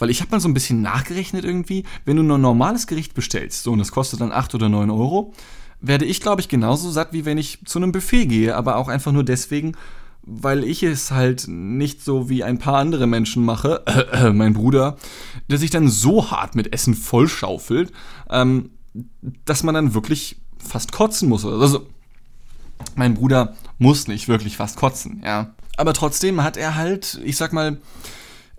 weil 0.00 0.10
ich 0.10 0.20
habe 0.20 0.32
mal 0.32 0.40
so 0.40 0.48
ein 0.48 0.54
bisschen 0.54 0.82
nachgerechnet 0.82 1.44
irgendwie, 1.44 1.84
wenn 2.04 2.16
du 2.16 2.22
nur 2.22 2.38
ein 2.38 2.42
normales 2.42 2.86
Gericht 2.86 3.14
bestellst, 3.14 3.62
so 3.62 3.72
und 3.72 3.78
das 3.78 3.92
kostet 3.92 4.20
dann 4.20 4.32
8 4.32 4.54
oder 4.54 4.68
9 4.68 4.90
Euro, 4.90 5.32
werde 5.80 6.04
ich, 6.04 6.20
glaube 6.20 6.40
ich, 6.40 6.48
genauso 6.48 6.90
satt, 6.90 7.12
wie 7.12 7.24
wenn 7.24 7.38
ich 7.38 7.64
zu 7.64 7.78
einem 7.78 7.92
Buffet 7.92 8.26
gehe, 8.26 8.56
aber 8.56 8.76
auch 8.76 8.88
einfach 8.88 9.12
nur 9.12 9.24
deswegen, 9.24 9.76
weil 10.22 10.64
ich 10.64 10.82
es 10.82 11.10
halt 11.10 11.46
nicht 11.48 12.04
so 12.04 12.28
wie 12.28 12.44
ein 12.44 12.58
paar 12.58 12.76
andere 12.76 13.06
Menschen 13.06 13.44
mache, 13.44 13.82
äh, 13.86 14.00
äh, 14.28 14.32
mein 14.32 14.54
Bruder, 14.54 14.96
der 15.48 15.58
sich 15.58 15.70
dann 15.70 15.88
so 15.88 16.30
hart 16.30 16.54
mit 16.54 16.72
Essen 16.72 16.94
vollschaufelt, 16.94 17.92
ähm, 18.28 18.70
dass 19.44 19.62
man 19.62 19.74
dann 19.74 19.94
wirklich 19.94 20.36
fast 20.58 20.92
kotzen 20.92 21.28
muss. 21.28 21.44
Also, 21.44 21.86
mein 22.96 23.14
Bruder 23.14 23.54
muss 23.78 24.08
nicht 24.08 24.28
wirklich 24.28 24.56
fast 24.56 24.76
kotzen, 24.76 25.22
ja. 25.24 25.54
Aber 25.76 25.94
trotzdem 25.94 26.42
hat 26.42 26.56
er 26.56 26.74
halt, 26.74 27.20
ich 27.24 27.36
sag 27.36 27.52
mal, 27.52 27.78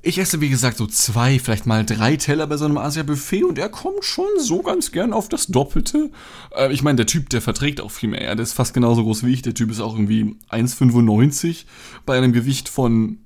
ich 0.03 0.17
esse, 0.17 0.41
wie 0.41 0.49
gesagt, 0.49 0.77
so 0.77 0.87
zwei, 0.87 1.37
vielleicht 1.37 1.67
mal 1.67 1.85
drei 1.85 2.15
Teller 2.15 2.47
bei 2.47 2.57
so 2.57 2.65
einem 2.65 2.77
Asia-Buffet 2.77 3.43
und 3.43 3.59
er 3.59 3.69
kommt 3.69 4.03
schon 4.03 4.29
so 4.39 4.61
ganz 4.61 4.91
gern 4.91 5.13
auf 5.13 5.29
das 5.29 5.47
Doppelte. 5.47 6.09
Äh, 6.55 6.73
ich 6.73 6.81
meine, 6.81 6.97
der 6.97 7.05
Typ, 7.05 7.29
der 7.29 7.41
verträgt 7.41 7.81
auch 7.81 7.91
viel 7.91 8.09
mehr. 8.09 8.23
Ja? 8.23 8.35
Der 8.35 8.43
ist 8.43 8.53
fast 8.53 8.73
genauso 8.73 9.03
groß 9.03 9.23
wie 9.23 9.33
ich. 9.33 9.43
Der 9.43 9.53
Typ 9.53 9.69
ist 9.69 9.79
auch 9.79 9.93
irgendwie 9.93 10.37
1,95 10.49 11.65
bei 12.05 12.17
einem 12.17 12.33
Gewicht 12.33 12.67
von 12.67 13.19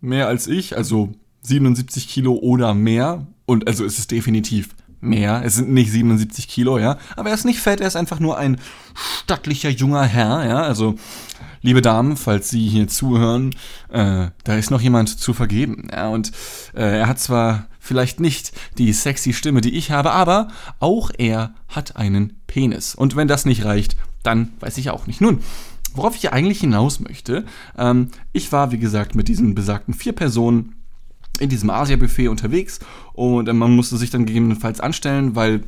mehr 0.00 0.28
als 0.28 0.46
ich, 0.46 0.76
also 0.76 1.12
77 1.42 2.08
Kilo 2.08 2.34
oder 2.34 2.74
mehr. 2.74 3.26
Und 3.44 3.66
also 3.66 3.84
ist 3.84 3.98
es 3.98 4.06
definitiv 4.06 4.68
mehr. 5.00 5.42
Es 5.44 5.56
sind 5.56 5.70
nicht 5.70 5.90
77 5.90 6.48
Kilo, 6.48 6.78
ja. 6.78 6.98
Aber 7.16 7.30
er 7.30 7.34
ist 7.34 7.44
nicht 7.44 7.60
fett, 7.60 7.80
er 7.80 7.88
ist 7.88 7.96
einfach 7.96 8.20
nur 8.20 8.38
ein 8.38 8.58
stattlicher 8.94 9.70
junger 9.70 10.04
Herr, 10.04 10.46
ja. 10.46 10.62
Also 10.62 10.96
liebe 11.66 11.82
Damen, 11.82 12.16
falls 12.16 12.48
Sie 12.48 12.68
hier 12.68 12.86
zuhören, 12.86 13.50
äh, 13.90 14.28
da 14.44 14.56
ist 14.56 14.70
noch 14.70 14.80
jemand 14.80 15.08
zu 15.08 15.34
vergeben. 15.34 15.88
Ja, 15.92 16.08
und 16.08 16.30
äh, 16.74 16.98
er 17.00 17.08
hat 17.08 17.18
zwar 17.18 17.66
vielleicht 17.80 18.20
nicht 18.20 18.52
die 18.78 18.92
sexy 18.92 19.32
Stimme, 19.32 19.60
die 19.60 19.76
ich 19.76 19.90
habe, 19.90 20.12
aber 20.12 20.48
auch 20.78 21.10
er 21.18 21.54
hat 21.68 21.96
einen 21.96 22.34
Penis. 22.46 22.94
Und 22.94 23.16
wenn 23.16 23.26
das 23.26 23.46
nicht 23.46 23.64
reicht, 23.64 23.96
dann 24.22 24.52
weiß 24.60 24.78
ich 24.78 24.90
auch 24.90 25.08
nicht. 25.08 25.20
Nun, 25.20 25.40
worauf 25.92 26.14
ich 26.14 26.32
eigentlich 26.32 26.60
hinaus 26.60 27.00
möchte, 27.00 27.44
ähm, 27.76 28.10
ich 28.32 28.52
war, 28.52 28.70
wie 28.70 28.78
gesagt, 28.78 29.16
mit 29.16 29.26
diesen 29.26 29.56
besagten 29.56 29.92
vier 29.92 30.12
Personen 30.12 30.76
in 31.40 31.48
diesem 31.48 31.70
Asia-Buffet 31.70 32.28
unterwegs 32.28 32.78
und 33.12 33.48
äh, 33.48 33.52
man 33.52 33.74
musste 33.74 33.96
sich 33.96 34.10
dann 34.10 34.24
gegebenenfalls 34.24 34.78
anstellen, 34.78 35.34
weil 35.34 35.62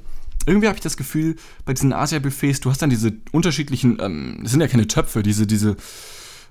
irgendwie 0.48 0.66
habe 0.66 0.76
ich 0.76 0.82
das 0.82 0.96
Gefühl, 0.96 1.36
bei 1.64 1.74
diesen 1.74 1.92
Asia-Buffets, 1.92 2.60
du 2.60 2.70
hast 2.70 2.82
dann 2.82 2.90
diese 2.90 3.12
unterschiedlichen, 3.32 3.98
ähm, 4.00 4.40
das 4.42 4.52
sind 4.52 4.60
ja 4.60 4.68
keine 4.68 4.86
Töpfe, 4.86 5.22
diese, 5.22 5.46
diese 5.46 5.76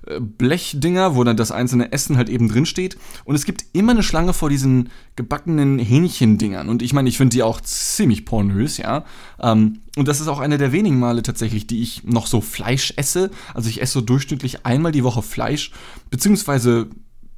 äh, 0.06 0.20
Blechdinger, 0.20 1.14
wo 1.14 1.24
dann 1.24 1.36
das 1.36 1.50
einzelne 1.50 1.92
Essen 1.92 2.16
halt 2.16 2.28
eben 2.28 2.48
drin 2.48 2.66
steht. 2.66 2.96
Und 3.24 3.34
es 3.34 3.44
gibt 3.44 3.64
immer 3.72 3.92
eine 3.92 4.02
Schlange 4.02 4.32
vor 4.32 4.48
diesen 4.48 4.90
gebackenen 5.16 5.78
Hähnchendingern. 5.78 6.68
Und 6.68 6.82
ich 6.82 6.92
meine, 6.92 7.08
ich 7.08 7.16
finde 7.16 7.34
die 7.34 7.42
auch 7.42 7.60
ziemlich 7.60 8.24
pornös, 8.24 8.78
ja. 8.78 9.04
Ähm, 9.40 9.80
und 9.96 10.08
das 10.08 10.20
ist 10.20 10.28
auch 10.28 10.38
eine 10.38 10.58
der 10.58 10.72
wenigen 10.72 10.98
Male 10.98 11.22
tatsächlich, 11.22 11.66
die 11.66 11.82
ich 11.82 12.04
noch 12.04 12.26
so 12.26 12.40
Fleisch 12.40 12.94
esse. 12.96 13.30
Also 13.54 13.68
ich 13.68 13.82
esse 13.82 13.94
so 13.94 14.00
durchschnittlich 14.00 14.64
einmal 14.64 14.92
die 14.92 15.04
Woche 15.04 15.22
Fleisch. 15.22 15.72
Beziehungsweise 16.10 16.88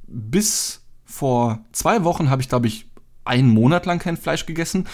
bis 0.07 0.81
vor 1.05 1.65
zwei 1.71 2.03
Wochen 2.03 2.29
habe 2.29 2.41
ich, 2.41 2.49
glaube 2.49 2.67
ich, 2.67 2.85
einen 3.25 3.49
Monat 3.49 3.85
lang 3.85 3.99
kein 3.99 4.17
Fleisch 4.17 4.45
gegessen. 4.45 4.85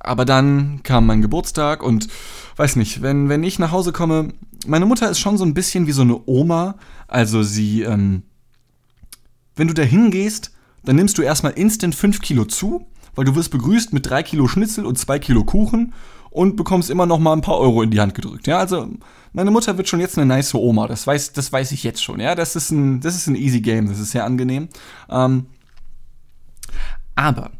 Aber 0.00 0.24
dann 0.24 0.82
kam 0.82 1.06
mein 1.06 1.22
Geburtstag 1.22 1.82
und 1.82 2.08
weiß 2.56 2.76
nicht, 2.76 3.02
wenn, 3.02 3.28
wenn 3.28 3.44
ich 3.44 3.58
nach 3.58 3.70
Hause 3.70 3.92
komme, 3.92 4.32
meine 4.66 4.86
Mutter 4.86 5.10
ist 5.10 5.18
schon 5.18 5.38
so 5.38 5.44
ein 5.44 5.54
bisschen 5.54 5.86
wie 5.86 5.92
so 5.92 6.02
eine 6.02 6.20
Oma. 6.26 6.76
Also 7.06 7.42
sie, 7.42 7.82
ähm, 7.82 8.22
wenn 9.56 9.68
du 9.68 9.74
da 9.74 9.82
hingehst, 9.82 10.52
dann 10.84 10.96
nimmst 10.96 11.18
du 11.18 11.22
erstmal 11.22 11.52
instant 11.52 11.94
5 11.94 12.20
Kilo 12.20 12.44
zu, 12.46 12.86
weil 13.14 13.24
du 13.24 13.34
wirst 13.34 13.50
begrüßt 13.50 13.92
mit 13.92 14.08
3 14.08 14.22
Kilo 14.22 14.48
Schnitzel 14.48 14.86
und 14.86 14.98
2 14.98 15.18
Kilo 15.18 15.44
Kuchen 15.44 15.92
und 16.30 16.56
bekommst 16.56 16.90
immer 16.90 17.06
noch 17.06 17.18
mal 17.18 17.32
ein 17.32 17.42
paar 17.42 17.58
Euro 17.58 17.82
in 17.82 17.90
die 17.90 18.00
Hand 18.00 18.14
gedrückt. 18.14 18.46
Ja, 18.46 18.58
also 18.58 18.88
meine 19.32 19.50
Mutter 19.50 19.76
wird 19.76 19.88
schon 19.88 20.00
jetzt 20.00 20.16
eine 20.16 20.26
nice 20.26 20.54
Oma. 20.54 20.86
Das 20.86 21.06
weiß, 21.06 21.32
das 21.32 21.52
weiß 21.52 21.72
ich 21.72 21.84
jetzt 21.84 22.02
schon. 22.02 22.20
Ja, 22.20 22.34
das 22.34 22.56
ist 22.56 22.70
ein, 22.70 23.00
das 23.00 23.16
ist 23.16 23.26
ein 23.26 23.36
easy 23.36 23.60
Game. 23.60 23.88
Das 23.88 23.98
ist 23.98 24.12
sehr 24.12 24.24
angenehm. 24.24 24.68
Ähm, 25.08 25.46
aber 27.14 27.50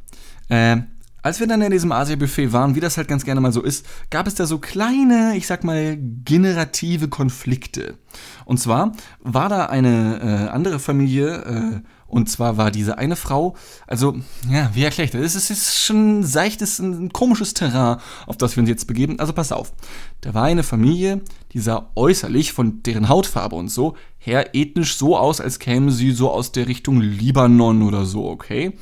äh, 0.48 0.78
als 1.22 1.40
wir 1.40 1.46
dann 1.46 1.62
in 1.62 1.70
diesem 1.70 1.92
Asia-Buffet 1.92 2.52
waren, 2.52 2.74
wie 2.74 2.80
das 2.80 2.96
halt 2.96 3.08
ganz 3.08 3.24
gerne 3.24 3.40
mal 3.40 3.52
so 3.52 3.62
ist, 3.62 3.86
gab 4.10 4.26
es 4.26 4.34
da 4.34 4.46
so 4.46 4.58
kleine, 4.58 5.36
ich 5.36 5.46
sag 5.46 5.64
mal, 5.64 5.96
generative 6.24 7.08
Konflikte. 7.08 7.98
Und 8.44 8.58
zwar 8.58 8.92
war 9.20 9.48
da 9.48 9.66
eine 9.66 10.20
äh, 10.20 10.48
andere 10.50 10.78
Familie, 10.78 11.44
äh, 11.44 11.80
und 12.10 12.28
zwar 12.28 12.56
war 12.56 12.70
diese 12.70 12.98
eine 12.98 13.16
Frau, 13.16 13.54
also, 13.86 14.16
ja, 14.50 14.70
wie 14.74 14.82
erkläre 14.82 15.06
ich 15.06 15.12
das? 15.12 15.34
Es 15.34 15.50
ist 15.50 15.84
schon 15.84 16.24
seichtes, 16.24 16.78
ein 16.78 17.12
komisches 17.12 17.54
Terrain, 17.54 17.98
auf 18.26 18.36
das 18.36 18.56
wir 18.56 18.60
uns 18.60 18.68
jetzt 18.68 18.86
begeben. 18.86 19.18
Also 19.18 19.32
pass 19.32 19.52
auf. 19.52 19.72
Da 20.20 20.34
war 20.34 20.44
eine 20.44 20.62
Familie, 20.62 21.22
die 21.52 21.60
sah 21.60 21.90
äußerlich 21.94 22.52
von 22.52 22.82
deren 22.82 23.08
Hautfarbe 23.08 23.56
und 23.56 23.68
so 23.68 23.96
her 24.18 24.54
ethnisch 24.54 24.96
so 24.96 25.16
aus, 25.16 25.40
als 25.40 25.58
käme 25.58 25.92
sie 25.92 26.10
so 26.10 26.30
aus 26.30 26.52
der 26.52 26.68
Richtung 26.68 27.00
Libanon 27.00 27.82
oder 27.82 28.04
so, 28.04 28.28
okay? 28.28 28.76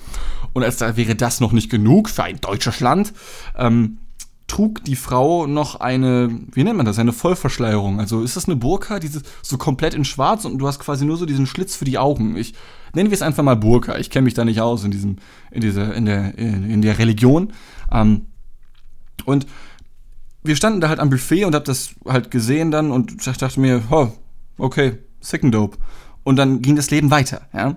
Und 0.52 0.64
als 0.64 0.78
da 0.78 0.96
wäre 0.96 1.14
das 1.14 1.40
noch 1.40 1.52
nicht 1.52 1.70
genug 1.70 2.08
für 2.08 2.24
ein 2.24 2.40
deutsches 2.40 2.80
Land, 2.80 3.12
ähm, 3.56 3.98
trug 4.48 4.82
die 4.84 4.96
Frau 4.96 5.46
noch 5.46 5.76
eine, 5.76 6.30
wie 6.52 6.64
nennt 6.64 6.76
man 6.76 6.86
das, 6.86 6.98
eine 6.98 7.12
Vollverschleierung. 7.12 8.00
Also 8.00 8.22
ist 8.22 8.36
das 8.36 8.46
eine 8.46 8.56
Burka, 8.56 8.98
diese 8.98 9.22
so 9.42 9.58
komplett 9.58 9.94
in 9.94 10.04
schwarz 10.04 10.44
und 10.44 10.58
du 10.58 10.66
hast 10.66 10.80
quasi 10.80 11.04
nur 11.04 11.16
so 11.16 11.26
diesen 11.26 11.46
Schlitz 11.46 11.76
für 11.76 11.84
die 11.84 11.98
Augen. 11.98 12.36
Ich 12.36 12.54
nennen 12.94 13.10
wir 13.10 13.14
es 13.14 13.22
einfach 13.22 13.42
mal 13.42 13.56
Burka. 13.56 13.98
Ich 13.98 14.10
kenne 14.10 14.24
mich 14.24 14.34
da 14.34 14.44
nicht 14.44 14.60
aus 14.60 14.84
in 14.84 14.90
diesem, 14.90 15.16
in 15.50 15.60
dieser, 15.60 15.94
in 15.94 16.06
der, 16.06 16.36
in, 16.36 16.82
der 16.82 16.98
Religion. 16.98 17.52
Ähm, 17.92 18.26
und 19.24 19.46
wir 20.42 20.56
standen 20.56 20.80
da 20.80 20.88
halt 20.88 21.00
am 21.00 21.10
Buffet 21.10 21.44
und 21.44 21.54
hab 21.54 21.64
das 21.64 21.90
halt 22.06 22.30
gesehen 22.30 22.70
dann 22.70 22.90
und 22.90 23.26
ich 23.26 23.36
dachte 23.36 23.60
mir, 23.60 23.82
oh, 23.90 24.08
okay, 24.56 24.98
sick 25.20 25.44
and 25.44 25.54
dope. 25.54 25.76
Und 26.24 26.36
dann 26.36 26.62
ging 26.62 26.76
das 26.76 26.90
Leben 26.90 27.10
weiter, 27.10 27.42
ja. 27.52 27.76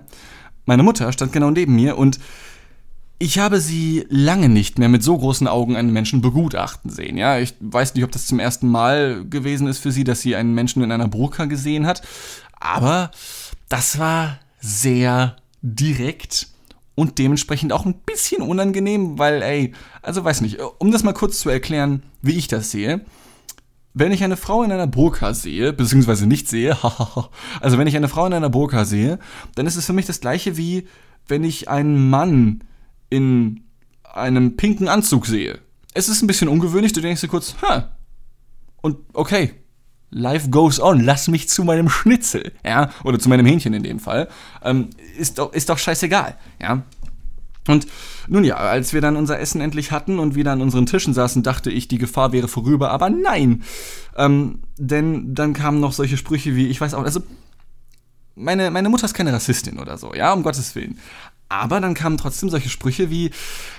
Meine 0.64 0.84
Mutter 0.84 1.10
stand 1.12 1.32
genau 1.32 1.50
neben 1.50 1.74
mir 1.74 1.98
und 1.98 2.20
ich 3.22 3.38
habe 3.38 3.60
sie 3.60 4.04
lange 4.08 4.48
nicht 4.48 4.80
mehr 4.80 4.88
mit 4.88 5.04
so 5.04 5.16
großen 5.16 5.46
Augen 5.46 5.76
einen 5.76 5.92
Menschen 5.92 6.22
begutachten 6.22 6.90
sehen. 6.90 7.16
Ja, 7.16 7.38
ich 7.38 7.54
weiß 7.60 7.94
nicht, 7.94 8.02
ob 8.02 8.10
das 8.10 8.26
zum 8.26 8.40
ersten 8.40 8.66
Mal 8.66 9.24
gewesen 9.24 9.68
ist 9.68 9.78
für 9.78 9.92
sie, 9.92 10.02
dass 10.02 10.22
sie 10.22 10.34
einen 10.34 10.54
Menschen 10.54 10.82
in 10.82 10.90
einer 10.90 11.06
Burka 11.06 11.44
gesehen 11.44 11.86
hat, 11.86 12.02
aber 12.58 13.12
das 13.68 14.00
war 14.00 14.40
sehr 14.60 15.36
direkt 15.62 16.48
und 16.96 17.18
dementsprechend 17.18 17.72
auch 17.72 17.86
ein 17.86 17.94
bisschen 17.94 18.42
unangenehm, 18.42 19.20
weil, 19.20 19.40
ey, 19.42 19.72
also 20.02 20.24
weiß 20.24 20.40
nicht, 20.40 20.58
um 20.78 20.90
das 20.90 21.04
mal 21.04 21.14
kurz 21.14 21.38
zu 21.38 21.48
erklären, 21.48 22.02
wie 22.22 22.36
ich 22.36 22.48
das 22.48 22.72
sehe. 22.72 23.02
Wenn 23.94 24.10
ich 24.10 24.24
eine 24.24 24.36
Frau 24.36 24.64
in 24.64 24.72
einer 24.72 24.88
Burka 24.88 25.32
sehe, 25.32 25.72
beziehungsweise 25.72 26.26
nicht 26.26 26.48
sehe, 26.48 26.76
also 27.60 27.78
wenn 27.78 27.86
ich 27.86 27.94
eine 27.94 28.08
Frau 28.08 28.26
in 28.26 28.34
einer 28.34 28.50
Burka 28.50 28.84
sehe, 28.84 29.20
dann 29.54 29.68
ist 29.68 29.76
es 29.76 29.86
für 29.86 29.92
mich 29.92 30.06
das 30.06 30.20
gleiche 30.20 30.56
wie 30.56 30.88
wenn 31.28 31.44
ich 31.44 31.68
einen 31.68 32.10
Mann 32.10 32.64
in 33.12 33.64
einem 34.02 34.56
pinken 34.56 34.88
Anzug 34.88 35.26
sehe. 35.26 35.58
Es 35.94 36.08
ist 36.08 36.22
ein 36.22 36.26
bisschen 36.26 36.48
ungewöhnlich, 36.48 36.94
du 36.94 37.02
denkst 37.02 37.20
dir 37.20 37.28
kurz, 37.28 37.54
ha, 37.60 37.90
und 38.80 38.96
okay, 39.12 39.52
life 40.10 40.48
goes 40.48 40.80
on, 40.80 41.00
lass 41.00 41.28
mich 41.28 41.48
zu 41.48 41.62
meinem 41.62 41.90
Schnitzel, 41.90 42.52
ja, 42.64 42.90
oder 43.04 43.18
zu 43.18 43.28
meinem 43.28 43.44
Hähnchen 43.44 43.74
in 43.74 43.82
dem 43.82 44.00
Fall, 44.00 44.28
ähm, 44.62 44.88
ist, 45.18 45.38
doch, 45.38 45.52
ist 45.52 45.68
doch 45.68 45.78
scheißegal, 45.78 46.36
ja. 46.60 46.82
Und 47.68 47.86
nun 48.26 48.42
ja, 48.44 48.56
als 48.56 48.92
wir 48.92 49.00
dann 49.00 49.16
unser 49.16 49.38
Essen 49.38 49.60
endlich 49.60 49.92
hatten 49.92 50.18
und 50.18 50.34
wieder 50.34 50.50
an 50.50 50.62
unseren 50.62 50.86
Tischen 50.86 51.14
saßen, 51.14 51.44
dachte 51.44 51.70
ich, 51.70 51.86
die 51.86 51.98
Gefahr 51.98 52.32
wäre 52.32 52.48
vorüber, 52.48 52.90
aber 52.90 53.08
nein, 53.10 53.62
ähm, 54.16 54.62
denn 54.78 55.34
dann 55.34 55.52
kamen 55.52 55.78
noch 55.78 55.92
solche 55.92 56.16
Sprüche 56.16 56.56
wie, 56.56 56.66
ich 56.66 56.80
weiß 56.80 56.94
auch, 56.94 57.04
also 57.04 57.20
meine, 58.34 58.70
meine 58.70 58.88
Mutter 58.88 59.04
ist 59.04 59.14
keine 59.14 59.32
Rassistin 59.32 59.78
oder 59.78 59.98
so, 59.98 60.14
ja, 60.14 60.32
um 60.32 60.42
Gottes 60.42 60.74
Willen. 60.74 60.98
Aber 61.52 61.82
dann 61.82 61.92
kamen 61.92 62.16
trotzdem 62.16 62.48
solche 62.48 62.70
Sprüche 62.70 63.10
wie, 63.10 63.30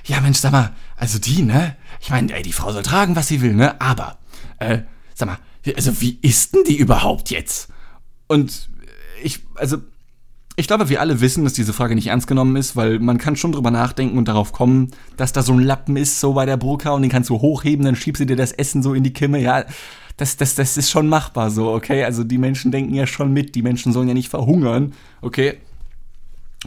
ja 0.05 0.21
Mensch, 0.21 0.37
sag 0.37 0.51
mal, 0.51 0.73
also 0.95 1.17
die, 1.17 1.41
ne? 1.41 1.75
Ich 1.99 2.11
meine, 2.11 2.31
ey, 2.31 2.43
die 2.43 2.53
Frau 2.53 2.71
soll 2.71 2.83
tragen, 2.83 3.15
was 3.15 3.27
sie 3.27 3.41
will, 3.41 3.55
ne? 3.55 3.81
Aber, 3.81 4.19
äh, 4.59 4.81
sag 5.15 5.27
mal, 5.27 5.39
also 5.75 5.99
wie 5.99 6.19
ist 6.21 6.53
denn 6.53 6.63
die 6.65 6.77
überhaupt 6.77 7.31
jetzt? 7.31 7.69
Und 8.27 8.69
ich, 9.23 9.39
also, 9.55 9.77
ich 10.55 10.67
glaube, 10.67 10.87
wir 10.89 11.01
alle 11.01 11.19
wissen, 11.19 11.43
dass 11.45 11.53
diese 11.53 11.73
Frage 11.73 11.95
nicht 11.95 12.07
ernst 12.07 12.27
genommen 12.27 12.57
ist, 12.57 12.75
weil 12.75 12.99
man 12.99 13.17
kann 13.17 13.35
schon 13.35 13.51
drüber 13.51 13.71
nachdenken 13.71 14.19
und 14.19 14.27
darauf 14.27 14.51
kommen, 14.51 14.91
dass 15.17 15.33
da 15.33 15.41
so 15.41 15.53
ein 15.53 15.59
Lappen 15.59 15.97
ist, 15.97 16.19
so 16.19 16.33
bei 16.33 16.45
der 16.45 16.57
Burka 16.57 16.91
und 16.91 17.01
den 17.01 17.09
kannst 17.09 17.31
du 17.31 17.41
hochheben, 17.41 17.85
dann 17.85 17.95
schiebst 17.95 18.21
du 18.21 18.27
dir 18.27 18.35
das 18.35 18.51
Essen 18.51 18.83
so 18.83 18.93
in 18.93 19.03
die 19.03 19.13
Kimme, 19.13 19.39
ja. 19.39 19.65
Das, 20.17 20.37
das, 20.37 20.53
das 20.53 20.77
ist 20.77 20.91
schon 20.91 21.07
machbar 21.07 21.49
so, 21.49 21.71
okay? 21.73 22.03
Also 22.03 22.23
die 22.23 22.37
Menschen 22.37 22.71
denken 22.71 22.93
ja 22.93 23.07
schon 23.07 23.33
mit, 23.33 23.55
die 23.55 23.63
Menschen 23.63 23.93
sollen 23.93 24.07
ja 24.07 24.13
nicht 24.13 24.29
verhungern, 24.29 24.93
okay? 25.21 25.57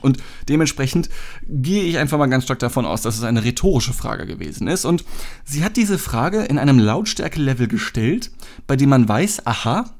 Und 0.00 0.18
dementsprechend 0.48 1.08
gehe 1.46 1.84
ich 1.84 1.98
einfach 1.98 2.18
mal 2.18 2.26
ganz 2.26 2.44
stark 2.44 2.58
davon 2.58 2.86
aus, 2.86 3.02
dass 3.02 3.16
es 3.16 3.24
eine 3.24 3.44
rhetorische 3.44 3.92
Frage 3.92 4.26
gewesen 4.26 4.68
ist. 4.68 4.84
Und 4.84 5.04
sie 5.44 5.64
hat 5.64 5.76
diese 5.76 5.98
Frage 5.98 6.44
in 6.44 6.58
einem 6.58 6.78
Lautstärke-Level 6.78 7.68
gestellt, 7.68 8.30
bei 8.66 8.76
dem 8.76 8.90
man 8.90 9.08
weiß, 9.08 9.46
aha, 9.46 9.90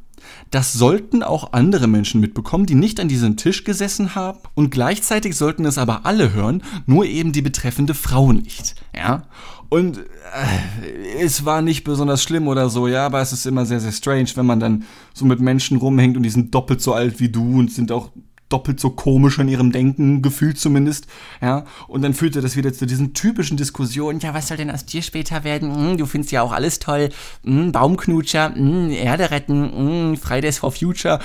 das 0.51 0.73
sollten 0.73 1.23
auch 1.23 1.53
andere 1.53 1.87
Menschen 1.87 2.21
mitbekommen, 2.21 2.67
die 2.67 2.75
nicht 2.75 3.01
an 3.01 3.09
diesem 3.09 3.37
Tisch 3.37 3.65
gesessen 3.65 4.15
haben 4.15 4.39
und 4.55 4.71
gleichzeitig 4.71 5.37
sollten 5.37 5.65
es 5.65 5.79
aber 5.79 6.07
alle 6.07 6.33
hören, 6.33 6.63
nur 6.87 7.05
eben 7.07 7.33
die 7.33 7.43
betreffende 7.43 7.95
Frau 7.95 8.33
nicht, 8.33 8.75
ja? 8.95 9.25
Und 9.69 9.99
äh, 9.99 11.23
es 11.23 11.45
war 11.45 11.61
nicht 11.61 11.83
besonders 11.83 12.23
schlimm 12.23 12.47
oder 12.47 12.71
so, 12.71 12.87
ja, 12.87 13.07
aber 13.07 13.21
es 13.21 13.33
ist 13.33 13.47
immer 13.47 13.67
sehr, 13.67 13.81
sehr 13.81 13.91
strange, 13.91 14.29
wenn 14.37 14.47
man 14.47 14.61
dann 14.61 14.85
so 15.13 15.25
mit 15.25 15.41
Menschen 15.41 15.79
rumhängt 15.79 16.17
und 16.17 16.23
die 16.23 16.31
sind 16.31 16.55
doppelt 16.55 16.81
so 16.81 16.95
alt 16.95 17.19
wie 17.19 17.29
du 17.29 17.59
und 17.59 17.73
sind 17.73 17.91
auch 17.91 18.13
doppelt 18.49 18.79
so 18.81 18.91
komisch 18.91 19.39
in 19.39 19.49
ihrem 19.49 19.73
Denken, 19.73 20.23
gefühlt 20.23 20.59
zumindest, 20.59 21.07
ja, 21.41 21.65
und 21.89 22.03
dann 22.03 22.15
führte 22.15 22.41
das 22.41 22.57
wieder 22.57 22.73
zu 22.73 22.87
diesen 22.87 23.15
typischen 23.15 23.57
Diskussionen, 23.57 24.21
ja, 24.21 24.35
was 24.35 24.49
soll 24.49 24.57
denn 24.57 24.71
aus 24.71 24.87
dir 24.87 25.03
später 25.03 25.45
werden, 25.45 25.75
hm, 25.75 25.97
du 25.97 26.07
findest 26.07 26.33
ja 26.33 26.43
auch 26.43 26.53
alles 26.53 26.79
toll, 26.79 27.09
hm, 27.45 27.73
Baumknutscher, 27.73 28.55
hm, 28.55 28.91
Erde 28.91 29.31
retten, 29.31 29.73
hm, 29.73 30.17
Fridays 30.17 30.59
for 30.59 30.73
Future, 30.73 31.19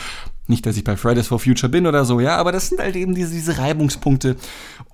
nicht, 0.47 0.65
dass 0.65 0.75
ich 0.75 0.83
bei 0.83 0.97
Fridays 0.97 1.27
for 1.27 1.39
Future 1.39 1.69
bin 1.69 1.87
oder 1.87 2.03
so, 2.03 2.19
ja, 2.19 2.37
aber 2.37 2.51
das 2.51 2.67
sind 2.67 2.79
halt 2.79 2.95
eben 2.95 3.15
diese, 3.15 3.33
diese 3.33 3.57
Reibungspunkte. 3.57 4.35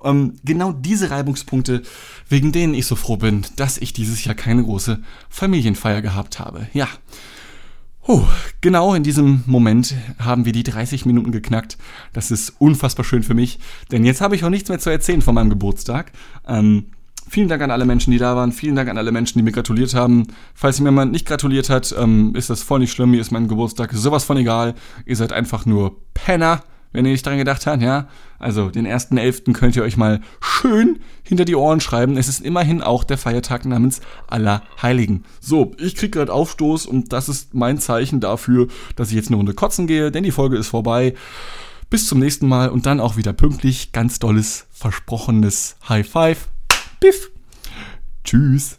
Ähm, 0.04 0.36
genau 0.44 0.72
diese 0.72 1.10
Reibungspunkte, 1.10 1.82
wegen 2.30 2.52
denen 2.52 2.74
ich 2.74 2.86
so 2.86 2.96
froh 2.96 3.18
bin, 3.18 3.46
dass 3.56 3.78
ich 3.78 3.92
dieses 3.92 4.24
Jahr 4.24 4.36
keine 4.36 4.64
große 4.64 5.00
Familienfeier 5.30 6.02
gehabt 6.02 6.40
habe. 6.40 6.68
Ja. 6.74 6.88
Puh, 8.08 8.24
genau 8.62 8.94
in 8.94 9.04
diesem 9.04 9.44
Moment 9.48 9.94
haben 10.18 10.46
wir 10.46 10.54
die 10.54 10.64
30 10.64 11.06
Minuten 11.06 11.34
geknackt. 11.34 11.78
Das 12.14 12.32
ist 12.32 12.54
unfassbar 12.58 13.04
schön 13.04 13.22
für 13.22 13.34
mich, 13.34 13.60
denn 13.92 14.06
jetzt 14.06 14.22
habe 14.22 14.34
ich 14.34 14.46
auch 14.46 14.50
nichts 14.50 14.70
mehr 14.70 14.80
zu 14.80 14.90
erzählen 14.90 15.22
von 15.22 15.36
meinem 15.36 15.50
Geburtstag. 15.50 16.14
Ähm, 16.48 16.86
vielen 17.30 17.50
Dank 17.50 17.62
an 17.62 17.70
alle 17.70 17.84
Menschen, 17.84 18.12
die 18.12 18.18
da 18.18 18.34
waren. 18.38 18.54
Vielen 18.54 18.78
Dank 18.78 18.88
an 18.88 18.98
alle 18.98 19.12
Menschen, 19.12 19.40
die 19.40 19.44
mir 19.44 19.52
gratuliert 19.52 19.94
haben. 19.94 20.28
Falls 20.54 20.80
mir 20.80 20.88
jemand 20.88 21.12
nicht 21.12 21.28
gratuliert 21.28 21.70
hat, 21.70 21.94
ähm, 22.00 22.34
ist 22.34 22.50
das 22.50 22.64
voll 22.64 22.80
nicht 22.80 22.94
schlimm. 22.94 23.12
Mir 23.12 23.20
ist 23.20 23.32
mein 23.32 23.50
Geburtstag 23.50 23.92
sowas 23.92 24.24
von 24.24 24.38
egal. 24.38 24.76
Ihr 25.06 25.18
seid 25.18 25.34
einfach 25.34 25.66
nur 25.66 25.98
Penner 26.14 26.64
wenn 26.92 27.06
ihr 27.06 27.12
nicht 27.12 27.26
dran 27.26 27.38
gedacht 27.38 27.66
habt, 27.66 27.82
ja. 27.82 28.08
Also 28.40 28.70
den 28.70 28.88
1.11. 28.88 29.54
könnt 29.54 29.76
ihr 29.76 29.84
euch 29.84 29.98
mal 29.98 30.22
schön 30.42 31.00
hinter 31.24 31.46
die 31.46 31.56
Ohren 31.56 31.80
schreiben. 31.80 32.18
Es 32.18 32.28
ist 32.28 32.42
immerhin 32.42 32.82
auch 32.82 33.04
der 33.04 33.18
Feiertag 33.18 33.66
namens 33.66 34.02
Allerheiligen. 34.28 35.24
So, 35.40 35.74
ich 35.78 35.96
krieg 35.96 36.12
gerade 36.12 36.34
Aufstoß 36.34 36.86
und 36.86 37.14
das 37.14 37.30
ist 37.30 37.54
mein 37.54 37.80
Zeichen 37.80 38.20
dafür, 38.20 38.68
dass 38.96 39.10
ich 39.10 39.16
jetzt 39.16 39.28
eine 39.28 39.38
Runde 39.38 39.54
kotzen 39.54 39.88
gehe, 39.88 40.12
denn 40.12 40.24
die 40.24 40.32
Folge 40.32 40.58
ist 40.58 40.68
vorbei. 40.68 41.14
Bis 41.90 42.08
zum 42.08 42.20
nächsten 42.20 42.48
Mal 42.48 42.70
und 42.70 42.86
dann 42.86 43.00
auch 43.00 43.16
wieder 43.16 43.34
pünktlich. 43.34 43.92
Ganz 43.94 44.20
dolles, 44.20 44.68
versprochenes 44.72 45.78
High 45.88 46.08
Five. 46.08 46.50
Piff. 47.00 47.32
Tschüss. 48.24 48.78